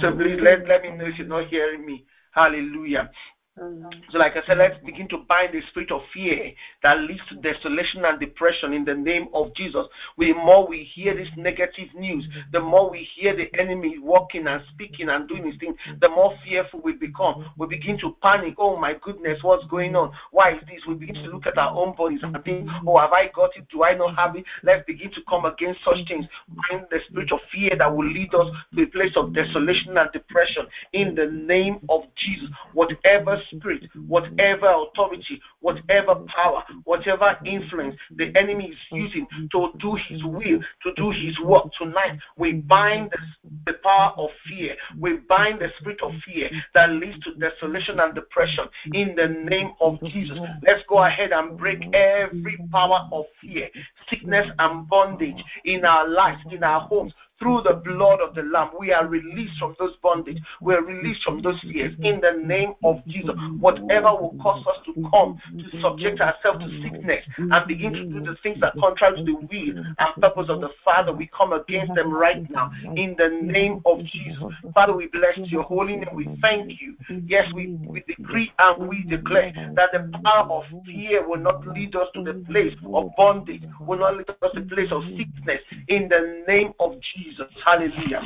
So 0.00 0.10
please 0.12 0.38
let, 0.42 0.66
let 0.66 0.82
me 0.82 0.90
know 0.96 1.06
if 1.06 1.18
you're 1.18 1.28
not 1.28 1.48
hearing 1.48 1.86
me. 1.86 2.06
Hallelujah. 2.32 3.10
Mm. 3.58 3.90
So, 4.12 4.18
like 4.18 4.36
I 4.36 4.44
said, 4.46 4.58
let's 4.58 4.76
mm. 4.76 4.84
begin 4.84 5.08
to 5.08 5.18
bind 5.18 5.54
the 5.54 5.62
spirit 5.70 5.90
of 5.90 6.02
fear 6.12 6.52
that 6.82 6.98
leads 7.00 7.22
to 7.30 7.36
desolation 7.36 8.04
and 8.04 8.20
depression 8.20 8.74
in 8.74 8.84
the 8.84 8.94
name 8.94 9.28
of 9.32 9.54
Jesus. 9.54 9.86
The 10.18 10.34
more 10.34 10.66
we 10.66 10.84
hear 10.94 11.14
this 11.14 11.28
mm. 11.28 11.38
negative 11.38 11.88
news, 11.94 12.26
the 12.52 12.60
more 12.60 12.90
we 12.90 13.08
hear 13.16 13.34
the 13.34 13.48
enemy 13.58 13.98
walking 13.98 14.46
and 14.46 14.62
speaking 14.74 15.08
and 15.08 15.26
doing 15.26 15.46
his 15.46 15.58
thing, 15.58 15.74
the 16.00 16.08
more 16.10 16.36
fearful 16.44 16.80
we 16.80 16.92
become. 16.92 17.46
We 17.56 17.66
begin 17.66 17.98
to 18.00 18.14
panic. 18.22 18.56
Oh 18.58 18.76
my 18.76 18.94
goodness, 19.00 19.42
what's 19.42 19.66
going 19.68 19.96
on? 19.96 20.12
Why 20.32 20.52
is 20.52 20.60
this? 20.66 20.84
We 20.86 20.94
begin 20.94 21.14
to 21.14 21.30
look 21.30 21.46
at 21.46 21.56
our 21.56 21.74
own 21.74 21.96
bodies 21.96 22.20
and 22.22 22.36
think, 22.44 22.68
oh, 22.86 22.98
have 22.98 23.12
I 23.12 23.30
got 23.34 23.56
it? 23.56 23.66
Do 23.70 23.84
I 23.84 23.94
not 23.94 24.16
have 24.16 24.36
it? 24.36 24.44
Let's 24.64 24.84
begin 24.86 25.10
to 25.12 25.22
come 25.28 25.46
against 25.46 25.82
such 25.82 26.06
things. 26.06 26.26
Bind 26.68 26.86
the 26.90 27.00
spirit 27.08 27.32
of 27.32 27.40
fear 27.50 27.70
that 27.78 27.96
will 27.96 28.06
lead 28.06 28.34
us 28.34 28.48
to 28.74 28.82
a 28.82 28.86
place 28.86 29.16
of 29.16 29.32
desolation 29.32 29.96
and 29.96 30.12
depression 30.12 30.66
in 30.92 31.14
the 31.14 31.26
name 31.26 31.80
of 31.88 32.02
Jesus. 32.16 32.50
Whatever 32.74 33.40
spirit, 33.54 33.82
mm-hmm. 33.84 34.08
whatever 34.08 34.66
authority, 34.66 35.40
whatever 35.60 36.14
power, 36.34 36.62
whatever 36.84 37.36
influence 37.44 37.96
the 38.16 38.32
enemy 38.36 38.66
is 38.66 38.76
using 38.92 39.26
mm-hmm. 39.26 39.46
to 39.52 39.72
do 39.78 39.96
his 40.08 40.22
will, 40.24 40.60
to 40.82 40.92
do 40.96 41.10
his 41.10 41.36
mm-hmm. 41.36 41.48
work 41.48 41.64
tonight, 41.80 42.18
we 42.36 42.52
bind 42.52 43.10
the, 43.10 43.72
the 43.72 43.78
power 43.82 44.12
of 44.16 44.30
fear. 44.48 44.76
We 44.98 45.18
bind 45.28 45.60
the 45.60 45.68
spirit 45.78 46.00
of 46.02 46.12
fear 46.24 46.50
that 46.74 46.90
leads 46.90 47.18
to 47.24 47.34
desolation 47.34 48.00
and 48.00 48.14
depression 48.14 48.64
in 48.92 49.14
the 49.14 49.28
name 49.28 49.72
of 49.80 50.00
Jesus. 50.02 50.38
Let's 50.66 50.82
go 50.88 51.04
ahead 51.04 51.32
and 51.32 51.56
break 51.56 51.82
every 51.94 52.58
power 52.70 53.08
of 53.12 53.24
fear, 53.40 53.68
sickness, 54.10 54.46
and 54.58 54.88
bondage 54.88 55.42
in 55.64 55.84
our 55.84 56.08
lives, 56.08 56.40
in 56.50 56.62
our 56.62 56.80
homes, 56.80 57.12
through 57.38 57.62
the 57.62 57.74
blood 57.74 58.20
of 58.20 58.34
the 58.34 58.42
Lamb, 58.42 58.70
we 58.78 58.92
are 58.92 59.06
released 59.06 59.58
from 59.58 59.74
those 59.78 59.94
bondage. 60.02 60.38
We 60.60 60.74
are 60.74 60.82
released 60.82 61.22
from 61.22 61.42
those 61.42 61.60
fears 61.60 61.94
in 62.00 62.20
the 62.20 62.42
name 62.44 62.74
of 62.82 63.04
Jesus. 63.06 63.34
Whatever 63.60 64.12
will 64.14 64.34
cause 64.42 64.64
us 64.66 64.76
to 64.86 64.94
come 65.10 65.38
to 65.52 65.80
subject 65.82 66.20
ourselves 66.20 66.64
to 66.64 66.82
sickness 66.82 67.24
and 67.36 67.66
begin 67.68 67.92
to 67.92 68.04
do 68.04 68.20
the 68.20 68.36
things 68.42 68.60
that 68.60 68.72
contrary 68.80 69.18
to 69.18 69.24
the 69.24 69.34
will 69.34 69.84
and 69.98 70.22
purpose 70.22 70.48
of 70.48 70.60
the 70.60 70.70
Father, 70.84 71.12
we 71.12 71.28
come 71.36 71.52
against 71.52 71.94
them 71.94 72.10
right 72.12 72.48
now 72.50 72.70
in 72.96 73.14
the 73.18 73.28
name 73.42 73.82
of 73.84 73.98
Jesus. 74.04 74.42
Father, 74.72 74.94
we 74.94 75.08
bless 75.08 75.36
your 75.50 75.62
holy 75.62 75.96
name. 75.96 76.08
We 76.14 76.28
thank 76.40 76.80
you. 76.80 76.96
Yes, 77.26 77.52
we, 77.54 77.66
we 77.86 78.02
decree 78.06 78.50
and 78.58 78.88
we 78.88 79.02
declare 79.02 79.52
that 79.74 79.90
the 79.92 80.10
power 80.24 80.50
of 80.50 80.64
fear 80.86 81.26
will 81.26 81.40
not 81.40 81.66
lead 81.68 81.94
us 81.96 82.08
to 82.14 82.22
the 82.22 82.34
place 82.48 82.74
of 82.94 83.10
bondage, 83.16 83.62
will 83.80 83.98
not 83.98 84.16
lead 84.16 84.30
us 84.30 84.52
to 84.54 84.60
the 84.60 84.74
place 84.74 84.90
of 84.90 85.02
sickness 85.16 85.60
in 85.88 86.08
the 86.08 86.44
name 86.48 86.72
of 86.80 86.96
Jesus. 87.00 87.25
Jesus. 87.26 87.46
Hallelujah. 87.64 88.22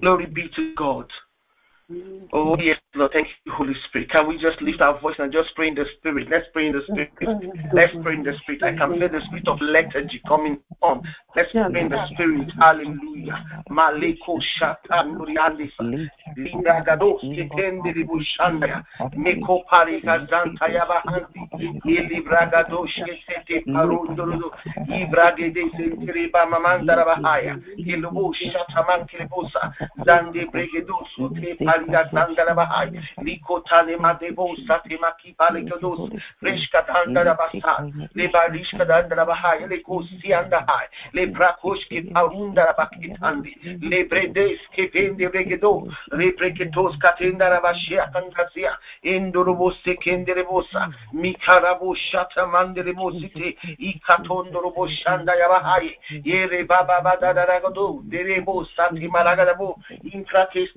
Glory 0.00 0.26
be 0.26 0.48
to 0.56 0.74
God. 0.74 1.06
Oh, 2.32 2.56
yes, 2.58 2.78
Lord. 2.96 3.12
Thank 3.12 3.28
you, 3.44 3.52
Holy 3.52 3.74
Spirit. 3.88 4.10
Can 4.10 4.26
we 4.26 4.38
just 4.38 4.60
lift 4.60 4.80
our 4.80 4.98
voice 5.00 5.14
and 5.20 5.32
just 5.32 5.54
pray 5.54 5.68
in 5.68 5.76
the 5.76 5.84
Spirit? 5.98 6.28
Let's 6.28 6.46
pray 6.52 6.66
in 6.66 6.72
the 6.72 6.82
Spirit. 6.82 7.10
Let's 7.72 7.92
pray 8.02 8.14
in 8.14 8.24
the 8.24 8.34
Spirit. 8.42 8.62
I 8.64 8.76
can 8.76 8.98
feel 8.98 9.08
the 9.08 9.20
spirit 9.26 9.46
of 9.46 9.60
lethargy 9.60 10.20
coming 10.26 10.58
on. 10.82 11.02
Let's 11.36 11.52
pray 11.52 11.80
in 11.80 11.88
the 11.88 12.06
Spirit. 12.12 12.50
Hallelujah. 12.58 13.62
Maliko 13.70 14.40
shata 14.42 15.04
nuriandisa. 15.04 16.08
Libragados 16.36 17.20
ketende 17.20 17.92
ribushanda. 17.94 18.84
Meko 19.14 19.62
pari 19.70 20.00
gazanta 20.00 20.66
yabahanti. 20.66 21.40
Ilibragados 21.86 22.90
ketete 23.06 23.62
parunduru. 23.72 24.50
Ibragede 24.88 25.70
senteriba 25.76 26.46
mamandara 26.46 27.04
bahaya. 27.04 27.56
Ilubu 27.78 28.34
shata 28.34 28.82
mankilibusa. 28.88 29.72
Zande 30.04 30.46
bregedos 30.50 31.08
ute 31.18 31.54
Anda 31.76 32.08
tanga 32.10 32.54
bahai. 32.54 32.90
Liko 33.22 33.60
tale 33.68 33.96
madebo 33.96 34.56
sate 34.66 34.96
makipa 34.98 35.50
lekodos. 35.52 36.10
Reshka 36.42 36.86
tanga 36.86 37.24
rabasa. 37.24 37.74
Leba 38.14 38.48
rishka 38.50 38.86
tanga 38.86 39.26
bahai. 39.26 39.66
Leko 39.68 40.02
si 40.20 40.32
anda 40.32 40.64
hai. 40.66 40.86
Le 41.12 41.26
brakosh 41.26 41.84
ke 41.90 42.02
paunda 42.12 42.66
rabakit 42.68 43.18
andi. 43.20 43.52
Le 43.82 44.04
bredes 44.04 44.60
ke 44.74 44.90
pende 44.92 45.28
bregedo. 45.30 45.88
Le 46.12 46.32
Preketos, 46.36 46.96
katenda 46.98 47.50
rabashia 47.50 48.10
kangasia. 48.12 48.72
Endorobo 49.04 49.72
se 49.84 49.96
kendere 49.96 50.44
bosa. 50.44 50.88
Mikarabo 51.14 51.94
shata 51.94 52.46
mandere 52.46 52.92
bosite. 52.92 53.56
Ikatondoro 53.78 54.70
boshanda 54.74 55.34
yabahai. 55.36 55.96
Yere 56.24 56.64
baba 56.64 57.00
bada 57.02 57.32
daragodo. 57.34 58.02
Derebo 58.04 58.66
sati 58.76 59.08
malagada 59.08 59.54
bo. 59.56 59.78
Inkrates 60.12 60.70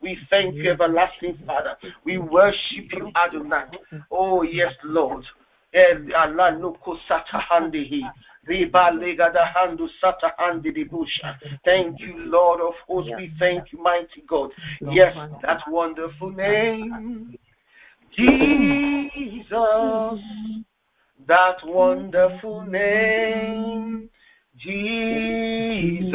We 0.00 0.18
thank 0.30 0.54
you, 0.54 0.70
everlasting 0.70 1.38
Father. 1.46 1.76
We 2.04 2.18
worship 2.18 2.92
you, 2.92 3.10
Adonai. 3.16 3.66
Oh, 4.10 4.42
yes, 4.42 4.74
Lord. 4.84 5.24
Allah 6.16 6.56
no 6.58 6.72
kusata 6.84 7.40
handihi. 7.50 8.02
Riba 8.48 8.90
legada 8.92 9.44
handu 9.54 9.88
sata 10.00 10.32
handi 10.38 10.70
dibusha. 10.72 11.36
Thank 11.64 12.00
you, 12.00 12.16
Lord 12.16 12.60
of 12.60 12.74
hosts. 12.86 13.12
We 13.16 13.32
thank 13.38 13.72
you, 13.72 13.82
mighty 13.82 14.22
God. 14.26 14.52
Yes, 14.80 15.14
that 15.42 15.66
wonderful 15.68 16.30
name. 16.30 17.36
Jesus. 18.16 19.50
That 21.26 21.64
wonderful 21.64 22.62
name. 22.62 24.08
Jesus. 24.56 26.12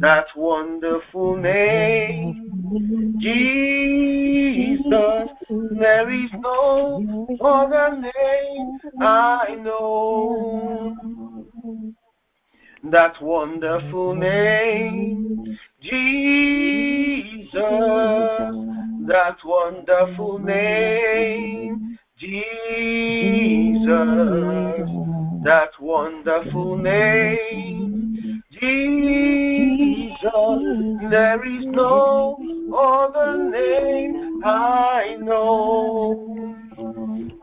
That 0.00 0.26
wonderful 0.36 1.36
name. 1.36 3.18
Jesus. 3.20 5.28
There 5.78 6.10
is 6.10 6.30
no 6.38 7.36
other 7.40 7.96
name 7.96 8.78
I 9.00 9.56
know. 9.60 10.96
That 12.84 13.20
wonderful 13.20 14.14
name, 14.14 15.58
Jesus. 15.82 17.52
That 19.08 19.36
wonderful 19.44 20.38
name, 20.38 21.98
Jesus. 22.18 23.88
That 25.44 25.70
wonderful 25.80 26.76
name, 26.76 27.97
Jesus. 28.60 30.20
There 31.10 31.44
is 31.44 31.64
no 31.66 32.36
other 32.76 33.50
name 33.50 34.42
I 34.44 35.16
know. 35.20 36.56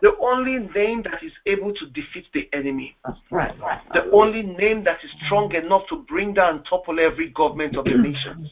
The 0.02 0.16
only 0.20 0.60
name 0.76 1.04
that 1.04 1.24
is 1.24 1.32
able 1.46 1.74
to 1.74 1.86
defeat 1.88 2.26
the 2.34 2.50
enemy. 2.54 2.96
Right, 3.32 3.60
right. 3.60 3.82
The 3.94 4.12
only 4.12 4.44
name 4.44 4.84
that 4.84 5.00
is 5.04 5.10
strong 5.26 5.54
enough 5.54 5.88
to 5.90 5.98
bring 6.08 6.34
down 6.34 6.56
and 6.58 6.66
topple 6.70 7.00
every 7.00 7.30
government 7.30 7.76
of 7.78 7.86
the 7.86 7.98
nations. 7.98 8.50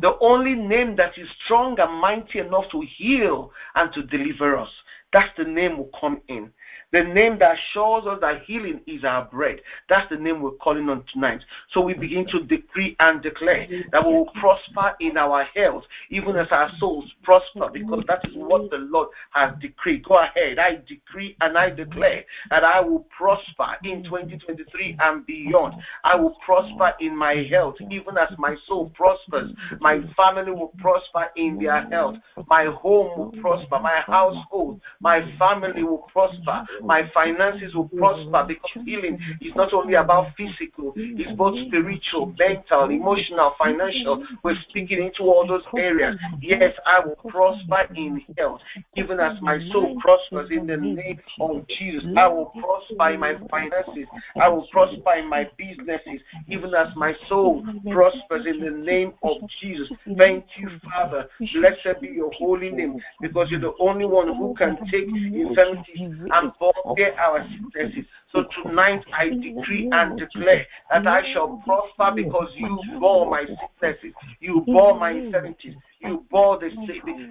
The 0.00 0.18
only 0.20 0.54
name 0.54 0.96
that 0.96 1.16
is 1.16 1.28
strong 1.44 1.78
and 1.78 2.00
mighty 2.00 2.38
enough 2.40 2.64
to 2.72 2.84
heal 2.98 3.52
and 3.74 3.92
to 3.94 4.02
deliver 4.02 4.56
us. 4.56 4.70
That's 5.12 5.30
the 5.38 5.44
name 5.44 5.78
will 5.78 5.90
come 5.98 6.20
in. 6.28 6.50
The 6.94 7.02
name 7.02 7.40
that 7.40 7.56
shows 7.72 8.06
us 8.06 8.20
that 8.20 8.44
healing 8.44 8.80
is 8.86 9.02
our 9.02 9.24
bread. 9.24 9.58
That's 9.88 10.08
the 10.10 10.16
name 10.16 10.40
we're 10.40 10.52
calling 10.52 10.88
on 10.88 11.02
tonight. 11.12 11.40
So 11.72 11.80
we 11.80 11.92
begin 11.92 12.24
to 12.28 12.44
decree 12.44 12.94
and 13.00 13.20
declare 13.20 13.66
that 13.90 14.06
we 14.06 14.12
will 14.12 14.30
prosper 14.38 14.94
in 15.00 15.16
our 15.16 15.42
health, 15.56 15.82
even 16.10 16.36
as 16.36 16.46
our 16.52 16.70
souls 16.78 17.10
prosper, 17.24 17.68
because 17.72 18.04
that 18.06 18.20
is 18.28 18.36
what 18.36 18.70
the 18.70 18.76
Lord 18.76 19.08
has 19.30 19.54
decreed. 19.60 20.04
Go 20.04 20.20
ahead. 20.22 20.60
I 20.60 20.82
decree 20.86 21.36
and 21.40 21.58
I 21.58 21.70
declare 21.70 22.24
that 22.50 22.62
I 22.62 22.78
will 22.78 23.04
prosper 23.10 23.74
in 23.82 24.04
2023 24.04 24.96
and 25.00 25.26
beyond. 25.26 25.74
I 26.04 26.14
will 26.14 26.36
prosper 26.46 26.92
in 27.00 27.16
my 27.16 27.44
health, 27.50 27.74
even 27.90 28.16
as 28.16 28.28
my 28.38 28.54
soul 28.68 28.92
prospers. 28.94 29.50
My 29.80 30.00
family 30.16 30.52
will 30.52 30.72
prosper 30.78 31.26
in 31.34 31.58
their 31.58 31.88
health. 31.88 32.18
My 32.48 32.66
home 32.66 33.18
will 33.18 33.42
prosper. 33.42 33.80
My 33.80 34.00
household, 34.06 34.80
my 35.00 35.28
family 35.40 35.82
will 35.82 36.06
prosper 36.12 36.64
my 36.84 37.08
finances 37.12 37.74
will 37.74 37.88
prosper 37.88 38.44
because 38.46 38.70
healing 38.84 39.18
is 39.40 39.54
not 39.54 39.72
only 39.72 39.94
about 39.94 40.34
physical, 40.36 40.92
it's 40.96 41.30
both 41.32 41.58
spiritual, 41.66 42.34
mental, 42.38 42.90
emotional, 42.90 43.54
financial. 43.58 44.24
We're 44.42 44.56
speaking 44.68 45.02
into 45.02 45.24
all 45.24 45.46
those 45.46 45.64
areas. 45.76 46.16
Yes, 46.40 46.74
I 46.86 47.00
will 47.00 47.16
prosper 47.16 47.88
in 47.94 48.22
health, 48.36 48.60
even 48.96 49.20
as 49.20 49.40
my 49.40 49.58
soul 49.72 49.96
prospers 50.00 50.50
in 50.50 50.66
the 50.66 50.76
name 50.76 51.20
of 51.40 51.66
Jesus. 51.68 52.04
I 52.16 52.28
will 52.28 52.46
prosper 52.46 53.10
in 53.14 53.20
my 53.20 53.36
finances. 53.50 54.06
I 54.40 54.48
will 54.48 54.66
prosper 54.68 55.14
in 55.14 55.28
my 55.28 55.48
businesses, 55.56 56.20
even 56.48 56.74
as 56.74 56.88
my 56.96 57.14
soul 57.28 57.64
prospers 57.90 58.46
in 58.46 58.60
the 58.60 58.70
name 58.70 59.14
of 59.22 59.36
Jesus. 59.60 59.88
Thank 60.16 60.44
you, 60.56 60.70
Father. 60.84 61.28
Blessed 61.54 62.00
be 62.00 62.08
your 62.08 62.30
holy 62.32 62.70
name, 62.70 63.00
because 63.20 63.50
you're 63.50 63.60
the 63.60 63.74
only 63.80 64.04
one 64.04 64.28
who 64.28 64.54
can 64.54 64.76
take 64.90 65.06
infirmities 65.08 66.12
and 66.32 66.52
bear 66.96 67.18
our 67.18 67.46
sicknesses. 67.50 68.04
So 68.32 68.44
tonight 68.62 69.04
I 69.12 69.28
decree 69.28 69.88
and 69.92 70.18
declare 70.18 70.66
that 70.90 71.06
I 71.06 71.32
shall 71.32 71.62
prosper 71.64 72.16
because 72.16 72.48
you 72.56 72.80
bore 72.98 73.30
my 73.30 73.44
sicknesses, 73.44 74.12
you 74.40 74.64
bore 74.66 74.98
my 74.98 75.10
infirmities, 75.12 75.74
you 76.00 76.24
bore 76.30 76.58
the, 76.58 76.70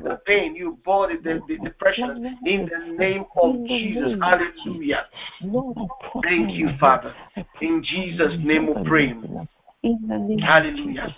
the 0.03 0.19
pain, 0.25 0.55
you 0.55 0.79
bore 0.85 1.07
the, 1.07 1.17
the, 1.21 1.41
the 1.47 1.57
depression 1.57 2.37
in 2.45 2.69
the 2.69 2.97
name 2.97 3.25
of 3.41 3.55
Jesus. 3.67 4.17
Hallelujah. 4.21 5.05
Thank 6.23 6.51
you, 6.53 6.69
Father. 6.79 7.13
In 7.61 7.83
Jesus' 7.83 8.33
name 8.43 8.67
we 8.67 8.89
pray. 8.89 9.13
Hallelujah. 10.41 11.15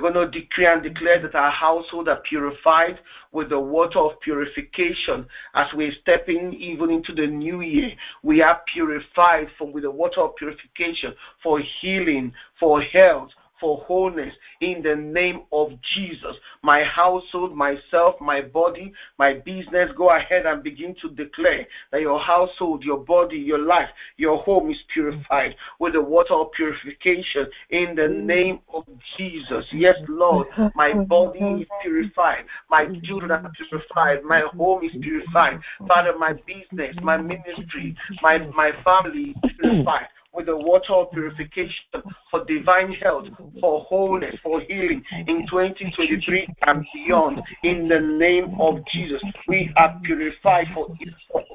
We're 0.00 0.10
going 0.10 0.32
to 0.32 0.40
decree 0.40 0.66
and 0.66 0.82
declare 0.82 1.20
that 1.20 1.34
our 1.34 1.50
household 1.50 2.08
are 2.08 2.20
purified 2.28 2.98
with 3.32 3.50
the 3.50 3.60
water 3.60 4.00
of 4.00 4.20
purification 4.20 5.26
as 5.54 5.72
we're 5.72 5.94
stepping 6.02 6.54
even 6.54 6.90
into 6.90 7.14
the 7.14 7.26
new 7.26 7.60
year. 7.60 7.92
We 8.22 8.42
are 8.42 8.60
purified 8.72 9.48
for 9.56 9.70
with 9.70 9.84
the 9.84 9.90
water 9.90 10.22
of 10.22 10.36
purification 10.36 11.14
for 11.42 11.60
healing, 11.80 12.32
for 12.58 12.80
health, 12.80 13.30
for 13.64 13.78
wholeness 13.86 14.34
in 14.60 14.82
the 14.82 14.94
name 14.94 15.40
of 15.50 15.72
Jesus. 15.80 16.36
My 16.60 16.84
household, 16.84 17.56
myself, 17.56 18.14
my 18.20 18.42
body, 18.42 18.92
my 19.18 19.32
business, 19.32 19.90
go 19.96 20.10
ahead 20.10 20.44
and 20.44 20.62
begin 20.62 20.94
to 21.00 21.08
declare 21.08 21.66
that 21.90 22.02
your 22.02 22.20
household, 22.20 22.84
your 22.84 22.98
body, 22.98 23.38
your 23.38 23.60
life, 23.60 23.88
your 24.18 24.36
home 24.42 24.70
is 24.70 24.76
purified 24.92 25.54
with 25.78 25.94
the 25.94 26.02
water 26.02 26.34
of 26.34 26.52
purification 26.52 27.46
in 27.70 27.94
the 27.94 28.02
mm. 28.02 28.24
name 28.24 28.58
of 28.74 28.84
Jesus. 29.16 29.64
Yes, 29.72 29.96
Lord, 30.08 30.48
my 30.74 30.92
body 30.92 31.62
is 31.62 31.66
purified, 31.80 32.44
my 32.68 32.84
children 33.04 33.30
are 33.30 33.50
purified, 33.56 34.24
my 34.24 34.40
home 34.58 34.84
is 34.84 34.92
purified. 35.00 35.58
Father, 35.88 36.18
my 36.18 36.34
business, 36.46 36.94
my 37.02 37.16
ministry, 37.16 37.96
my, 38.20 38.36
my 38.54 38.72
family 38.84 39.34
is 39.42 39.52
purified 39.58 40.08
with 40.34 40.46
the 40.46 40.56
water 40.56 40.92
of 40.92 41.12
purification 41.12 42.02
for 42.30 42.44
divine 42.44 42.92
health, 42.94 43.26
for 43.60 43.80
wholeness, 43.82 44.34
for 44.42 44.60
healing 44.60 45.02
in 45.26 45.46
2023 45.46 46.48
and 46.66 46.84
beyond. 46.92 47.40
In 47.62 47.88
the 47.88 48.00
name 48.00 48.56
of 48.60 48.80
Jesus, 48.92 49.22
we 49.48 49.72
are 49.76 49.98
purified 50.04 50.66
for, 50.74 50.88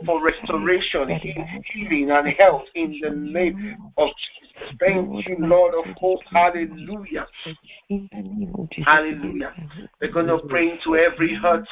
for 0.06 0.24
restoration, 0.24 1.10
healing, 1.10 2.12
and 2.12 2.28
health 2.30 2.64
in 2.76 3.00
the 3.02 3.10
name 3.10 3.78
of 3.98 4.10
Jesus. 4.10 4.39
Thank 4.80 5.28
you, 5.28 5.36
Lord 5.40 5.74
of 5.76 5.86
hosts. 5.96 6.26
Hallelujah. 6.32 7.28
Hallelujah. 8.86 9.54
We're 10.02 10.12
going 10.12 10.28
to 10.28 10.40
pray 10.48 10.72
into 10.72 10.96
every 10.96 11.36
hurt 11.36 11.68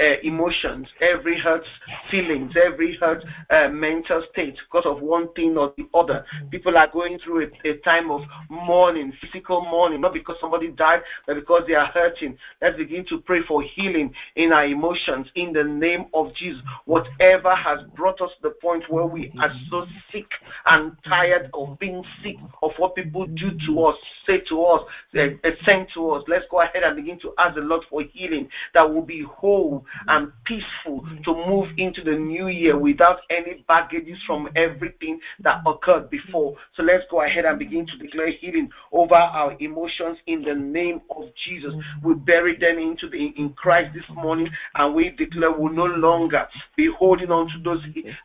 uh, 0.00 0.14
emotions, 0.24 0.88
every 1.00 1.38
hurt 1.38 1.64
feelings, 2.10 2.52
every 2.56 2.96
hurt 2.96 3.24
uh, 3.50 3.68
mental 3.68 4.24
state 4.32 4.56
because 4.66 4.84
of 4.86 5.00
one 5.00 5.32
thing 5.34 5.56
or 5.56 5.72
the 5.76 5.86
other. 5.94 6.24
People 6.50 6.76
are 6.76 6.88
going 6.88 7.18
through 7.20 7.44
a, 7.64 7.68
a, 7.68 7.76
time 7.78 8.10
of 8.10 8.22
mourning, 8.48 9.12
physical 9.20 9.60
mourning, 9.62 10.00
not 10.00 10.12
because 10.12 10.36
somebody 10.40 10.68
died, 10.68 11.02
but 11.26 11.34
because 11.34 11.62
they 11.68 11.74
are 11.74 11.86
hurting. 11.86 12.36
Let's 12.60 12.76
begin 12.76 13.06
to 13.06 13.20
pray 13.20 13.42
for 13.42 13.62
healing 13.62 14.12
in 14.34 14.52
our 14.52 14.66
emotions 14.66 15.28
in 15.36 15.52
the 15.52 15.62
name 15.62 16.06
of 16.12 16.34
Jesus. 16.34 16.62
Whatever 16.86 17.54
has 17.54 17.80
brought 17.94 18.20
us 18.20 18.30
to 18.36 18.48
the 18.48 18.54
point 18.60 18.90
where 18.90 19.06
we 19.06 19.32
are 19.38 19.52
so 19.70 19.86
sick 20.10 20.26
and 20.66 20.96
tired 21.04 21.50
of 21.54 21.78
being 21.78 22.02
sick 22.24 22.36
of 22.62 22.72
what 22.78 22.94
people 22.94 23.26
do 23.26 23.50
to 23.66 23.84
us, 23.84 23.96
say 24.26 24.38
to 24.48 24.64
us, 24.64 24.82
uh, 25.16 25.50
send 25.64 25.88
to 25.94 26.10
us. 26.12 26.24
Let's 26.26 26.46
go 26.50 26.62
ahead 26.62 26.82
and 26.82 26.96
begin 26.96 27.20
to 27.20 27.34
ask 27.38 27.54
the 27.54 27.60
Lord 27.60 27.84
for 27.90 28.02
healing 28.02 28.48
that 28.72 28.92
will 28.92 29.02
be 29.02 29.22
whole 29.22 29.84
and 30.08 30.32
peaceful 30.44 31.06
to 31.24 31.34
move 31.46 31.68
into 31.76 32.02
the 32.02 32.12
new 32.12 32.48
year 32.48 32.78
without 32.78 33.20
any 33.30 33.64
baggages 33.68 34.18
from 34.26 34.48
everything 34.56 35.20
that 35.40 35.62
occurred 35.66 36.10
before. 36.10 36.56
So 36.76 36.82
let's 36.82 37.04
go 37.10 37.22
ahead 37.22 37.44
and 37.44 37.58
begin 37.58 37.86
to 37.86 37.98
declare 37.98 38.32
healing 38.32 38.70
over 38.92 39.14
our 39.14 39.56
emotions 39.60 40.18
in 40.26 40.42
the 40.42 40.54
name 40.54 41.02
of 41.10 41.28
Jesus. 41.44 41.74
We 42.02 42.14
bury 42.14 42.56
them 42.56 42.78
into 42.78 43.08
the 43.08 43.34
in 43.36 43.50
Christ 43.50 43.94
this 43.94 44.04
morning 44.10 44.50
and 44.74 44.94
we 44.94 45.10
declare 45.10 45.52
we'll 45.52 45.72
no 45.72 45.84
longer 45.84 46.48
be 46.76 46.86
holding 46.86 47.30
on 47.30 47.48
to 47.48 47.58
those 47.62 47.82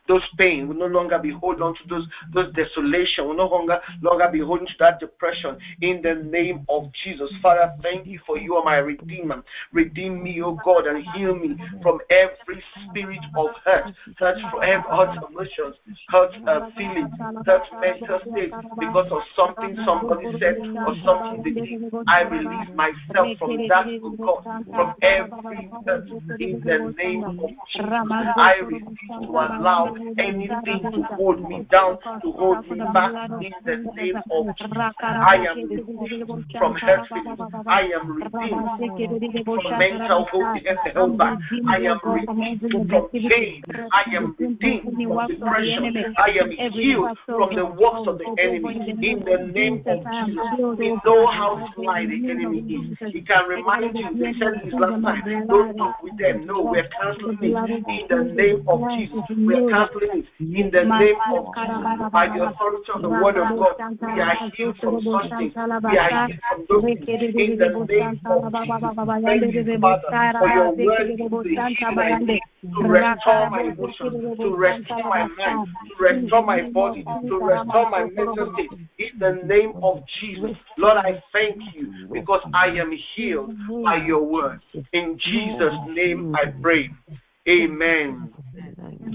those 0.08 0.22
pain, 0.38 0.68
we'll 0.68 0.78
no 0.78 0.86
longer 0.86 1.18
be 1.18 1.30
holding 1.30 1.62
on 1.62 1.74
to 1.74 1.80
those 1.88 2.06
those 2.32 2.52
desolation, 2.54 3.26
we'll 3.26 3.36
no 3.36 3.48
longer 3.48 3.80
longer 4.02 4.28
be 4.32 4.40
holding 4.40 4.66
that 4.78 5.00
depression 5.00 5.56
in 5.80 6.02
the 6.02 6.14
name 6.14 6.64
of 6.68 6.90
Jesus. 7.04 7.30
Father, 7.42 7.72
thank 7.82 8.06
you 8.06 8.20
for 8.26 8.38
you 8.38 8.54
are 8.54 8.64
my 8.64 8.76
redeemer. 8.76 9.42
Redeem 9.72 10.22
me, 10.22 10.40
O 10.42 10.60
God, 10.64 10.86
and 10.86 11.04
heal 11.14 11.34
me 11.34 11.56
from 11.82 11.98
every 12.10 12.62
spirit 12.88 13.20
of 13.36 13.48
hurt, 13.64 13.84
hurt 14.18 14.36
from 14.50 14.62
every 14.62 14.90
hurt 14.90 15.16
emotions, 15.30 15.76
hurt 16.08 16.30
uh, 16.46 16.70
feelings, 16.76 17.12
hurt 17.44 17.62
mental 17.80 18.20
state 18.32 18.52
because 18.78 19.10
of 19.10 19.20
something 19.36 19.76
somebody 19.84 20.26
said 20.38 20.58
or 20.86 20.94
something 21.04 21.42
they 21.42 21.60
did. 21.60 21.92
I 22.06 22.22
release 22.22 22.68
myself 22.74 23.38
from 23.38 23.68
that 23.68 23.86
to 23.86 24.18
God, 24.22 24.44
from 24.74 24.94
every 25.02 25.70
hurt 25.86 26.08
in 26.40 26.60
the 26.64 26.94
name 26.98 27.24
of 27.42 27.50
Jesus. 27.72 27.90
I 28.36 28.54
refuse 28.54 29.12
to 29.26 29.30
allow 29.30 29.94
anything 30.18 30.90
to 30.94 31.02
hold 31.16 31.48
me 31.48 31.66
down, 31.70 31.98
to 32.22 32.32
hold 32.32 32.68
me 32.70 32.78
back 32.92 33.12
in 33.40 33.52
the 33.64 33.79
name 33.96 34.16
of 34.30 34.46
Jesus. 34.56 34.72
I 35.02 35.46
am 35.48 35.68
redeemed 35.68 36.46
from 36.58 36.74
hurt. 36.76 37.08
I 37.66 37.82
am 37.94 38.16
redeemed 38.16 39.44
from 39.44 39.78
mental 39.78 40.26
holding 40.30 40.64
held 40.94 41.18
back. 41.18 41.38
I 41.68 41.76
am 41.76 42.00
redeemed 42.04 42.90
from 42.90 43.08
pain. 43.10 43.62
I 43.92 44.04
am 44.14 44.36
redeemed 44.38 44.96
from 45.02 45.26
depression. 45.26 46.04
I 46.18 46.30
am 46.40 46.50
healed 46.50 47.16
from 47.26 47.54
the 47.54 47.66
works 47.66 48.08
of 48.08 48.18
the 48.18 48.26
enemy. 48.38 48.80
In 49.02 49.24
the 49.24 49.38
name 49.52 49.82
of 49.86 49.98
Jesus, 50.26 50.78
we 50.78 50.88
know 51.04 51.26
how 51.26 51.68
sly 51.74 52.06
the 52.06 52.30
enemy 52.30 52.60
is. 52.68 53.12
He 53.12 53.20
can 53.22 53.48
remind 53.48 53.96
you, 53.96 54.06
he 54.12 54.38
said 54.38 54.54
this 54.64 54.74
last 54.74 55.02
time, 55.02 55.46
don't 55.48 55.76
talk 55.76 56.02
with 56.02 56.16
them. 56.18 56.46
No, 56.46 56.62
we're 56.62 56.88
canceling 56.88 57.38
it. 57.42 57.56
In 57.88 58.06
the 58.08 58.24
name 58.34 58.64
of 58.68 58.80
Jesus, 58.96 59.24
we're 59.30 59.70
canceling 59.70 60.10
it. 60.20 60.26
In 60.40 60.70
the 60.70 60.84
name 60.84 61.16
of 61.32 61.54
Jesus, 61.54 62.10
by 62.12 62.26
the 62.28 62.44
authority 62.44 62.90
of 62.94 63.02
the 63.02 63.08
word 63.08 63.36
of 63.36 63.48
God, 63.58 63.69
we 63.78 64.20
are 64.20 64.50
healed 64.56 64.76
from 64.78 65.02
such 65.02 65.30
things. 65.38 65.54
We 65.54 65.98
are 65.98 66.26
healed 66.26 66.40
from 66.48 66.66
those 66.68 66.84
things. 66.84 67.34
In 67.34 67.58
the 67.58 67.68
name 67.88 68.20
of 68.26 68.52
Jesus, 68.52 68.96
thank 69.24 69.54
you, 69.54 69.78
Father, 69.80 70.32
for 70.38 70.48
your 70.48 70.72
word 70.74 71.10
is 71.10 71.18
the 71.18 71.74
healing 71.78 72.40
to 72.62 72.82
restore 72.82 73.50
my 73.50 73.60
emotions, 73.62 74.36
to 74.38 74.54
restore 74.56 75.04
my 75.04 75.26
mind, 75.26 75.68
to 75.88 76.04
restore 76.04 76.42
my 76.44 76.62
body, 76.70 77.04
to 77.04 77.38
restore 77.38 77.90
my 77.90 78.04
mental 78.04 78.52
state. 78.54 78.70
In 78.98 79.18
the 79.18 79.32
name 79.44 79.72
of 79.82 80.02
Jesus, 80.06 80.56
Lord, 80.76 80.98
I 80.98 81.22
thank 81.32 81.56
you 81.74 82.08
because 82.12 82.42
I 82.52 82.68
am 82.68 82.92
healed 83.14 83.54
by 83.84 83.96
your 83.96 84.22
word. 84.22 84.60
In 84.92 85.18
Jesus' 85.18 85.74
name 85.88 86.34
I 86.34 86.46
pray. 86.46 86.90
Amen. 87.48 88.32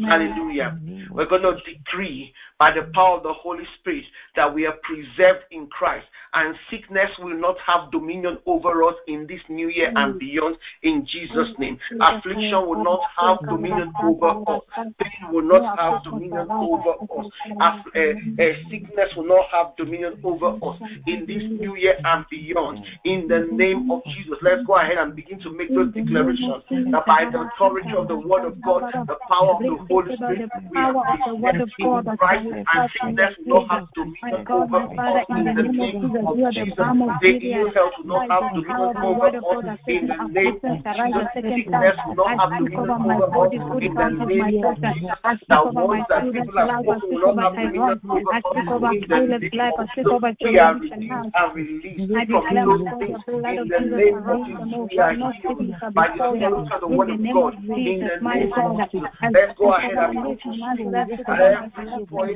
Hallelujah. 0.07 0.79
We're 1.11 1.27
going 1.27 1.43
to 1.43 1.57
decree 1.63 2.33
by 2.57 2.71
the 2.71 2.83
power 2.93 3.17
of 3.17 3.23
the 3.23 3.33
Holy 3.33 3.65
Spirit 3.79 4.05
that 4.35 4.53
we 4.53 4.65
are 4.65 4.77
preserved 4.83 5.43
in 5.51 5.67
Christ. 5.67 6.05
And 6.33 6.55
sickness 6.69 7.09
will 7.19 7.37
not 7.37 7.57
have 7.65 7.91
dominion 7.91 8.39
over 8.45 8.83
us 8.83 8.95
in 9.07 9.25
this 9.25 9.39
new 9.47 9.69
year 9.69 9.93
and 9.95 10.19
beyond 10.19 10.57
in 10.83 11.05
Jesus' 11.05 11.47
name. 11.57 11.77
Affliction 12.01 12.67
will 12.67 12.83
not 12.83 12.99
have 13.17 13.39
dominion 13.47 13.93
over 14.03 14.43
us. 14.47 14.61
Pain 14.99 15.31
will 15.31 15.43
not 15.43 15.79
have 15.79 16.03
dominion 16.03 16.47
over 16.51 16.91
us. 16.91 17.31
uh, 17.61 17.79
uh, 17.95 18.53
sickness 18.69 19.09
will 19.15 19.27
not 19.27 19.45
have 19.51 19.75
dominion 19.77 20.19
over 20.23 20.57
us 20.61 20.79
in 21.07 21.25
this 21.25 21.43
new 21.59 21.75
year 21.77 21.97
and 22.03 22.25
beyond. 22.29 22.83
In 23.05 23.27
the 23.29 23.47
name 23.51 23.89
of 23.89 24.03
Jesus, 24.05 24.37
let's 24.41 24.65
go 24.65 24.75
ahead 24.75 24.97
and 24.97 25.15
begin 25.15 25.39
to 25.39 25.51
make 25.51 25.73
those 25.73 25.93
declarations 25.93 26.63
that 26.69 27.05
by 27.05 27.29
the 27.31 27.39
authority 27.39 27.91
of 27.97 28.09
the 28.09 28.17
Word 28.17 28.45
of 28.45 28.61
God, 28.61 28.83
the 29.07 29.17
power 29.29 29.55
of 29.55 29.61
the 29.61 29.77
Holy 29.87 30.15
Spirit, 30.15 30.49
we 30.69 30.77
are 30.77 30.93
preserved 31.41 31.71
in 31.79 32.17
Christ 32.17 32.44
and 32.53 32.89
sickness 32.93 33.33
will 33.45 33.65
not 33.65 33.69
have 33.69 33.87
dominion 33.95 34.45
over 34.49 34.77
us 34.77 35.25
in 35.29 35.43
the 35.45 35.53
name 35.53 36.27
of 36.27 36.51
Jesus. 36.53 36.77
The 37.21 37.27
evil 37.27 37.71
health 37.73 37.93
will 37.97 38.05
not 38.05 38.29
have 38.29 38.53
dominion 38.53 38.97
over 39.03 39.27
us 39.27 39.79
in 39.87 40.07
the 40.07 40.17
name 40.29 40.53
of 40.53 40.71
Jesus. 40.71 41.43
Sickness 41.55 41.95
will 42.05 42.15
not 42.15 42.39
have 42.39 42.57
dominion 42.59 42.89
over 42.89 43.23
us 43.25 43.53
in 43.81 43.93
the 43.95 44.09
name 44.25 44.63
of 44.63 44.75
Jesus. 44.81 45.37
The 45.47 45.71
words 45.73 46.03
that 46.09 46.31
people 46.31 46.57
have 46.57 46.69
spoken 46.83 47.09
will 47.09 47.33
not 47.33 47.37
have 47.37 47.55
dominion 47.55 48.01
over 48.05 48.31
us 48.31 48.43
in 48.55 48.65
the 48.65 48.79
name 48.79 49.71
of 49.77 49.87
Jesus. 49.93 50.05
We 50.41 50.59
are 50.59 50.73
redeemed 50.75 51.31
and 51.35 51.55
released 51.55 52.31
from 52.31 52.45
those 52.65 52.85
things 52.99 53.17
in 53.33 53.69
the 53.69 53.79
name 53.79 54.17
of 54.27 54.37
Jesus. 54.45 54.89
We 54.91 54.99
are 54.99 55.13
healed 55.15 55.71
by 55.93 56.07
the 56.15 56.23
authority 56.25 56.71
of 56.73 56.79
the 56.81 56.87
word 56.87 57.09
of 57.09 57.19
God 57.33 57.53
in 57.67 57.99
the 57.99 58.17
name 58.21 58.53
of 58.53 58.91
Jesus. 58.91 59.09
Let's 59.33 59.57
go 59.57 59.73
ahead 59.73 59.97
and 59.97 60.15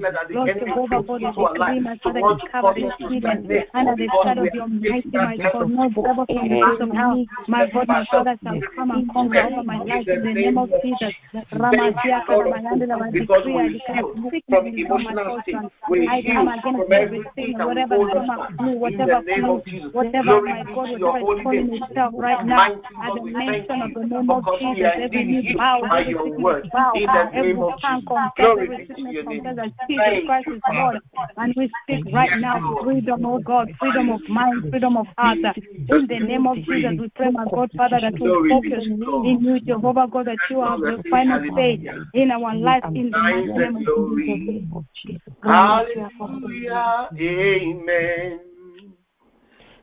to 0.02 0.12
speak. 0.26 0.38
Every 0.50 0.74
point 0.74 0.92
that 0.92 1.10
the 1.10 1.20
enemy 1.20 1.20
puts 1.20 1.24
into 1.24 1.42
our 1.46 1.56
to 1.56 2.10
want 2.20 2.42
to 2.42 2.48
cause 2.50 2.78
us 2.78 2.94
to 3.00 3.20
stagnate 3.20 3.68
under 3.74 3.96
the 3.96 4.10
shadow 4.24 4.46
of 4.48 4.54
your 4.54 4.68
mighty, 4.68 5.10
my 5.14 5.38
God, 5.38 5.70
no 5.70 5.90
devil 5.90 6.26
from 6.26 6.50
the 6.50 6.60
pit 6.60 6.82
of 6.82 6.92
hell. 6.92 7.26
My 7.48 7.66
God, 7.68 7.88
my 7.88 8.06
Father 8.12 8.38
shall 8.44 8.60
come 8.76 8.92
and 8.92 9.10
conquer 9.12 9.44
over 9.44 9.64
my 9.64 9.78
life 9.84 10.08
in 10.08 10.24
the 10.24 10.34
name 10.34 10.58
of 10.58 10.70
Jesus. 10.82 11.14
Ramasia 11.54 12.24
Karabayandela, 12.26 13.02
I 13.02 13.12
decree, 13.12 13.80
I 13.88 14.02
from 14.02 14.30
sickness 14.32 14.74
is 14.74 14.88
not 14.90 15.02
my 15.02 15.12
emotional 15.12 15.42
state. 15.42 15.90
We 15.90 16.08
I 16.08 16.22
heal 16.22 16.34
come 16.34 16.48
from 16.62 16.84
against 16.86 16.92
everything 16.92 17.20
everything, 17.20 17.58
that 17.58 17.68
will 17.68 17.76
whatever 17.76 18.20
us 18.20 18.28
back. 18.28 18.60
whatever 18.60 19.06
the 19.06 19.22
name 19.26 19.44
flu, 19.44 19.56
of 19.56 19.66
Jesus. 19.66 19.94
whatever, 19.94 20.42
my 20.42 20.64
God, 20.64 20.90
whatever 20.90 21.18
is 21.20 21.44
calling 21.44 21.74
itself 21.74 22.14
right 22.18 22.46
now, 22.46 22.82
at 23.02 23.16
the 23.16 23.22
mention 23.26 23.82
of 23.82 23.94
the 23.94 24.04
name 24.06 24.30
of 24.30 24.44
Jesus, 24.60 24.92
every 25.02 25.24
knee 25.24 25.54
bow, 25.58 25.82
every 25.84 26.12
your 26.12 26.62
bow, 26.72 26.94
In 26.96 27.06
the 27.06 27.38
every 27.38 27.54
tongue 27.82 28.04
confess, 28.08 28.32
every 28.38 28.88
sickness 28.88 29.16
confess 29.26 29.56
that 29.56 29.72
Jesus 29.90 30.26
Christ 30.26 30.48
is 30.48 30.62
Lord. 30.72 30.98
And 31.38 31.54
we 31.56 31.72
speak 31.84 32.14
right 32.14 32.32
now 32.40 32.78
freedom, 32.84 33.26
oh 33.26 33.40
God, 33.40 33.72
freedom 33.80 34.10
of 34.12 34.22
mind, 34.30 34.64
freedom 34.70 34.98
of 34.98 35.08
heart. 35.18 35.38
In 35.38 36.08
the 36.08 36.20
name 36.20 36.48
of 36.48 36.58
Jesus, 36.58 36.92
we 37.00 37.10
pray, 37.16 37.30
my 37.32 37.46
God, 37.46 37.72
Father, 37.76 38.00
that 38.02 38.14
we 38.14 38.30
focus 38.50 38.84
in 38.86 39.40
you, 39.42 39.60
Jehovah 39.62 40.08
God, 40.12 40.28
that 40.28 40.38
you 40.50 40.62
have 40.62 40.80
the 40.82 41.04
final 41.10 41.42
say 41.56 41.80
in 42.14 42.32
our 42.32 42.56
life 42.56 42.84
in 42.86 43.12
the 43.12 43.18
name 43.20 44.72
of. 44.76 44.86
Jesus. 45.04 45.34
Hallelujah. 45.42 47.10
Amen. 47.20 48.40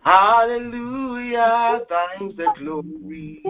Hallelujah. 0.03 1.81
Thine 1.89 2.37
the 2.37 2.47
glory. 2.59 3.43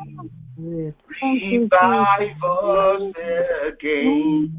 Revive 1.22 2.42
us 2.42 3.02
again. 3.68 4.52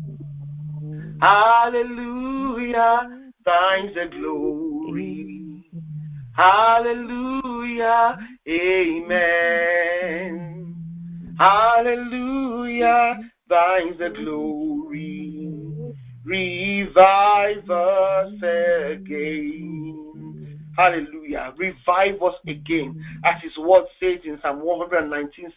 Hallelujah. 1.22 3.09
Thine 3.45 3.93
the 3.93 4.07
glory. 4.20 5.63
Hallelujah. 6.34 8.18
Amen. 8.47 9.68
Hallelujah. 11.39 13.20
Thine 13.49 13.97
the 13.97 14.09
glory. 14.24 15.49
Revive 16.24 17.70
us 17.70 18.34
again. 18.43 19.97
Hallelujah. 20.78 21.53
Revive 21.57 22.22
us 22.22 22.36
again. 22.45 23.03
As 23.24 23.41
his 23.41 23.57
word 23.57 23.86
says 23.99 24.20
in 24.26 24.38
Psalm 24.41 24.61
119, 24.61 25.51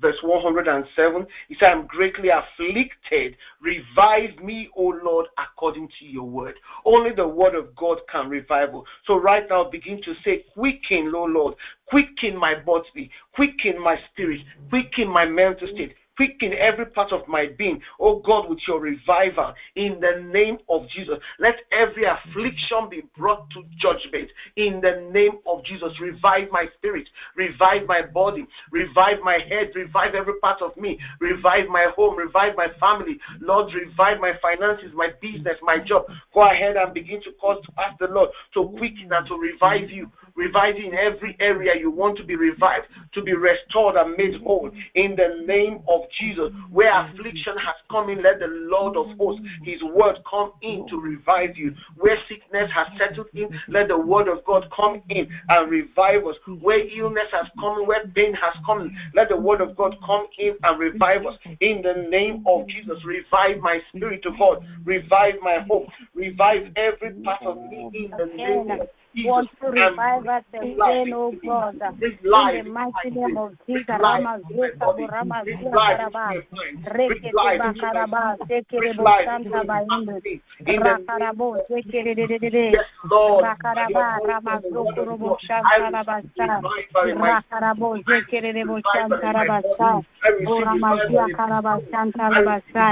verse 0.00 0.16
107, 0.22 1.26
he 1.48 1.56
said, 1.58 1.72
I'm 1.72 1.86
greatly 1.86 2.28
afflicted. 2.28 3.36
Revive 3.60 4.38
me, 4.42 4.68
O 4.76 4.94
Lord, 5.02 5.26
according 5.38 5.88
to 5.98 6.04
your 6.04 6.24
word. 6.24 6.54
Only 6.84 7.12
the 7.12 7.26
word 7.26 7.54
of 7.54 7.74
God 7.76 7.98
can 8.10 8.28
revive. 8.28 8.70
So 9.06 9.16
right 9.16 9.44
now, 9.48 9.64
begin 9.64 10.02
to 10.02 10.14
say, 10.24 10.44
Quicken, 10.54 11.12
O 11.14 11.24
Lord, 11.24 11.54
quicken 11.86 12.36
my 12.36 12.54
body, 12.54 13.10
quicken 13.34 13.80
my 13.80 13.98
spirit, 14.12 14.40
quicken 14.68 15.08
my 15.08 15.24
mental 15.24 15.68
state, 15.68 15.94
quicken 16.16 16.54
every 16.54 16.86
part 16.86 17.12
of 17.12 17.26
my 17.28 17.46
being, 17.58 17.80
oh 18.00 18.20
God, 18.20 18.48
with 18.48 18.60
your 18.66 18.80
revival 18.80 19.54
in 19.74 20.00
the 20.00 20.22
name 20.32 20.58
of 20.68 20.88
Jesus. 20.88 21.18
Let 21.38 21.56
every 21.72 22.04
affliction 22.04 22.88
be 22.90 23.02
brought 23.16 23.48
to 23.50 23.64
judgment 23.76 24.30
in 24.56 24.80
the 24.80 25.08
name 25.12 25.38
of 25.46 25.64
Jesus. 25.64 25.98
Revive 26.00 26.50
my 26.50 26.68
spirit, 26.78 27.08
revive 27.36 27.86
my 27.86 28.02
body, 28.02 28.46
revive 28.70 29.20
my 29.22 29.38
head, 29.48 29.72
revive 29.74 30.14
every 30.14 30.38
part 30.40 30.62
of 30.62 30.76
me, 30.76 30.98
revive 31.20 31.68
my 31.68 31.88
home, 31.96 32.16
revive 32.16 32.56
my 32.56 32.68
family. 32.80 33.18
Lord, 33.40 33.72
revive 33.74 34.20
my 34.20 34.32
finances, 34.40 34.92
my 34.94 35.10
business, 35.20 35.58
my 35.62 35.78
job. 35.78 36.06
Go 36.34 36.42
ahead 36.48 36.76
and 36.76 36.94
begin 36.94 37.22
to 37.22 37.32
cause 37.32 37.62
to 37.64 37.72
ask 37.80 37.98
the 37.98 38.08
Lord 38.08 38.30
to 38.54 38.68
quicken 38.78 39.12
and 39.12 39.26
to 39.28 39.36
revive 39.36 39.90
you, 39.90 40.10
revive 40.34 40.76
in 40.76 40.94
every 40.94 41.36
area 41.40 41.74
you 41.78 41.90
want 41.90 42.16
to 42.18 42.24
be 42.24 42.36
revived, 42.36 42.86
to 43.12 43.22
be 43.22 43.34
restored 43.34 43.96
and 43.96 44.16
made 44.16 44.40
whole 44.42 44.70
in 44.94 45.16
the 45.16 45.44
name 45.46 45.80
of 45.88 46.05
Jesus. 46.18 46.52
Where 46.70 46.92
affliction 46.92 47.56
has 47.58 47.74
come 47.90 48.10
in, 48.10 48.22
let 48.22 48.38
the 48.40 48.48
Lord 48.48 48.96
of 48.96 49.16
hosts, 49.18 49.46
his 49.62 49.82
word 49.82 50.18
come 50.28 50.52
in 50.62 50.86
to 50.88 51.00
revive 51.00 51.56
you. 51.56 51.74
Where 51.96 52.18
sickness 52.28 52.70
has 52.74 52.86
settled 52.98 53.28
in, 53.34 53.48
let 53.68 53.88
the 53.88 53.98
word 53.98 54.28
of 54.28 54.44
God 54.44 54.70
come 54.74 55.02
in 55.08 55.28
and 55.48 55.70
revive 55.70 56.26
us. 56.26 56.36
Where 56.60 56.86
illness 56.88 57.28
has 57.32 57.46
come 57.58 57.80
in, 57.80 57.86
where 57.86 58.06
pain 58.08 58.34
has 58.34 58.54
come 58.64 58.82
in, 58.82 58.96
let 59.14 59.28
the 59.28 59.36
word 59.36 59.60
of 59.60 59.76
God 59.76 59.96
come 60.04 60.26
in 60.38 60.56
and 60.62 60.78
revive 60.78 61.26
us. 61.26 61.36
In 61.60 61.82
the 61.82 62.08
name 62.08 62.44
of 62.46 62.66
Jesus, 62.68 63.04
revive 63.04 63.58
my 63.58 63.80
spirit 63.94 64.22
to 64.22 64.30
God, 64.38 64.64
revive 64.84 65.34
my 65.42 65.58
hope, 65.68 65.88
revive 66.14 66.72
every 66.76 67.12
part 67.22 67.42
of 67.42 67.56
me 67.56 67.90
in 67.94 68.10
the 68.16 68.26
name 68.26 68.70
of 68.70 68.88
want 69.24 69.48
to 69.60 69.66
revive 69.68 70.26
us 70.28 70.44
again, 70.54 71.12
oh 71.14 71.32
God. 71.44 71.74
In 72.02 72.18
the 72.22 72.70
mighty 72.70 73.10
name 73.10 73.36
of 73.36 73.52
Jesus, 73.66 73.84
Rama 73.88 74.40
Zeka 74.50 74.96
Burama 74.96 75.44
Zeka 75.44 76.42
Rekete 76.86 77.32
Bakaraba, 77.32 78.36
Sekere 78.48 78.94
Santa 79.24 79.64
Bayendo, 79.64 80.20
Rakarabo, 80.66 81.60
Sekere 81.70 82.14
de 82.14 82.72
Rakaraba, 83.14 84.18
Rama 84.26 84.62
Zokorobo 84.70 85.36
Shanta 85.46 85.90
Rabasa, 85.90 86.62
Rakarabo, 86.94 88.02
Sekere 88.04 88.52
de 88.52 88.82
Shanta 88.94 89.32
Rabasa, 89.32 90.04
Rama 90.46 91.00
Karaba 91.36 91.80
Shanta 91.90 92.18
Rabasa, 92.18 92.86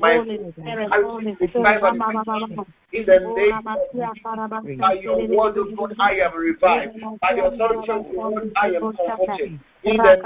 Holy 0.00 0.52
Spirit, 0.52 0.90
Holy 0.92 1.34
Spirit, 1.34 1.82
Rama 1.82 2.12
Mama. 2.24 2.66
In 2.92 3.04
the 3.04 3.20
oh, 3.24 3.34
name 3.34 3.66
of 3.66 3.78
Jesus, 3.92 4.78
by 4.80 4.94
your 4.94 5.26
word 5.28 5.56
of 5.66 5.76
God, 5.76 5.94
I 5.98 6.12
am 6.20 6.38
revived. 6.38 6.92
By 7.20 7.34
the 7.34 7.44
authority 7.46 7.90
of 7.90 8.06
word, 8.14 8.52
I 8.56 8.66
am 8.68 8.96
comforted. 8.96 9.58
In 9.84 9.96
the 9.98 10.16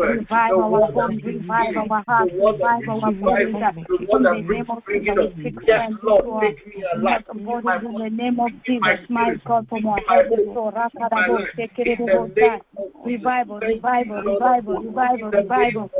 Revive 0.00 0.58
our 0.58 0.92
home, 0.92 1.20
revive 1.24 1.76
our 1.76 2.04
heart, 2.06 2.30
revive 2.32 2.88
our 2.88 3.12
bodies. 3.22 3.86
In 3.88 4.22
the 4.22 4.32
name 4.48 4.66
of 4.70 4.82
Jesus, 4.86 5.32
we 5.36 5.50
speak 5.50 5.54
Yes, 5.66 5.92
Lord, 6.02 6.24
make 6.42 6.66
me 6.66 6.84
alive. 6.94 7.24
In 7.32 7.44
the 7.44 8.10
name 8.10 8.40
of 8.40 8.50
Jesus, 8.66 9.08
my 9.08 9.34
God, 9.46 9.66
our 9.72 9.80
my 9.80 10.00
head 10.08 10.30
to 10.30 10.36
home, 10.36 10.54
toe, 10.54 10.72
my 10.72 10.88
Rakarabo, 10.90 11.32
life. 11.32 11.46
In 11.56 11.68
Sekerebo, 11.76 12.34
the 12.34 12.40
name 12.40 12.60
of 12.76 12.86
revival, 13.04 13.60
revival, 13.60 14.22
revival, 14.22 14.80
revival, 14.82 15.20
In 15.22 15.30
the 15.30 15.40
name 15.42 15.76
revival. 15.80 15.90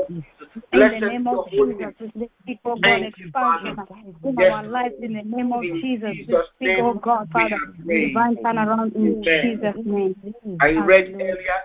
In 0.72 0.80
the 0.80 1.00
name 1.00 1.26
of 1.28 1.48
Jesus, 1.50 1.94
we 2.14 2.28
speak, 2.42 2.60
oh 2.64 2.76
God, 2.76 3.02
expansion 3.02 3.78
in 4.24 4.38
our 4.38 4.66
lives. 4.66 4.94
In 5.00 5.14
the 5.14 5.22
name 5.22 5.52
of 5.52 5.62
Jesus, 5.62 6.16
we 6.28 6.66
speak, 6.66 6.78
oh 6.78 6.94
God, 6.94 7.28
Father, 7.32 7.56
have 7.56 7.86
prayed. 7.86 8.08
divine 8.08 8.36
turnaround 8.36 8.94
in 8.96 9.22
Jesus' 9.22 9.76
name. 9.84 10.16
I 10.60 10.70
read 10.70 11.14
earlier 11.14 11.60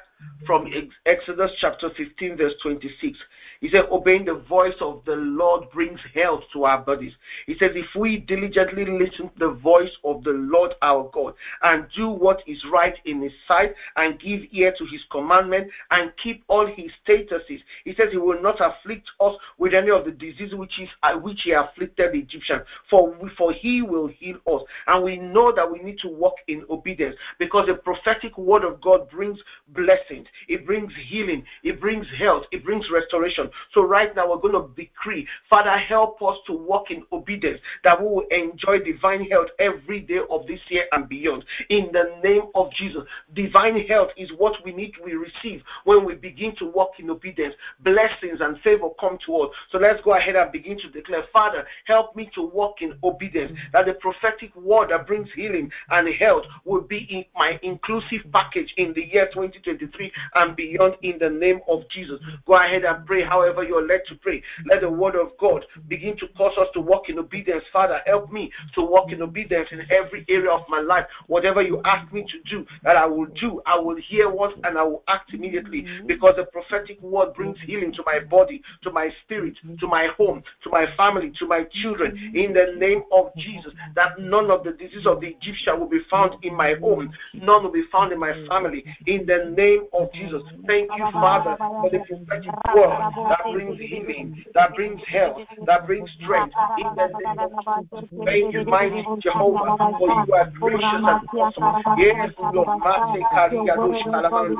from 0.45 0.71
Exodus 1.05 1.51
chapter 1.59 1.89
15, 1.97 2.37
verse 2.37 2.53
26. 2.61 3.17
He 3.65 3.71
said, 3.71 3.85
Obeying 3.89 4.25
the 4.25 4.35
voice 4.35 4.75
of 4.79 5.01
the 5.05 5.15
Lord 5.15 5.71
brings 5.71 5.99
health 6.13 6.43
to 6.53 6.65
our 6.65 6.77
bodies. 6.77 7.13
He 7.47 7.57
says, 7.57 7.71
If 7.73 7.95
we 7.95 8.17
diligently 8.17 8.85
listen 8.85 9.29
to 9.29 9.39
the 9.39 9.49
voice 9.49 9.89
of 10.03 10.23
the 10.23 10.33
Lord 10.33 10.75
our 10.83 11.09
God 11.11 11.33
and 11.63 11.87
do 11.97 12.09
what 12.09 12.43
is 12.45 12.63
right 12.71 12.93
in 13.05 13.23
His 13.23 13.31
sight 13.47 13.73
and 13.95 14.19
give 14.19 14.41
ear 14.51 14.71
to 14.77 14.85
His 14.85 15.01
commandment 15.11 15.71
and 15.89 16.11
keep 16.21 16.43
all 16.47 16.67
His 16.67 16.91
statuses, 17.03 17.59
He 17.85 17.95
says, 17.95 18.09
He 18.11 18.17
will 18.17 18.39
not 18.39 18.61
afflict 18.61 19.09
us 19.19 19.33
with 19.57 19.73
any 19.73 19.89
of 19.89 20.05
the 20.05 20.11
disease 20.11 20.53
which, 20.53 20.79
uh, 21.01 21.13
which 21.13 21.41
He 21.41 21.49
afflicted 21.53 22.11
the 22.11 22.19
Egyptians, 22.19 22.61
for, 22.87 23.17
for 23.35 23.51
He 23.51 23.81
will 23.81 24.05
heal 24.05 24.37
us. 24.45 24.61
And 24.85 25.03
we 25.03 25.17
know 25.17 25.51
that 25.55 25.71
we 25.71 25.79
need 25.79 25.97
to 26.01 26.07
walk 26.07 26.35
in 26.47 26.63
obedience 26.69 27.15
because 27.39 27.65
the 27.65 27.73
prophetic 27.73 28.37
word 28.37 28.63
of 28.63 28.79
God 28.79 29.09
brings 29.09 29.39
blessings, 29.69 30.27
it 30.47 30.67
brings 30.67 30.93
healing, 31.07 31.43
it 31.63 31.81
brings 31.81 32.05
health, 32.19 32.43
it 32.51 32.63
brings 32.63 32.85
restoration. 32.91 33.49
So, 33.73 33.81
right 33.81 34.15
now, 34.15 34.29
we're 34.29 34.37
going 34.37 34.53
to 34.53 34.69
decree, 34.75 35.27
Father, 35.49 35.77
help 35.77 36.21
us 36.21 36.37
to 36.47 36.53
walk 36.53 36.91
in 36.91 37.03
obedience 37.11 37.59
that 37.83 37.99
we 37.99 38.07
will 38.07 38.27
enjoy 38.31 38.79
divine 38.79 39.25
health 39.25 39.47
every 39.59 40.01
day 40.01 40.19
of 40.29 40.47
this 40.47 40.59
year 40.69 40.85
and 40.91 41.07
beyond. 41.07 41.43
In 41.69 41.89
the 41.91 42.15
name 42.23 42.43
of 42.55 42.71
Jesus, 42.73 43.03
divine 43.33 43.85
health 43.87 44.09
is 44.17 44.29
what 44.37 44.53
we 44.63 44.73
need 44.73 44.93
to 44.95 45.03
receive 45.03 45.61
when 45.83 46.05
we 46.05 46.15
begin 46.15 46.55
to 46.57 46.65
walk 46.65 46.99
in 46.99 47.09
obedience. 47.09 47.55
Blessings 47.81 48.39
and 48.41 48.59
favor 48.61 48.89
come 48.99 49.17
to 49.25 49.37
us. 49.37 49.51
So, 49.71 49.77
let's 49.77 50.01
go 50.03 50.15
ahead 50.15 50.35
and 50.35 50.51
begin 50.51 50.77
to 50.79 50.89
declare, 50.89 51.23
Father, 51.31 51.65
help 51.85 52.15
me 52.15 52.29
to 52.35 52.41
walk 52.41 52.81
in 52.81 52.97
obedience, 53.03 53.57
that 53.73 53.85
the 53.85 53.93
prophetic 53.93 54.55
word 54.55 54.89
that 54.89 55.07
brings 55.07 55.29
healing 55.35 55.71
and 55.89 56.07
health 56.15 56.45
will 56.63 56.81
be 56.81 57.07
in 57.09 57.25
my 57.35 57.59
inclusive 57.61 58.21
package 58.31 58.73
in 58.77 58.93
the 58.93 59.03
year 59.05 59.27
2023 59.33 60.11
and 60.35 60.55
beyond 60.55 60.95
in 61.01 61.17
the 61.19 61.29
name 61.29 61.59
of 61.67 61.87
Jesus. 61.89 62.19
Go 62.45 62.55
ahead 62.55 62.83
and 62.83 63.05
pray 63.05 63.23
however 63.35 63.63
you're 63.63 63.85
led 63.85 64.01
to 64.07 64.15
pray. 64.15 64.41
Let 64.65 64.81
the 64.81 64.89
word 64.89 65.15
of 65.15 65.37
God 65.39 65.65
begin 65.87 66.15
to 66.17 66.27
cause 66.37 66.53
us 66.57 66.67
to 66.73 66.81
walk 66.81 67.09
in 67.09 67.19
obedience. 67.19 67.63
Father, 67.73 67.99
help 68.05 68.31
me 68.31 68.51
to 68.75 68.81
walk 68.81 69.11
in 69.11 69.21
obedience 69.21 69.67
in 69.71 69.81
every 69.91 70.25
area 70.29 70.51
of 70.51 70.61
my 70.69 70.79
life. 70.79 71.05
Whatever 71.27 71.61
you 71.61 71.81
ask 71.83 72.11
me 72.13 72.21
to 72.23 72.49
do, 72.49 72.65
that 72.83 72.95
I 72.95 73.05
will 73.05 73.25
do. 73.25 73.61
I 73.65 73.77
will 73.77 73.97
hear 74.09 74.29
once 74.29 74.53
and 74.63 74.77
I 74.77 74.83
will 74.83 75.03
act 75.07 75.33
immediately 75.33 75.81
mm-hmm. 75.83 76.07
because 76.07 76.35
the 76.37 76.45
prophetic 76.45 77.01
word 77.01 77.33
brings 77.33 77.57
healing 77.65 77.91
to 77.93 78.03
my 78.05 78.19
body, 78.19 78.61
to 78.83 78.91
my 78.91 79.09
spirit, 79.23 79.55
mm-hmm. 79.65 79.75
to 79.77 79.87
my 79.87 80.07
home, 80.17 80.41
to 80.63 80.69
my 80.69 80.85
family, 80.95 81.33
to 81.39 81.47
my 81.47 81.65
children. 81.81 82.11
Mm-hmm. 82.11 82.37
In 82.37 82.53
the 82.53 82.67
name 82.77 83.03
of 83.11 83.31
Jesus, 83.35 83.73
that 83.95 84.17
none 84.19 84.49
of 84.49 84.63
the 84.63 84.71
disease 84.71 85.05
of 85.05 85.19
the 85.19 85.27
Egyptian 85.27 85.79
will 85.79 85.89
be 85.89 86.01
found 86.09 86.35
in 86.43 86.55
my 86.55 86.75
home, 86.75 87.11
none 87.33 87.63
will 87.63 87.71
be 87.71 87.85
found 87.91 88.13
in 88.13 88.19
my 88.19 88.33
family. 88.47 88.83
In 89.07 89.25
the 89.25 89.53
name 89.57 89.87
of 89.93 90.11
Jesus, 90.13 90.41
thank 90.65 90.89
you, 90.97 91.05
Father, 91.11 91.55
for 91.57 91.89
the 91.89 91.99
prophetic 91.99 92.55
word 92.75 93.24
that 93.29 93.39
brings 93.51 93.79
healing, 93.79 94.45
that 94.53 94.75
brings 94.75 95.01
health, 95.11 95.37
that 95.65 95.85
brings 95.87 96.09
strength. 96.21 96.53
In 96.77 96.95
the 96.95 97.07
name 97.19 97.39
of 97.39 97.51
Jesus, 97.65 98.09
thank 98.25 98.53
you, 98.53 98.63
mighty 98.65 99.05
Jehovah, 99.21 99.95
for 99.97 100.09
you 100.09 100.33
are 100.33 100.49
gracious 100.59 101.03
and 101.07 101.21
awesome. 101.37 101.73
Yes, 101.97 102.31
Lord, 102.53 102.67
Mate 102.83 103.25
Karia 103.33 103.75
Dosh 103.79 104.01
Kalamandi, 104.13 104.55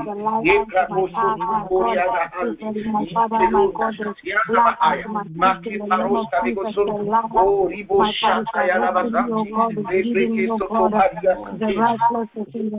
Yekra 0.45 0.89
Boso 0.89 1.35
Boriana 1.69 2.29
Andi, 2.41 2.69
Yekro 2.99 3.73
Shatiana 3.73 4.65
Mahaya, 4.65 5.05
Maki 5.37 5.77
Paros 5.87 6.21
Karigo 6.33 6.65
Solo, 6.73 6.97
Oh, 7.35 7.67
Ribo 7.69 8.05
Shatayana 8.21 8.91
Bazanti, 8.93 9.53
Lebreke 9.89 10.47
Soto 10.57 10.89
Haria 10.89 11.37
Sute, 11.45 11.75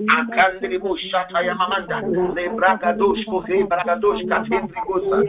Akandribo 0.08 0.96
Shataya 0.96 1.54
Mamanda, 1.54 2.00
Lebragadosh 2.34 3.24
Kohe 3.28 3.66
Bragadosh 3.68 4.22
Katendribosa. 4.28 5.24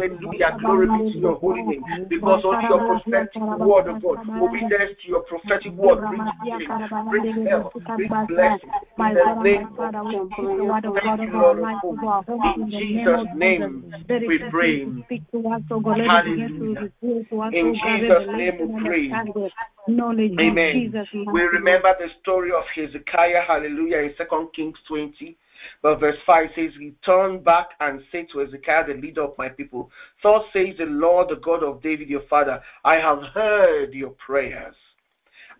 Hallelujah. 0.00 0.56
Glory 0.60 0.86
be 0.86 1.12
to 1.12 1.18
your 1.18 1.36
holy 1.38 1.62
name. 1.62 2.06
Because 2.08 2.44
of 2.44 2.54
your 2.68 2.78
prophetic 3.02 3.42
word 3.58 3.88
of 3.88 4.02
God, 4.02 4.18
obedience 4.40 4.92
to 5.02 5.08
your 5.08 5.20
prophetic 5.20 5.72
word 5.76 5.98
brings 6.08 6.28
healing, 6.42 6.68
brings 7.10 7.48
health, 7.48 7.72
brings 7.96 8.12
blessing. 8.28 8.70
In 8.98 9.14
the 9.14 9.42
name 9.42 9.68
of 9.78 9.92
Jesus. 10.36 10.56
Thank 11.02 11.20
you, 11.26 11.32
Lord. 11.38 11.58
In 12.44 12.70
Jesus' 12.70 13.26
name 13.34 13.84
we 14.28 14.38
pray. 14.50 14.86
Hallelujah. 16.06 16.90
In 17.52 17.74
Jesus' 17.74 18.28
name 18.36 18.58
we 18.60 18.66
pray. 18.84 19.10
Amen. 20.40 20.94
We 21.32 21.42
remember 21.42 21.94
the 21.98 22.08
story 22.20 22.50
of 22.52 22.64
Hezekiah, 22.74 23.42
hallelujah, 23.46 23.98
in 23.98 24.14
2 24.18 24.50
Kings 24.54 24.76
20. 24.88 25.36
But 25.82 26.00
verse 26.00 26.18
5 26.26 26.50
says, 26.54 26.72
He 26.78 26.94
turned 27.04 27.44
back 27.44 27.68
and 27.80 28.02
said 28.10 28.26
to 28.32 28.38
Hezekiah, 28.38 28.86
the 28.86 28.94
leader 28.94 29.22
of 29.22 29.38
my 29.38 29.48
people, 29.48 29.90
Thus 30.22 30.44
says 30.52 30.76
the 30.78 30.86
Lord, 30.86 31.28
the 31.28 31.36
God 31.36 31.62
of 31.62 31.82
David 31.82 32.08
your 32.08 32.22
father, 32.28 32.62
I 32.84 32.96
have 32.96 33.22
heard 33.34 33.92
your 33.94 34.10
prayers. 34.10 34.74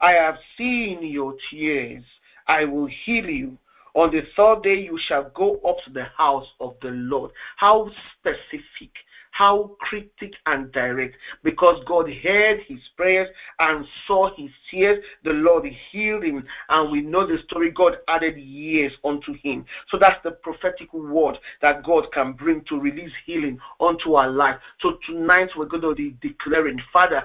I 0.01 0.13
have 0.13 0.37
seen 0.59 1.03
your 1.03 1.35
tears. 1.51 2.05
I 2.47 2.65
will 2.65 2.89
heal 3.05 3.29
you. 3.29 3.59
On 3.95 4.11
the 4.11 4.27
third 4.37 4.63
day 4.63 4.79
you 4.79 4.99
shall 4.99 5.31
go 5.31 5.59
up 5.67 5.79
to 5.85 5.91
the 5.91 6.05
house 6.19 6.47
of 6.61 6.77
the 6.83 6.91
Lord. 6.91 7.31
How 7.57 7.91
specific, 8.13 8.91
how 9.31 9.77
cryptic 9.81 10.35
and 10.45 10.71
direct, 10.73 11.17
because 11.43 11.83
God 11.87 12.13
heard 12.23 12.61
his 12.69 12.81
prayers 12.97 13.29
and 13.59 13.87
saw 14.07 14.35
his 14.37 14.51
years, 14.71 15.03
the 15.25 15.33
Lord 15.33 15.67
healed 15.91 16.25
him, 16.25 16.45
and 16.69 16.91
we 16.91 17.01
know 17.01 17.27
the 17.27 17.39
story. 17.49 17.71
God 17.71 17.99
added 18.09 18.37
years 18.39 18.93
unto 19.05 19.35
him. 19.43 19.65
So 19.91 19.99
that's 19.99 20.23
the 20.23 20.33
prophetic 20.33 20.93
word 20.93 21.39
that 21.63 21.85
God 21.85 22.13
can 22.13 22.33
bring 22.33 22.63
to 22.69 22.79
release 22.79 23.13
healing 23.25 23.59
unto 23.81 24.15
our 24.15 24.31
life. 24.31 24.57
So 24.81 24.99
tonight 25.07 25.51
we're 25.57 25.67
going 25.67 25.83
to 25.83 25.95
be 25.95 26.17
declaring, 26.21 26.81
Father, 26.93 27.23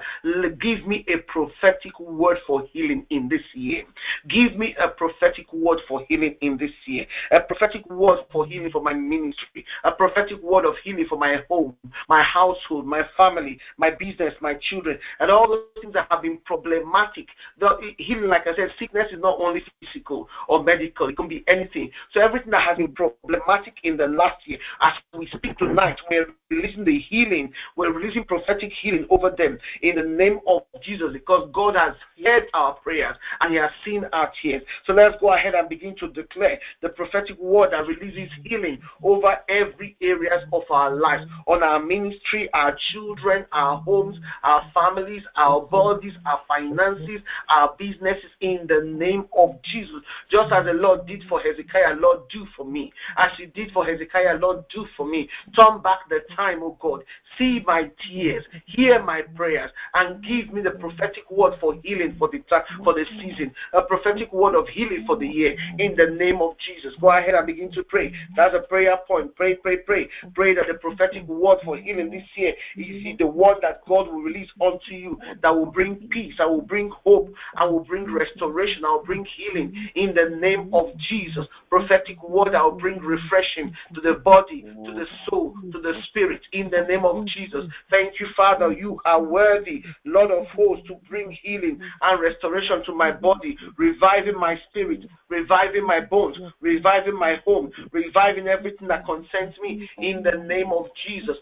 give 0.60 0.86
me 0.86 1.04
a 1.08 1.16
prophetic 1.18 1.98
word 1.98 2.38
for 2.46 2.66
healing 2.72 3.06
in 3.10 3.28
this 3.28 3.42
year. 3.54 3.84
Give 4.28 4.56
me 4.56 4.74
a 4.78 4.88
prophetic 4.88 5.52
word 5.52 5.80
for 5.88 6.04
healing 6.08 6.36
in 6.40 6.56
this 6.56 6.70
year. 6.86 7.06
A 7.30 7.40
prophetic 7.40 7.88
word 7.90 8.20
for 8.30 8.46
healing 8.46 8.70
for 8.70 8.82
my 8.82 8.92
ministry. 8.92 9.64
A 9.84 9.92
prophetic 9.92 10.42
word 10.42 10.64
of 10.64 10.74
healing 10.82 11.06
for 11.08 11.18
my 11.18 11.42
home, 11.48 11.74
my 12.08 12.22
household, 12.22 12.86
my 12.86 13.06
family, 13.16 13.58
my 13.76 13.90
business, 13.90 14.34
my 14.40 14.54
children, 14.54 14.98
and 15.20 15.30
all 15.30 15.48
those 15.48 15.64
things 15.80 15.94
that 15.94 16.06
have 16.10 16.22
been 16.22 16.38
problematic. 16.44 17.26
The 17.58 17.94
healing, 17.98 18.28
like 18.28 18.46
I 18.46 18.56
said, 18.56 18.72
sickness 18.78 19.08
is 19.12 19.20
not 19.20 19.38
only 19.40 19.62
physical 19.80 20.28
or 20.48 20.62
medical, 20.62 21.08
it 21.08 21.16
can 21.16 21.28
be 21.28 21.44
anything. 21.46 21.90
So 22.12 22.20
everything 22.20 22.50
that 22.50 22.62
has 22.62 22.78
been 22.78 22.92
problematic 22.92 23.74
in 23.84 23.96
the 23.96 24.08
last 24.08 24.46
year, 24.46 24.58
as 24.80 24.92
we 25.16 25.26
speak 25.28 25.58
tonight, 25.58 25.98
we're 26.10 26.26
releasing 26.50 26.84
the 26.84 26.98
healing, 26.98 27.52
we're 27.76 27.92
releasing 27.92 28.24
prophetic 28.24 28.72
healing 28.80 29.06
over 29.10 29.30
them 29.30 29.58
in 29.82 29.96
the 29.96 30.02
name 30.02 30.40
of 30.46 30.62
Jesus 30.82 31.12
because 31.12 31.48
God 31.52 31.76
has 31.76 31.94
heard 32.24 32.44
our 32.54 32.74
prayers 32.74 33.16
and 33.40 33.52
He 33.52 33.58
has 33.58 33.70
seen 33.84 34.04
our 34.12 34.32
tears. 34.40 34.62
So 34.86 34.92
let's 34.92 35.20
go 35.20 35.32
ahead 35.32 35.54
and 35.54 35.68
begin 35.68 35.96
to 35.96 36.08
declare 36.08 36.58
the 36.80 36.88
prophetic 36.90 37.38
word 37.38 37.72
that 37.72 37.86
releases 37.86 38.30
healing 38.44 38.80
over 39.02 39.38
every 39.48 39.96
areas 40.00 40.44
of 40.52 40.62
our 40.70 40.94
lives, 40.94 41.24
on 41.46 41.62
our 41.62 41.82
ministry, 41.82 42.48
our 42.52 42.74
children, 42.74 43.46
our 43.52 43.78
homes, 43.78 44.18
our 44.42 44.70
families, 44.74 45.22
our 45.36 45.60
bodies, 45.62 46.14
our 46.26 46.40
finances, 46.48 47.20
our 47.48 47.74
businesses 47.78 48.30
in 48.40 48.66
the 48.68 48.82
name 48.84 49.26
of 49.36 49.60
Jesus. 49.62 50.02
Just 50.30 50.52
as 50.52 50.64
the 50.66 50.72
Lord 50.72 51.06
did 51.06 51.22
for 51.28 51.40
Hezekiah, 51.40 51.96
Lord, 51.98 52.20
do 52.30 52.46
for 52.56 52.64
me. 52.64 52.92
As 53.16 53.30
He 53.38 53.46
did 53.46 53.72
for 53.72 53.84
Hezekiah, 53.84 54.38
Lord, 54.38 54.64
do 54.74 54.86
for 54.96 55.06
me. 55.06 55.28
Turn 55.56 55.80
back 55.80 56.08
the 56.08 56.20
time, 56.36 56.62
oh 56.62 56.76
God. 56.80 57.04
See 57.38 57.60
my 57.66 57.90
tears, 58.06 58.44
hear 58.66 59.02
my 59.02 59.22
prayers, 59.22 59.70
and 59.94 60.22
give 60.22 60.52
me 60.52 60.60
the 60.60 60.72
prophetic 60.72 61.30
word 61.30 61.54
for 61.60 61.74
healing 61.82 62.14
for 62.18 62.28
the 62.28 62.42
for 62.84 62.92
the 62.92 63.04
season, 63.18 63.54
a 63.72 63.82
prophetic 63.82 64.30
word 64.32 64.54
of 64.54 64.68
healing 64.68 65.04
for 65.06 65.16
the 65.16 65.26
year 65.26 65.56
in 65.78 65.96
the 65.96 66.06
name 66.06 66.42
of 66.42 66.54
Jesus. 66.58 66.92
Go 67.00 67.10
ahead 67.10 67.34
and 67.34 67.46
begin 67.46 67.72
to 67.72 67.82
pray. 67.84 68.12
That's 68.36 68.54
a 68.54 68.60
prayer 68.60 68.98
point. 69.08 69.34
Pray, 69.34 69.54
pray, 69.54 69.78
pray. 69.78 70.08
Pray 70.34 70.54
that 70.54 70.66
the 70.68 70.74
prophetic 70.74 71.26
word 71.26 71.58
for 71.64 71.76
healing 71.76 72.10
this 72.10 72.24
year 72.36 72.52
is 72.76 73.18
the 73.18 73.26
word 73.26 73.58
that 73.62 73.80
God 73.86 74.08
will 74.08 74.20
release 74.22 74.48
unto 74.60 74.94
you 74.94 75.18
that 75.42 75.54
will 75.54 75.66
bring 75.66 75.96
peace, 76.10 76.34
that 76.38 76.48
will 76.48 76.60
bring 76.60 76.90
hope, 76.90 77.11
and 77.56 77.72
will 77.72 77.84
bring 77.84 78.04
restoration, 78.12 78.84
I'll 78.84 79.04
bring 79.04 79.24
healing 79.36 79.90
in 79.94 80.14
the 80.14 80.36
name 80.36 80.72
of 80.72 80.96
Jesus. 80.98 81.46
Prophetic 81.68 82.22
word 82.22 82.54
I'll 82.54 82.78
bring 82.84 82.98
refreshing 82.98 83.74
to 83.94 84.00
the 84.00 84.14
body, 84.14 84.62
to 84.84 84.92
the 84.92 85.06
soul, 85.28 85.54
to 85.72 85.80
the 85.80 85.94
spirit 86.08 86.42
in 86.52 86.70
the 86.70 86.82
name 86.82 87.04
of 87.04 87.26
Jesus. 87.26 87.64
Thank 87.90 88.20
you, 88.20 88.26
Father. 88.36 88.72
You 88.72 89.00
are 89.04 89.22
worthy, 89.22 89.82
Lord 90.04 90.30
of 90.30 90.46
hosts, 90.48 90.86
to 90.88 90.94
bring 91.08 91.30
healing 91.42 91.80
and 92.02 92.20
restoration 92.20 92.84
to 92.84 92.94
my 92.94 93.10
body, 93.10 93.56
reviving 93.76 94.38
my 94.38 94.60
spirit, 94.68 95.06
reviving 95.28 95.86
my 95.86 96.00
bones, 96.00 96.36
reviving 96.60 97.18
my 97.18 97.36
home, 97.44 97.70
reviving 97.92 98.48
everything 98.48 98.88
that 98.88 99.04
concerns 99.06 99.54
me 99.62 99.88
in 99.98 100.22
the 100.22 100.32
name 100.32 100.72
of 100.72 100.86
Jesus. 101.06 101.36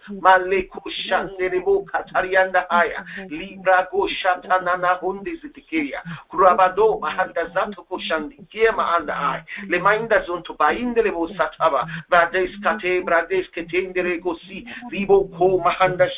Kurabado 6.29 6.99
mahanda 7.01 7.47
zato 7.55 7.87
ai, 9.09 9.43
lemainda 9.69 10.25
zonto 10.27 10.55
bainde 10.55 11.03
lebo 11.03 11.29
sataba, 11.29 11.87
brades 12.09 12.51
kate, 12.63 13.03
brades 13.05 13.47
ketendere 13.55 14.19
gosi, 14.21 14.65
ribo 14.91 15.29
ko 15.37 15.59
mahanda 15.59 16.09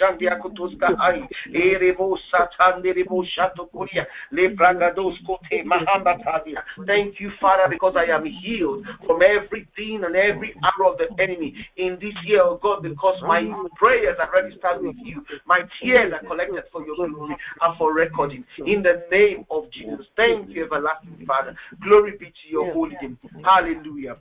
ai, 0.98 1.28
erebo 1.52 2.18
satanderebo 2.30 3.24
shato 3.24 3.66
koria, 3.72 4.06
le 4.30 4.48
bragados 4.48 5.16
kote 5.26 5.64
mahamba 5.64 6.18
tadia. 6.24 6.62
Thank 6.86 7.20
you, 7.20 7.30
Father, 7.40 7.68
because 7.68 7.94
I 7.96 8.04
am 8.12 8.24
healed 8.24 8.86
from 9.06 9.22
everything 9.22 10.04
and 10.04 10.16
every 10.16 10.54
arrow 10.62 10.92
of 10.92 10.98
the 10.98 11.08
enemy 11.22 11.54
in 11.76 11.98
this 12.00 12.14
year, 12.24 12.42
oh 12.42 12.58
God, 12.62 12.82
because 12.82 13.20
my 13.22 13.42
prayers 13.76 14.16
are 14.20 14.30
registered 14.32 14.82
with 14.82 14.96
you. 14.98 15.24
My 15.46 15.60
tears 15.80 16.12
are 16.12 16.26
collected 16.26 16.64
for 16.72 16.84
your 16.84 16.96
glory 16.96 17.36
and 17.60 17.78
for 17.78 17.92
recording. 17.94 18.44
In 18.66 18.82
the 18.82 19.04
name 19.10 19.31
of 19.50 19.70
Jesus. 19.70 20.06
Thank 20.16 20.50
you, 20.50 20.64
everlasting 20.64 21.24
Father. 21.26 21.56
Glory 21.82 22.16
be 22.18 22.26
to 22.26 22.48
your 22.50 22.72
holy 22.72 22.96
name. 23.00 23.18
Hallelujah. 23.44 24.16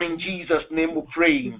In 0.00 0.18
Jesus' 0.18 0.64
name 0.70 0.94
we 0.94 1.02
pray. 1.14 1.54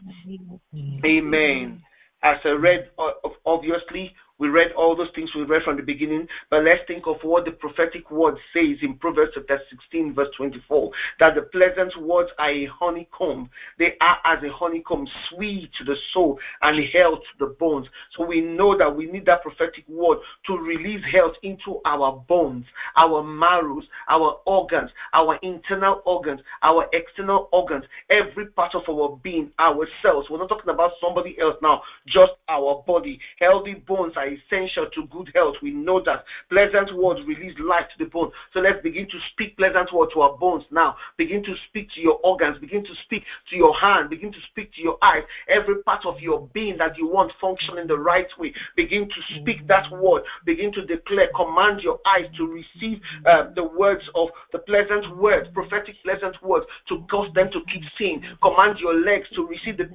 Amen. 1.05 1.83
As 2.23 2.39
I 2.45 2.51
read, 2.51 2.91
uh, 2.99 3.11
obviously, 3.45 4.15
we 4.39 4.49
read 4.49 4.73
all 4.73 4.95
those 4.95 5.11
things 5.15 5.35
we 5.35 5.45
read 5.45 5.63
from 5.63 5.77
the 5.77 5.83
beginning, 5.83 6.29
but 6.51 6.63
let's 6.63 6.87
think 6.87 7.07
of 7.07 7.17
what 7.23 7.47
the 7.47 7.53
prophetic 7.53 8.11
word 8.11 8.37
says 8.53 8.77
in 8.83 8.95
Proverbs 8.95 9.33
chapter 9.35 9.61
16, 9.71 10.13
verse 10.13 10.29
24. 10.37 10.91
That 11.21 11.35
the 11.35 11.43
pleasant 11.43 11.97
words 12.01 12.31
are 12.39 12.51
a 12.51 12.67
honeycomb. 12.67 13.49
They 13.79 13.95
are 14.03 14.19
as 14.25 14.43
a 14.43 14.53
honeycomb, 14.53 15.09
sweet 15.31 15.71
to 15.79 15.85
the 15.85 15.97
soul 16.13 16.39
and 16.61 16.85
health 16.93 17.21
to 17.21 17.47
the 17.47 17.55
bones. 17.55 17.87
So 18.15 18.25
we 18.27 18.43
know 18.43 18.77
that 18.77 18.95
we 18.95 19.07
need 19.07 19.25
that 19.25 19.43
prophetic 19.43 19.89
word 19.89 20.19
to 20.47 20.59
release 20.59 21.03
health 21.11 21.35
into 21.43 21.81
our 21.87 22.13
bones, 22.29 22.67
our 22.97 23.23
marrows, 23.23 23.85
our 24.09 24.41
organs, 24.45 24.91
our 25.15 25.37
internal 25.43 26.03
organs, 26.05 26.41
our 26.63 26.89
external 26.93 27.49
organs, 27.53 27.85
every 28.11 28.47
part 28.47 28.75
of 28.75 28.83
our 28.89 29.19
being, 29.23 29.51
our 29.59 29.89
cells. 30.03 30.29
We're 30.29 30.39
not 30.39 30.51
talking 30.51 30.71
about 30.71 30.93
somebody 31.01 31.39
else 31.41 31.57
now, 31.63 31.83
just 32.07 32.33
our 32.49 32.85
body. 32.87 33.19
Healthy 33.41 33.75
bones 33.87 34.13
are 34.17 34.26
essential 34.27 34.89
to 34.91 35.07
good 35.07 35.31
health. 35.35 35.57
We 35.63 35.71
know 35.71 36.01
that 36.05 36.25
pleasant 36.51 36.93
words 36.95 37.21
release 37.27 37.59
life 37.59 37.87
to 37.97 38.05
the 38.05 38.11
bone. 38.11 38.31
So 38.53 38.61
let's 38.61 38.83
begin 38.83 39.09
to 39.09 39.19
speak 39.33 39.57
pleasant 39.57 39.93
words 39.93 40.13
to 40.15 40.21
our 40.23 40.37
bones 40.37 40.65
now. 40.71 40.97
Begin 41.17 41.43
to 41.45 41.55
speak 41.69 41.91
to 41.95 42.01
your 42.01 42.21
organs. 42.23 42.59
Begin 42.59 42.85
to 42.85 42.95
speak 43.05 43.25
to 43.51 43.57
your 43.57 43.75
hand. 43.75 44.11
Begin 44.11 44.33
to 44.33 44.41
speak 44.51 44.73
to 44.75 44.83
your 44.83 44.99
eyes. 45.03 45.23
Every 45.49 45.83
part 45.83 46.05
of 46.07 46.21
your 46.21 46.49
being 46.53 46.77
that 46.79 46.97
you 46.99 47.07
want 47.07 47.33
functioning 47.41 47.87
the 47.87 47.99
right 47.99 48.29
way. 48.39 48.53
Begin 48.77 49.09
to 49.09 49.35
speak 49.41 49.67
that 49.69 49.91
word. 49.91 50.23
Begin 50.45 50.73
to 50.73 50.85
declare. 50.85 51.29
Command 51.35 51.81
your 51.81 52.01
eyes 52.07 52.27
to 52.37 52.47
receive 52.47 53.01
uh, 53.25 53.49
the 53.55 53.65
words 53.65 54.05
of 54.15 54.29
the 54.53 54.59
pleasant 54.59 55.17
words, 55.17 55.49
prophetic 55.53 55.97
pleasant 56.03 56.41
words, 56.43 56.67
to 56.89 57.05
cause 57.11 57.33
them 57.35 57.51
to 57.51 57.61
keep 57.73 57.83
seeing. 57.99 58.23
Command 58.43 58.79
your 58.79 58.95
legs 58.95 59.29
to 59.35 59.47
receive 59.47 59.77
the 59.77 59.87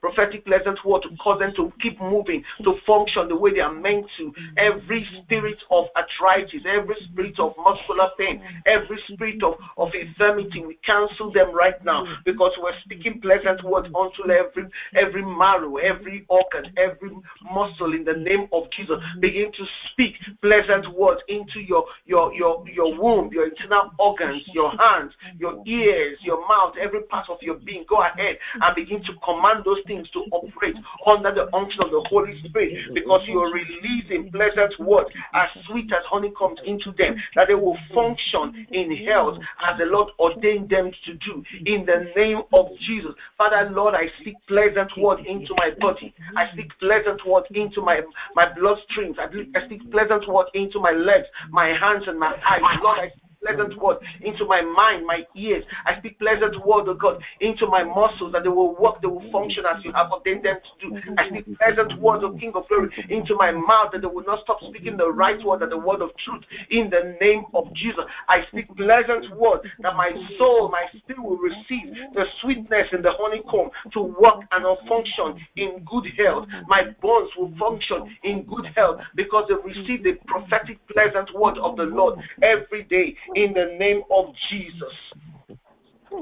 prophetic 0.00 0.44
pleasant 0.44 0.84
word 0.84 1.02
to 1.02 1.16
cause 1.16 1.38
them 1.38 1.52
to 1.54 1.72
keep 1.80 2.00
moving, 2.00 2.44
to 2.64 2.78
function 2.86 3.28
the 3.28 3.36
way 3.36 3.52
they 3.52 3.60
are 3.60 3.72
meant 3.80 4.06
to. 4.18 4.32
Mm. 4.32 4.34
Every 4.56 5.06
spirit 5.22 5.58
of 5.70 5.86
arthritis, 5.96 6.62
every 6.66 6.96
spirit 7.04 7.38
of 7.38 7.54
muscular 7.58 8.10
pain, 8.18 8.42
every 8.66 8.98
spirit 9.12 9.42
of, 9.42 9.56
of 9.76 9.94
infirmity, 9.94 10.64
we 10.64 10.74
cancel 10.84 11.32
them 11.32 11.54
right 11.54 11.82
now 11.84 12.04
mm. 12.04 12.16
because 12.24 12.52
we're 12.60 12.78
speaking 12.84 13.20
pleasant 13.20 13.62
words 13.64 13.88
unto 13.94 14.30
every 14.30 14.68
every 14.94 15.22
marrow, 15.22 15.76
every 15.76 16.24
organ, 16.28 16.72
every 16.76 17.10
muscle 17.52 17.94
in 17.94 18.04
the 18.04 18.14
name 18.14 18.48
of 18.52 18.70
Jesus. 18.70 18.98
Mm. 19.16 19.20
Begin 19.20 19.52
to 19.52 19.64
speak 19.90 20.14
pleasant 20.42 20.88
words 20.94 21.20
into 21.28 21.60
your 21.60 21.84
your 22.06 22.32
your 22.34 22.64
your 22.68 22.94
womb, 22.96 23.32
your 23.32 23.48
internal 23.48 23.90
organs, 23.98 24.42
your 24.52 24.70
hands, 24.78 25.12
your 25.38 25.62
ears, 25.66 26.18
your 26.22 26.46
mouth, 26.48 26.74
every 26.80 27.02
part 27.02 27.28
of 27.28 27.38
your 27.42 27.56
being. 27.56 27.84
Go 27.88 28.02
ahead 28.02 28.38
and 28.60 28.74
begin 28.74 29.02
to 29.04 29.12
command 29.24 29.64
those 29.64 29.82
things 29.86 30.08
to 30.10 30.20
operate 30.32 30.76
under 31.06 31.32
the 31.34 31.54
unction 31.54 31.82
of 31.82 31.90
the 31.90 32.00
Holy 32.08 32.40
Spirit 32.44 32.94
because 32.94 33.22
you're 33.70 33.82
releasing 33.82 34.30
pleasant 34.32 34.78
words 34.78 35.10
as 35.34 35.48
sweet 35.66 35.92
as 35.92 36.04
honeycombs 36.04 36.60
into 36.64 36.92
them, 36.92 37.16
that 37.34 37.48
they 37.48 37.54
will 37.54 37.78
function 37.94 38.66
in 38.70 38.96
health 39.06 39.38
as 39.66 39.78
the 39.78 39.86
Lord 39.86 40.10
ordained 40.18 40.68
them 40.68 40.92
to 41.04 41.14
do. 41.14 41.44
In 41.66 41.86
the 41.86 42.12
name 42.16 42.42
of 42.52 42.68
Jesus. 42.78 43.14
Father, 43.36 43.70
Lord, 43.70 43.94
I 43.94 44.10
speak 44.20 44.36
pleasant 44.46 44.96
words 44.96 45.22
into 45.26 45.54
my 45.56 45.70
body. 45.80 46.14
I 46.36 46.50
speak 46.52 46.70
pleasant 46.78 47.26
words 47.26 47.46
into 47.50 47.80
my, 47.80 48.02
my 48.34 48.46
bloodstreams. 48.46 49.18
I 49.18 49.64
speak 49.66 49.90
pleasant 49.90 50.28
words 50.28 50.50
into 50.54 50.80
my 50.80 50.92
legs, 50.92 51.26
my 51.50 51.68
hands, 51.68 52.04
and 52.06 52.18
my 52.18 52.34
eyes. 52.46 52.78
Lord, 52.82 52.98
I 52.98 53.12
pleasant 53.42 53.76
word 53.80 53.98
into 54.20 54.44
my 54.44 54.60
mind, 54.60 55.06
my 55.06 55.24
ears. 55.34 55.64
I 55.86 55.98
speak 55.98 56.18
pleasant 56.18 56.64
word, 56.64 56.88
oh 56.88 56.94
God, 56.94 57.22
into 57.40 57.66
my 57.66 57.82
muscles 57.82 58.32
that 58.32 58.42
they 58.42 58.48
will 58.48 58.74
work, 58.76 59.00
they 59.00 59.08
will 59.08 59.30
function 59.32 59.64
as 59.66 59.84
you 59.84 59.92
have 59.92 60.12
ordained 60.12 60.44
them 60.44 60.58
to 60.80 60.90
do. 60.90 61.00
I 61.18 61.28
speak 61.28 61.58
pleasant 61.58 61.98
words, 62.00 62.24
of 62.24 62.38
King 62.38 62.52
of 62.54 62.68
Glory, 62.68 62.90
into 63.08 63.34
my 63.34 63.50
mouth 63.50 63.92
that 63.92 64.02
they 64.02 64.06
will 64.06 64.24
not 64.24 64.42
stop 64.44 64.58
speaking 64.68 64.96
the 64.96 65.10
right 65.10 65.42
word 65.44 65.62
and 65.62 65.72
the 65.72 65.78
word 65.78 66.02
of 66.02 66.10
truth 66.18 66.44
in 66.70 66.90
the 66.90 67.16
name 67.20 67.44
of 67.54 67.72
Jesus. 67.74 68.04
I 68.28 68.44
speak 68.48 68.74
pleasant 68.76 69.34
word 69.36 69.60
that 69.80 69.96
my 69.96 70.12
soul, 70.38 70.68
my 70.70 70.86
spirit 70.96 71.22
will 71.22 71.38
receive 71.38 71.94
the 72.14 72.26
sweetness 72.40 72.88
and 72.92 73.04
the 73.04 73.12
honeycomb 73.18 73.70
to 73.92 74.00
work 74.00 74.44
and 74.52 74.64
function 74.88 75.40
in 75.56 75.84
good 75.84 76.06
health. 76.16 76.46
My 76.66 76.84
bones 77.00 77.30
will 77.36 77.52
function 77.58 78.16
in 78.22 78.42
good 78.44 78.66
health 78.76 79.00
because 79.14 79.48
they 79.48 79.54
receive 79.54 80.02
the 80.02 80.12
prophetic 80.26 80.78
pleasant 80.88 81.34
word 81.34 81.58
of 81.58 81.76
the 81.76 81.84
Lord 81.84 82.18
every 82.42 82.84
day 82.84 83.16
in 83.34 83.52
the 83.52 83.76
name 83.78 84.02
of 84.10 84.26
Jesus. 84.48 84.94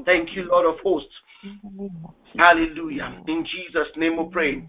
Thank 0.04 0.34
you, 0.34 0.48
Lord 0.48 0.66
of 0.66 0.80
hosts. 0.80 1.14
Hallelujah. 2.36 3.22
In 3.26 3.44
Jesus' 3.44 3.88
name 3.96 4.16
we 4.16 4.30
pray. 4.30 4.68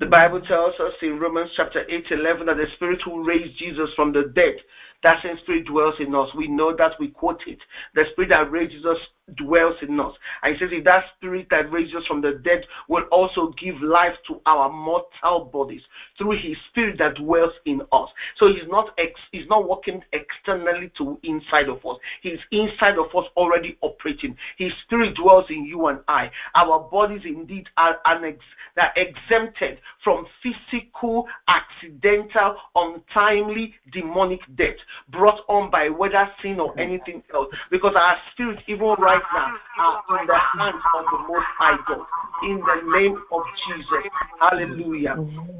The 0.00 0.06
Bible 0.06 0.40
tells 0.42 0.74
us 0.80 0.92
in 1.02 1.18
Romans 1.18 1.50
chapter 1.56 1.84
8, 1.88 2.04
11 2.10 2.46
that 2.46 2.56
the 2.56 2.66
Spirit 2.76 3.00
who 3.04 3.26
raised 3.26 3.58
Jesus 3.58 3.88
from 3.96 4.12
the 4.12 4.32
dead, 4.34 4.54
that 5.02 5.22
same 5.22 5.38
Spirit 5.42 5.66
dwells 5.66 5.94
in 6.00 6.14
us. 6.14 6.28
We 6.34 6.48
know 6.48 6.74
that 6.76 6.92
we 6.98 7.08
quote 7.08 7.42
it. 7.46 7.58
The 7.94 8.04
Spirit 8.12 8.30
that 8.30 8.50
raised 8.50 8.72
Jesus 8.72 8.98
dwells 9.36 9.76
in 9.82 9.98
us. 10.00 10.12
And 10.42 10.54
he 10.54 10.58
says, 10.58 10.70
if 10.72 10.84
that 10.84 11.04
spirit 11.16 11.48
that 11.50 11.70
raises 11.70 11.96
us 11.96 12.06
from 12.06 12.20
the 12.20 12.32
dead 12.44 12.64
will 12.88 13.04
also 13.10 13.52
give 13.60 13.80
life 13.82 14.14
to 14.26 14.40
our 14.46 14.70
mortal 14.70 15.44
bodies 15.52 15.82
through 16.16 16.32
his 16.32 16.56
spirit 16.70 16.98
that 16.98 17.16
dwells 17.16 17.52
in 17.66 17.82
us. 17.92 18.08
So 18.38 18.48
he's 18.48 18.68
not 18.68 18.94
ex- 18.98 19.20
he's 19.32 19.46
not 19.48 19.68
working 19.68 20.02
externally 20.12 20.90
to 20.98 21.18
inside 21.22 21.68
of 21.68 21.84
us. 21.84 21.96
He's 22.22 22.38
inside 22.50 22.98
of 22.98 23.14
us 23.14 23.26
already 23.36 23.76
operating. 23.82 24.36
His 24.56 24.72
spirit 24.84 25.14
dwells 25.14 25.44
in 25.50 25.64
you 25.64 25.86
and 25.86 26.00
I. 26.08 26.30
Our 26.54 26.80
bodies 26.80 27.22
indeed 27.24 27.68
are, 27.76 27.98
ex- 28.06 28.38
are 28.78 28.92
exempted 28.96 29.78
from 30.02 30.26
physical, 30.42 31.26
accidental, 31.48 32.56
untimely, 32.74 33.74
demonic 33.92 34.40
death 34.56 34.76
brought 35.10 35.40
on 35.48 35.70
by 35.70 35.88
whether 35.88 36.30
sin 36.42 36.60
or 36.60 36.78
anything 36.78 37.22
else. 37.34 37.48
Because 37.70 37.94
our 37.96 38.16
spirit, 38.32 38.60
even 38.66 38.94
right 38.98 39.18
right 39.18 39.58
now 39.76 40.02
are 40.08 40.20
in 40.20 40.26
the 40.26 40.38
hands 40.58 40.82
of 40.94 41.04
the 41.10 41.18
Most 41.28 41.46
High 41.58 41.78
God. 41.86 42.06
In 42.44 42.60
the 42.60 42.98
name 42.98 43.16
of 43.32 43.42
Jesus. 43.66 44.10
Hallelujah. 44.40 45.16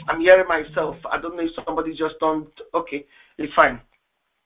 I'm 0.08 0.20
hearing 0.20 0.46
myself. 0.48 0.96
I 1.10 1.20
don't 1.20 1.36
know 1.36 1.42
if 1.42 1.50
somebody 1.64 1.94
just 1.94 2.14
don't. 2.20 2.48
Okay, 2.74 3.06
it's 3.36 3.52
fine. 3.54 3.80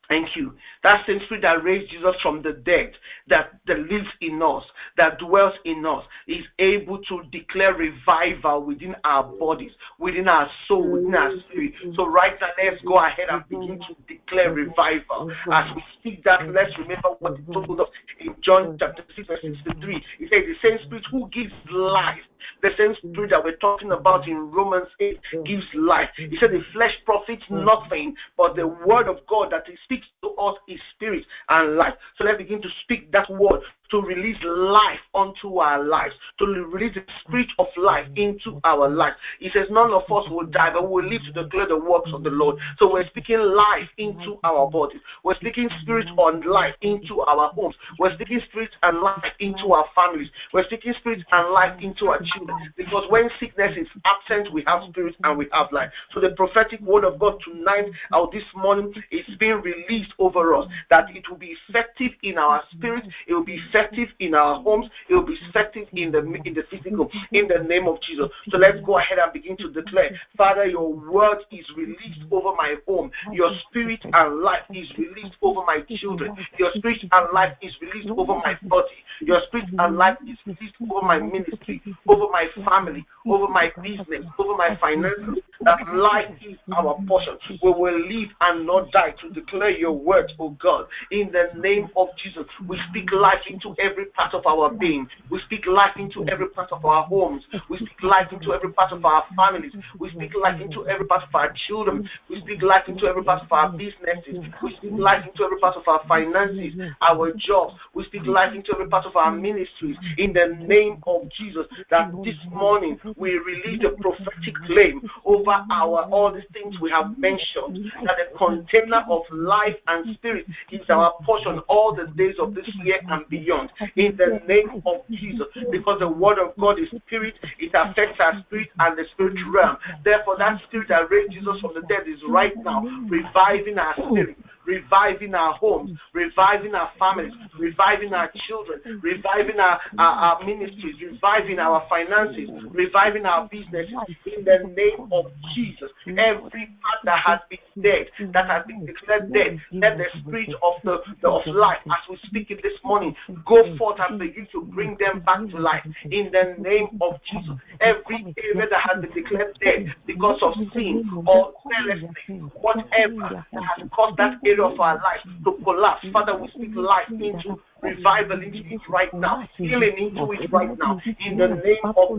Thank 0.09 0.37
you. 0.37 0.55
That 0.83 1.07
same 1.07 1.21
spirit 1.25 1.43
that 1.43 1.65
raised 1.65 1.91
Jesus 1.91 2.15
from 2.23 2.43
the 2.43 2.53
dead, 2.53 2.93
that, 3.29 3.53
that 3.67 3.79
lives 3.79 4.09
in 4.21 4.43
us, 4.43 4.65
that 4.97 5.19
dwells 5.19 5.55
in 5.65 5.87
us, 5.87 6.05
is 6.27 6.45
able 6.59 6.99
to 7.05 7.23
declare 7.31 7.75
revival 7.75 8.63
within 8.63 8.95
our 9.05 9.23
bodies, 9.23 9.71
within 9.99 10.29
our 10.29 10.51
soul, 10.67 10.91
within 10.91 11.15
our 11.15 11.33
spirit. 11.49 11.73
So 11.97 12.07
right 12.07 12.35
now, 12.41 12.49
let's 12.63 12.83
go 12.83 12.99
ahead 12.99 13.29
and 13.31 13.49
begin 13.49 13.79
to 13.79 13.97
declare 14.07 14.53
revival. 14.53 15.33
As 15.51 15.75
we 15.75 15.83
speak 15.99 16.25
that, 16.25 16.49
let's 16.53 16.77
remember 16.79 17.11
what 17.21 17.39
he 17.39 17.53
told 17.53 17.81
us 17.81 17.89
in 18.21 18.35
John 18.41 18.77
chapter 18.79 19.05
6, 19.17 19.29
verse 19.29 19.41
63. 19.41 20.05
He 20.19 20.29
said, 20.29 20.43
The 20.43 20.57
same 20.63 20.79
spirit 20.85 21.05
who 21.11 21.29
gives 21.29 21.53
life 21.71 22.21
the 22.63 22.71
same 22.79 22.95
spirit 22.97 23.31
that 23.31 23.45
we're 23.45 23.57
talking 23.57 23.93
about 23.93 24.29
in 24.29 24.51
Romans 24.51 24.89
8 25.01 25.19
gives 25.45 25.65
life. 25.75 26.11
He 26.17 26.37
said 26.41 26.51
the 26.51 26.63
flesh 26.73 26.95
profits 27.05 27.43
nothing, 27.51 28.15
but 28.37 28.57
the 28.57 28.67
word 28.67 29.09
of 29.09 29.27
God 29.27 29.53
that 29.53 29.65
he 29.67 29.77
speaks 29.85 30.07
to 30.23 30.31
us 30.31 30.57
is 30.69 30.79
spirit 30.95 31.25
and 31.49 31.77
life. 31.77 31.95
So 32.17 32.25
let's 32.25 32.39
begin 32.39 32.63
to 32.63 32.69
speak 32.83 33.11
that 33.13 33.31
word 33.31 33.63
to 33.93 34.01
release 34.01 34.39
life 34.43 34.99
onto 35.15 35.59
our 35.59 35.85
lives, 35.85 36.15
to 36.39 36.47
release 36.47 36.95
the 36.95 37.05
spirit 37.21 37.49
of 37.59 37.67
life 37.77 38.07
into 38.17 38.59
our 38.65 38.89
lives. 38.89 39.17
He 39.39 39.51
says, 39.53 39.67
None 39.71 39.93
of 39.93 40.05
us 40.05 40.29
will 40.31 40.47
die, 40.47 40.73
but 40.73 40.89
we 40.89 41.03
will 41.03 41.09
live 41.09 41.21
to 41.27 41.43
declare 41.45 41.69
the 41.69 41.77
works 41.77 42.11
of 42.13 42.25
the 42.25 42.31
Lord. 42.31 42.57
So 42.79 42.91
we're 42.91 43.07
speaking 43.09 43.39
life 43.39 43.89
into 43.99 44.39
our 44.45 44.71
bodies. 44.71 45.01
We're 45.23 45.37
speaking 45.37 45.69
spirit 45.83 46.07
on 46.17 46.41
life 46.41 46.75
into 46.81 47.21
our 47.21 47.53
homes. 47.53 47.75
We're 47.99 48.15
speaking 48.15 48.41
spirit 48.49 48.71
and 48.83 49.01
life 49.01 49.33
into 49.41 49.73
our 49.73 49.85
families. 49.95 50.29
We're 50.55 50.65
speaking 50.65 50.95
spirit 50.99 51.21
and 51.31 51.53
life 51.53 51.79
into 51.83 52.07
our 52.07 52.21
children. 52.35 52.73
Because 52.77 53.05
when 53.11 53.29
sickness 53.39 53.77
is 53.77 53.89
absent, 54.07 54.53
we 54.55 54.65
have 54.67 54.89
spirit 54.89 55.17
and 55.23 55.37
we 55.37 55.49
have 55.53 55.71
life. 55.71 55.91
So 56.15 56.21
the 56.21 56.31
prophetic 56.31 56.81
word 56.81 57.05
of 57.05 57.19
God 57.19 57.39
tonight 57.45 57.91
or 58.13 58.31
this 58.33 58.45
morning 58.57 58.95
is 59.11 59.27
being 59.39 59.61
released 59.61 60.13
over 60.19 60.55
us 60.55 60.67
that 60.89 61.15
it 61.15 61.29
will 61.29 61.37
be 61.37 61.55
effective 61.69 62.13
in 62.23 62.39
our 62.39 62.63
spirit, 62.73 63.05
it 63.27 63.35
will 63.35 63.45
be 63.45 63.61
effective 63.69 63.82
effective 63.83 64.09
in 64.21 64.35
our 64.35 64.63
homes, 64.63 64.87
it 65.09 65.15
will 65.15 65.27
be 65.27 65.37
effective 65.49 65.89
in 65.93 66.13
the 66.13 66.19
in 66.45 66.55
the 66.55 66.63
physical, 66.71 67.11
in 67.33 67.49
the 67.49 67.63
name 67.65 67.89
of 67.89 68.01
Jesus. 68.01 68.29
So 68.51 68.59
let's 68.59 68.79
go 68.85 68.99
ahead 68.99 69.19
and 69.19 69.33
begin 69.33 69.57
to 69.59 69.71
declare, 69.71 70.19
Father, 70.37 70.67
your 70.67 70.93
word 70.93 71.39
is 71.51 71.65
released 71.77 72.21
over 72.31 72.55
my 72.57 72.77
home, 72.87 73.11
your 73.33 73.51
spirit 73.69 74.01
and 74.05 74.41
life 74.41 74.65
is 74.71 74.87
released 74.99 75.37
over 75.43 75.63
my 75.67 75.81
children, 75.89 76.37
your 76.59 76.73
spirit 76.77 77.01
and 77.11 77.33
life 77.33 77.57
is 77.63 77.73
released 77.81 78.11
over 78.11 78.35
my 78.35 78.57
body, 78.65 78.89
your 79.21 79.41
spirit 79.49 79.69
and 79.79 79.97
life 79.97 80.19
is 80.29 80.39
released 80.47 80.77
over 80.83 81.07
my 81.07 81.19
ministry, 81.19 81.83
over 82.09 82.27
my 82.31 82.47
family, 82.65 83.05
over 83.27 83.49
my 83.49 83.73
business, 83.83 84.25
over 84.39 84.57
my 84.57 84.77
finances. 84.81 85.43
That 85.65 85.79
life 85.95 86.29
is 86.45 86.57
our 86.77 86.99
portion. 87.07 87.39
We 87.63 87.71
will 87.71 87.97
live 87.97 88.31
and 88.41 88.67
not 88.67 88.91
die 88.91 89.15
to 89.23 89.31
declare 89.31 89.71
your 89.71 89.93
word, 89.93 90.33
oh 90.41 90.51
God. 90.61 90.87
In 91.13 91.31
the 91.31 91.51
name 91.61 91.89
of 91.97 92.09
Jesus, 92.21 92.47
we 92.67 92.81
speak 92.91 93.13
life 93.13 93.43
into 93.49 93.72
every 93.79 94.07
part 94.07 94.35
of 94.35 94.47
our 94.47 94.71
being. 94.71 95.09
We 95.31 95.41
speak 95.47 95.67
life 95.67 95.97
into 95.97 96.27
every 96.29 96.49
part 96.49 96.73
of 96.73 96.85
our 96.85 97.05
homes. 97.05 97.45
We 97.69 97.79
speak 97.79 98.03
life 98.03 98.33
into 98.33 98.53
every 98.53 98.73
part 98.73 98.93
of 98.93 99.05
our 99.05 99.25
families. 99.37 99.73
We 99.99 100.11
speak 100.11 100.33
life 100.35 100.61
into 100.61 100.87
every 100.89 101.07
part 101.07 101.23
of 101.23 101.35
our 101.35 101.53
children. 101.67 102.09
We 102.29 102.41
speak 102.41 102.63
life 102.63 102.89
into 102.89 103.07
every 103.07 103.25
part 103.25 103.43
of 103.43 103.53
our 103.53 103.71
businesses. 103.71 104.45
We 104.63 104.77
speak 104.77 104.93
life 104.93 105.27
into 105.27 105.45
every 105.45 105.59
part 105.59 105.77
of 105.77 105.87
our 105.87 106.03
finances, 106.09 106.75
our 107.01 107.33
jobs. 107.33 107.75
We 107.95 108.05
speak 108.05 108.27
life 108.27 108.55
into 108.55 108.73
every 108.73 108.89
part 108.89 109.07
of 109.07 109.17
our 109.17 109.31
ministries. 109.31 109.97
In 110.19 110.33
the 110.33 110.57
name 110.61 111.03
of 111.07 111.29
Jesus, 111.31 111.67
that 111.91 112.11
this 112.25 112.37
morning 112.51 112.99
we 113.17 113.39
release 113.39 113.83
a 113.85 113.91
prophetic 113.91 114.55
claim 114.67 115.09
over 115.25 115.65
our 115.71 116.03
all 116.11 116.33
the 116.33 116.43
things 116.53 116.79
we 116.81 116.91
have 116.91 117.17
mentioned. 117.19 117.93
That 118.05 118.17
the 118.19 118.37
container 118.37 119.05
of 119.09 119.23
life 119.31 119.77
and 119.89 120.15
spirit 120.17 120.47
is 120.71 120.89
our 120.91 121.13
portion 121.25 121.59
all 121.69 121.95
the 121.95 122.07
days 122.07 122.37
of 122.39 122.55
this 122.55 122.69
year 122.85 123.01
and 123.09 123.29
beyond 123.29 123.52
in 123.97 124.17
the 124.17 124.41
name 124.47 124.83
of 124.87 125.03
Jesus. 125.11 125.47
Because 125.71 125.99
the 126.01 126.09
word 126.09 126.39
of 126.39 126.57
God 126.59 126.79
is 126.79 126.89
spirit, 127.07 127.35
it 127.59 127.71
affects 127.75 128.19
our 128.21 128.43
spirit 128.47 128.69
and 128.79 128.99
the 128.99 129.05
spirit 129.13 129.37
realm. 129.53 129.77
Therefore, 130.05 130.37
that 130.39 130.61
spirit 130.69 130.89
that 130.89 131.11
raised 131.11 131.33
Jesus 131.33 131.61
from 131.61 131.75
the 131.75 131.83
dead 131.89 132.07
is 132.07 132.19
right 132.29 132.53
now 132.65 132.83
reviving 133.09 133.79
our 133.79 133.95
spirit, 133.95 134.37
reviving 134.65 135.35
our 135.35 135.55
homes, 135.55 135.99
reviving 136.13 136.75
our 136.75 136.91
families, 136.99 137.33
reviving 137.59 138.13
our 138.15 138.31
children, 138.47 138.81
reviving 139.03 139.59
our, 139.59 139.81
our, 139.99 140.15
our 140.15 140.45
ministries, 140.45 140.97
reviving 141.01 141.59
our 141.59 141.85
finances, 141.89 142.49
reviving 142.71 143.27
our 143.27 143.49
businesses 143.49 143.95
in 144.27 144.45
the 144.45 144.59
name 144.77 145.09
of 145.13 145.27
Jesus. 145.55 145.91
Every 146.07 146.67
part 146.83 147.05
that 147.05 147.19
has 147.25 147.41
been 147.51 147.83
dead, 147.83 148.07
that 148.33 148.47
has 148.47 148.67
been 148.67 148.87
declared 148.87 149.33
dead, 149.33 149.61
let 149.73 149.99
the 149.99 150.05
spirit 150.21 150.51
of 150.63 150.75
the, 150.85 150.99
the 151.21 151.29
of 151.29 151.47
life, 151.47 151.79
as 151.87 152.09
we 152.09 152.19
speak 152.27 152.51
it 152.51 152.63
this 152.63 152.79
morning, 152.85 153.15
go 153.47 153.77
forth 153.77 153.99
and 154.09 154.19
begin 154.19 154.47
to 154.53 154.63
bring 154.63 154.97
them 154.99 155.21
back 155.21 155.41
to 155.51 155.59
life 155.59 155.85
in 156.05 156.31
the 156.33 156.55
name 156.59 156.99
of 157.01 157.19
Jesus. 157.31 157.57
Every 157.81 158.35
area 158.39 158.69
that 158.71 158.81
has 158.81 159.03
been 159.03 159.13
declared 159.13 159.59
dead 159.63 159.95
because 160.07 160.39
of 160.43 160.55
sin 160.73 161.11
or 161.27 161.53
carelessness, 161.63 162.53
whatever 162.61 163.45
that 163.53 163.63
has 163.79 163.89
caused 163.93 164.19
that 164.19 164.39
area 164.45 164.52
of 164.61 164.79
our 164.81 164.97
life 164.97 165.23
to 165.45 165.65
collapse, 165.65 166.05
Father, 166.13 166.39
we 166.39 166.49
speak 166.49 166.75
life 166.75 167.09
into 167.11 167.61
revival 167.83 168.43
into 168.43 168.59
it 168.59 168.81
right 168.89 169.13
now, 169.13 169.49
healing 169.57 169.99
into 169.99 170.33
it 170.33 170.53
right 170.53 170.79
now. 170.79 171.01
In 171.27 171.37
the 171.37 171.49
name 171.49 171.77
of 171.85 172.11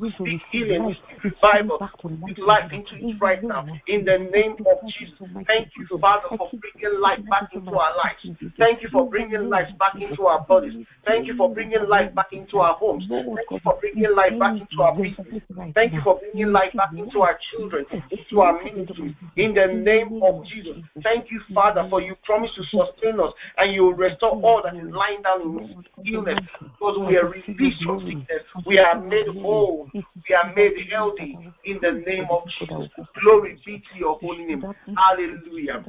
we 0.00 0.12
speak 0.18 0.40
healing, 0.50 0.96
revival, 1.22 1.78
speak 1.98 2.38
life 2.38 2.72
into 2.72 3.08
it 3.08 3.16
right 3.20 3.42
now. 3.42 3.66
In 3.86 4.04
the 4.04 4.18
name 4.18 4.56
of 4.66 4.78
Jesus. 4.98 5.14
Thank 5.46 5.68
you, 5.76 5.98
Father, 5.98 6.36
for 6.36 6.50
bringing 6.50 7.00
life 7.00 7.20
back 7.30 7.48
into 7.54 7.70
our 7.70 7.96
lives. 7.96 8.38
Thank 8.58 8.82
you 8.82 8.88
for 8.90 9.08
bringing 9.08 9.48
life 9.48 9.68
back 9.78 9.94
into 10.00 10.26
our 10.26 10.40
bodies. 10.40 10.84
Thank 11.04 11.26
you 11.26 11.36
for 11.36 11.52
bringing 11.52 11.88
life 11.88 12.14
back 12.14 12.32
into 12.32 12.58
our 12.58 12.74
homes. 12.74 13.04
Thank 13.08 13.50
you 13.50 13.60
for 13.62 13.78
bringing 13.80 14.14
life 14.14 14.38
back 14.38 14.60
into 14.60 14.82
our 14.82 14.94
business. 14.96 15.42
Thank 15.74 15.92
you 15.92 16.00
for 16.02 16.18
bringing 16.18 16.52
life 16.52 16.72
back 16.74 16.90
into 16.96 17.20
our 17.20 17.38
children, 17.52 17.86
into 17.92 18.40
our 18.40 18.62
ministries. 18.62 19.14
In 19.36 19.54
the 19.54 19.66
name 19.66 20.20
of 20.22 20.44
Jesus. 20.46 20.82
Thank 21.02 21.30
you, 21.30 21.40
Father, 21.54 21.86
for 21.88 22.00
you 22.00 22.16
promise 22.24 22.50
to 22.56 22.64
sustain 22.64 23.20
us 23.20 23.32
and 23.58 23.72
you 23.72 23.84
will 23.84 23.94
restore 23.94 24.40
all 24.42 24.62
that 24.62 24.74
is 24.76 24.92
lying 24.96 25.22
down 25.22 25.42
in 25.42 25.84
illness 26.14 26.40
because 26.60 26.98
we 27.06 27.16
are 27.16 27.28
released 27.28 27.82
from 27.84 28.00
sickness. 28.00 28.42
We 28.64 28.78
are 28.78 29.00
made 29.00 29.28
whole. 29.28 29.88
We 29.94 30.34
are 30.34 30.54
made 30.54 30.74
healthy 30.90 31.38
in 31.64 31.78
the 31.82 31.92
name 32.06 32.26
of 32.30 32.42
Jesus. 32.58 32.90
Glory 33.22 33.60
be 33.64 33.82
to 33.92 33.98
your 33.98 34.18
holy 34.18 34.44
name. 34.44 34.64
Hallelujah. 34.96 35.84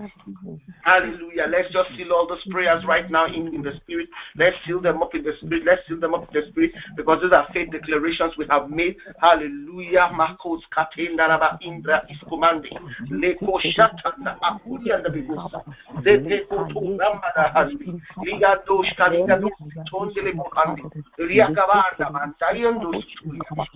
Hallelujah. 0.83 1.47
Let's 1.49 1.71
just 1.73 1.89
seal 1.97 2.13
all 2.13 2.27
those 2.27 2.45
prayers 2.49 2.83
right 2.85 3.09
now 3.09 3.25
in, 3.25 3.53
in 3.53 3.61
the 3.61 3.73
spirit. 3.83 4.09
Let's 4.35 4.55
seal 4.65 4.79
them 4.79 5.01
up 5.01 5.13
in 5.15 5.23
the 5.23 5.33
spirit. 5.41 5.63
Let's 5.65 5.81
seal 5.87 5.99
them 5.99 6.13
up 6.13 6.33
in 6.33 6.41
the 6.41 6.47
spirit 6.49 6.71
because 6.95 7.21
these 7.21 7.31
are 7.31 7.47
faith 7.53 7.71
declarations 7.71 8.37
we 8.37 8.45
have 8.49 8.69
made. 8.69 8.97
Hallelujah. 9.19 10.11
Marcos 10.13 10.61
Katendaraba 10.75 11.57
Indra 11.61 12.05
is 12.09 12.17
commanding. 12.27 12.77
Leko 13.09 13.59
Shatana 13.61 14.39
Akuri 14.39 14.93
and 14.93 15.05
the 15.05 15.09
Bigosa. 15.09 15.63
Zeteko 16.03 16.69
to 16.73 16.97
Ramada 16.97 17.51
Handi. 17.53 18.01
Liga 18.23 18.61
Dosh 18.67 18.95
carica 18.97 19.35
du 19.37 19.49
sonde 19.85 20.21
le 20.21 20.33
bocande 20.33 20.81
ria 21.17 21.51
cavarda 21.51 22.09
ma 22.09 22.33
saiendo 22.39 22.89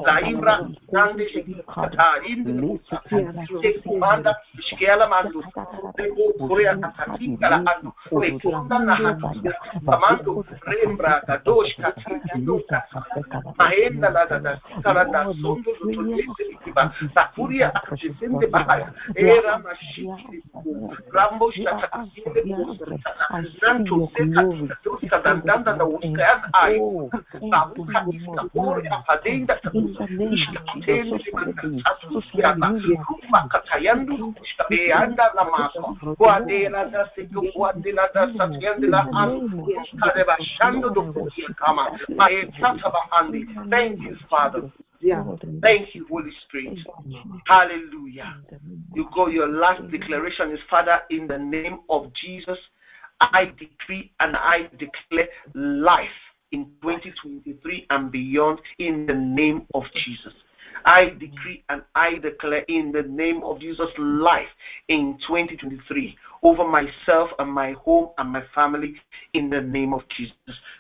la 0.04 0.20
imbra 0.22 0.68
grande 0.90 1.28
se 1.32 1.44
catarin 1.74 2.80
se 3.62 3.82
comanda 3.84 4.32
schela 4.60 5.08
mandu. 5.08 5.42
De 5.96 6.10
pure 6.38 6.68
a 6.68 6.76
carica 6.78 7.50
la 7.50 7.62
andu 7.72 7.94
e 8.24 8.40
fonda 8.40 8.80
na 8.80 8.96
amando 9.86 10.44
rembra 10.62 11.22
da 11.28 11.38
dos 11.38 11.72
carica 11.76 12.38
du 12.38 12.64
ma 13.58 13.74
enda 13.74 14.10
la 14.10 14.26
da 14.26 14.40
da 14.40 14.60
cara 14.82 15.04
da 15.06 15.22
sondo 15.40 15.72
su 15.78 15.88
tutte 15.90 16.58
che 16.64 16.72
va 16.72 16.92
la 17.14 17.30
furia 17.34 17.72
accende 17.74 18.48
baia 18.48 18.92
era 19.14 19.60
ma 19.60 19.72
schichi 19.76 20.42
rambo 21.12 21.52
sta 21.52 21.78
carica 21.78 22.32
tanto 23.60 24.10
se 24.14 24.30
carica 24.30 24.80
Nanto 25.12 25.20
Seka 25.20 25.20
Tuska 25.20 25.20
Dandanda 25.20 25.78
da 25.78 25.86
Uska 25.86 26.49
Ai 26.53 26.80
Sabuka 27.49 28.05
Iska 28.12 28.49
Korea 28.55 29.03
Padenda 29.07 29.59
Ishka 29.74 30.62
Tende 30.86 31.84
Asusiana 31.86 32.72
Rupa 33.09 33.47
Katayandu 33.49 34.34
Uska 34.41 34.66
Beanda 34.70 35.32
Maso 35.51 35.97
Guadela 36.18 36.91
da 36.91 37.09
Seko 37.16 37.41
Guadela 37.55 38.07
da 38.14 38.28
Satiende 38.38 38.88
La 38.88 39.05
Kadeba 39.99 40.38
Shando 40.39 40.93
do 40.93 41.01
Kukia 41.14 41.55
Kama 41.57 41.91
Maetata 42.09 42.91
Bahandi 42.91 43.47
Thank 43.70 44.01
you, 44.01 44.18
Father. 44.30 44.72
Thank 45.62 45.95
you, 45.95 46.05
Holy 46.09 46.32
Spirit. 46.47 46.78
Hallelujah. 47.45 48.36
You 48.93 49.09
go, 49.14 49.28
your 49.28 49.47
last 49.47 49.89
declaration 49.89 50.51
is, 50.51 50.59
Father, 50.70 51.01
in 51.09 51.28
the 51.28 51.38
name 51.39 51.80
of 51.89 52.14
Jesus, 52.14 52.57
I 53.22 53.52
decree 53.58 54.12
and 54.20 54.36
I 54.36 54.70
declare 54.78 55.30
life 55.54 56.10
in 56.52 56.66
2023 56.82 57.88
and 57.90 58.12
beyond 58.12 58.60
in 58.80 59.06
the 59.06 59.14
name 59.14 59.68
of 59.74 59.84
Jesus. 59.96 60.34
I 60.86 61.10
decree 61.10 61.64
and 61.70 61.84
I 61.96 62.16
declare 62.16 62.66
in 62.68 62.92
the 62.92 63.04
name 63.04 63.44
of 63.44 63.60
Jesus 63.60 63.90
life 63.98 64.48
in 64.88 65.18
2023 65.28 66.18
over 66.44 66.68
myself 66.68 67.30
and 67.38 67.52
my 67.52 67.74
home 67.74 68.10
and 68.18 68.30
my 68.30 68.44
family 68.56 68.96
in 69.34 69.50
the 69.50 69.62
name 69.62 69.94
of 69.94 70.02
Jesus. 70.10 70.36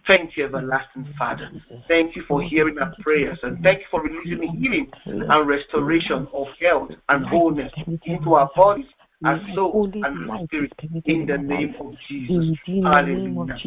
Thank 0.07 0.35
you, 0.35 0.45
everlasting 0.45 1.13
Father. 1.17 1.51
Thank 1.87 2.15
you 2.15 2.23
for 2.27 2.41
hearing 2.41 2.79
our 2.79 2.93
prayers 3.01 3.37
and 3.43 3.61
thank 3.61 3.81
you 3.81 3.85
for 3.91 4.01
releasing 4.01 4.55
healing 4.57 4.91
and 5.05 5.47
restoration 5.47 6.27
of 6.33 6.47
health 6.59 6.91
and 7.09 7.25
wholeness 7.27 7.71
into 8.05 8.33
our 8.33 8.49
bodies, 8.55 8.87
our 9.25 9.41
souls, 9.55 9.93
and 9.93 10.31
our 10.31 10.43
spirit 10.45 10.73
in 11.05 11.25
the 11.25 11.37
name 11.37 11.75
of 11.79 11.95
Jesus. 12.07 12.57
Hallelujah. 12.83 13.57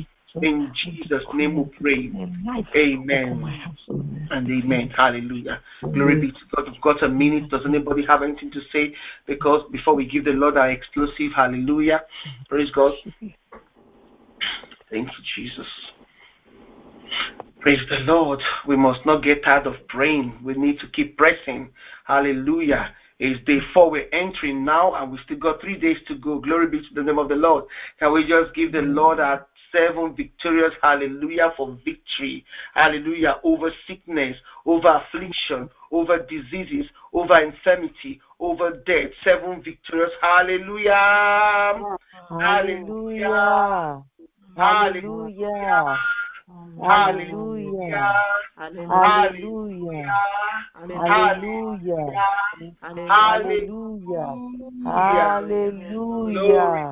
In 0.42 0.72
Jesus' 0.74 1.22
name 1.34 1.57
we 1.57 1.64
pray. 1.78 2.12
Amen. 2.76 3.62
And 4.30 4.50
amen. 4.50 4.90
Hallelujah. 4.96 5.61
Glory 5.92 6.16
be 6.16 6.32
to 6.32 6.38
God. 6.57 6.70
We've 6.72 6.80
got 6.80 7.02
a 7.02 7.09
minute. 7.09 7.50
Does 7.50 7.61
anybody 7.66 8.05
have 8.07 8.22
anything 8.22 8.50
to 8.52 8.61
say? 8.72 8.94
Because 9.26 9.62
before 9.70 9.94
we 9.94 10.07
give 10.07 10.24
the 10.24 10.32
Lord 10.32 10.57
our 10.57 10.70
exclusive 10.70 11.32
hallelujah, 11.36 12.02
praise 12.48 12.70
God. 12.70 12.94
Thank 14.90 15.09
you, 15.09 15.24
Jesus. 15.36 15.66
Praise 17.61 17.80
the 17.88 18.00
Lord. 18.00 18.42
We 18.66 18.76
must 18.76 19.07
not 19.07 19.22
get 19.22 19.44
tired 19.44 19.66
of 19.66 19.74
praying. 19.88 20.38
We 20.42 20.55
need 20.55 20.80
to 20.80 20.88
keep 20.88 21.16
pressing. 21.16 21.70
Hallelujah. 22.07 22.94
It's 23.18 23.44
day 23.44 23.60
four. 23.72 23.90
We're 23.90 24.08
entering 24.12 24.64
now, 24.64 24.94
and 24.94 25.12
we 25.12 25.18
still 25.24 25.38
got 25.38 25.60
three 25.60 25.78
days 25.78 25.98
to 26.08 26.16
go. 26.16 26.40
Glory 26.40 26.66
be 26.66 26.80
to 26.80 26.94
the 26.94 27.02
name 27.02 27.18
of 27.18 27.28
the 27.28 27.36
Lord. 27.36 27.64
Can 27.98 28.12
we 28.12 28.26
just 28.26 28.54
give 28.54 28.72
the 28.72 28.82
Lord 28.82 29.20
our 29.20 29.46
seven 29.74 30.14
victorious 30.14 30.72
hallelujah 30.80 31.52
for 31.56 31.76
victory 31.84 32.44
hallelujah 32.74 33.40
over 33.42 33.72
sickness 33.88 34.36
over 34.66 34.88
affliction 34.88 35.68
over 35.90 36.18
diseases 36.30 36.86
over 37.12 37.40
infirmity 37.40 38.20
over 38.38 38.70
death 38.86 39.10
seven 39.24 39.60
victorious 39.62 40.12
hallelujah 40.22 41.96
Hallelujah. 42.30 44.02
Hallelujah. 44.56 45.98
Hallelujah. 46.80 48.12
Hallelujah. 48.76 50.12
Hallelujah. 50.76 52.14
Hallelujah. 53.09 54.36
Hallelujah. 54.84 56.90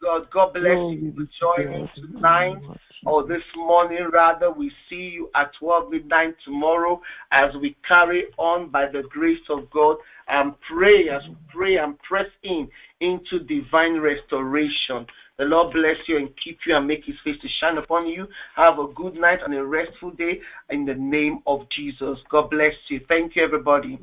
God, 0.00 0.30
God 0.32 0.54
bless 0.54 0.78
you 0.90 1.12
for 1.16 1.28
joining 1.56 1.88
tonight 1.94 2.58
or 3.06 3.26
this 3.26 3.42
morning 3.56 4.08
rather. 4.12 4.50
We 4.50 4.70
see 4.88 5.10
you 5.10 5.30
at 5.34 5.52
12 5.58 5.90
midnight 5.90 6.34
tomorrow 6.44 7.00
as 7.30 7.54
we 7.56 7.76
carry 7.86 8.26
on 8.36 8.68
by 8.68 8.86
the 8.86 9.02
grace 9.02 9.42
of 9.48 9.70
God 9.70 9.96
and 10.28 10.54
pray 10.60 11.08
as 11.08 11.22
we 11.28 11.36
pray 11.48 11.76
and 11.78 11.98
press 12.00 12.28
in 12.42 12.68
into 13.00 13.40
divine 13.40 13.98
restoration. 13.98 15.06
The 15.38 15.44
Lord 15.44 15.72
bless 15.72 15.96
you 16.06 16.18
and 16.18 16.28
keep 16.36 16.60
you 16.66 16.76
and 16.76 16.86
make 16.86 17.04
his 17.04 17.16
face 17.24 17.40
to 17.40 17.48
shine 17.48 17.78
upon 17.78 18.06
you. 18.06 18.28
Have 18.54 18.78
a 18.78 18.86
good 18.88 19.14
night 19.14 19.40
and 19.42 19.54
a 19.54 19.64
restful 19.64 20.10
day 20.10 20.40
in 20.70 20.84
the 20.84 20.94
name 20.94 21.40
of 21.46 21.68
Jesus. 21.68 22.18
God 22.28 22.50
bless 22.50 22.74
you. 22.88 23.00
Thank 23.08 23.36
you, 23.36 23.42
everybody. 23.42 23.98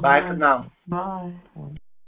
Bye 0.00 0.20
for 0.20 0.34
now. 0.34 0.70
Bye. 0.86 1.32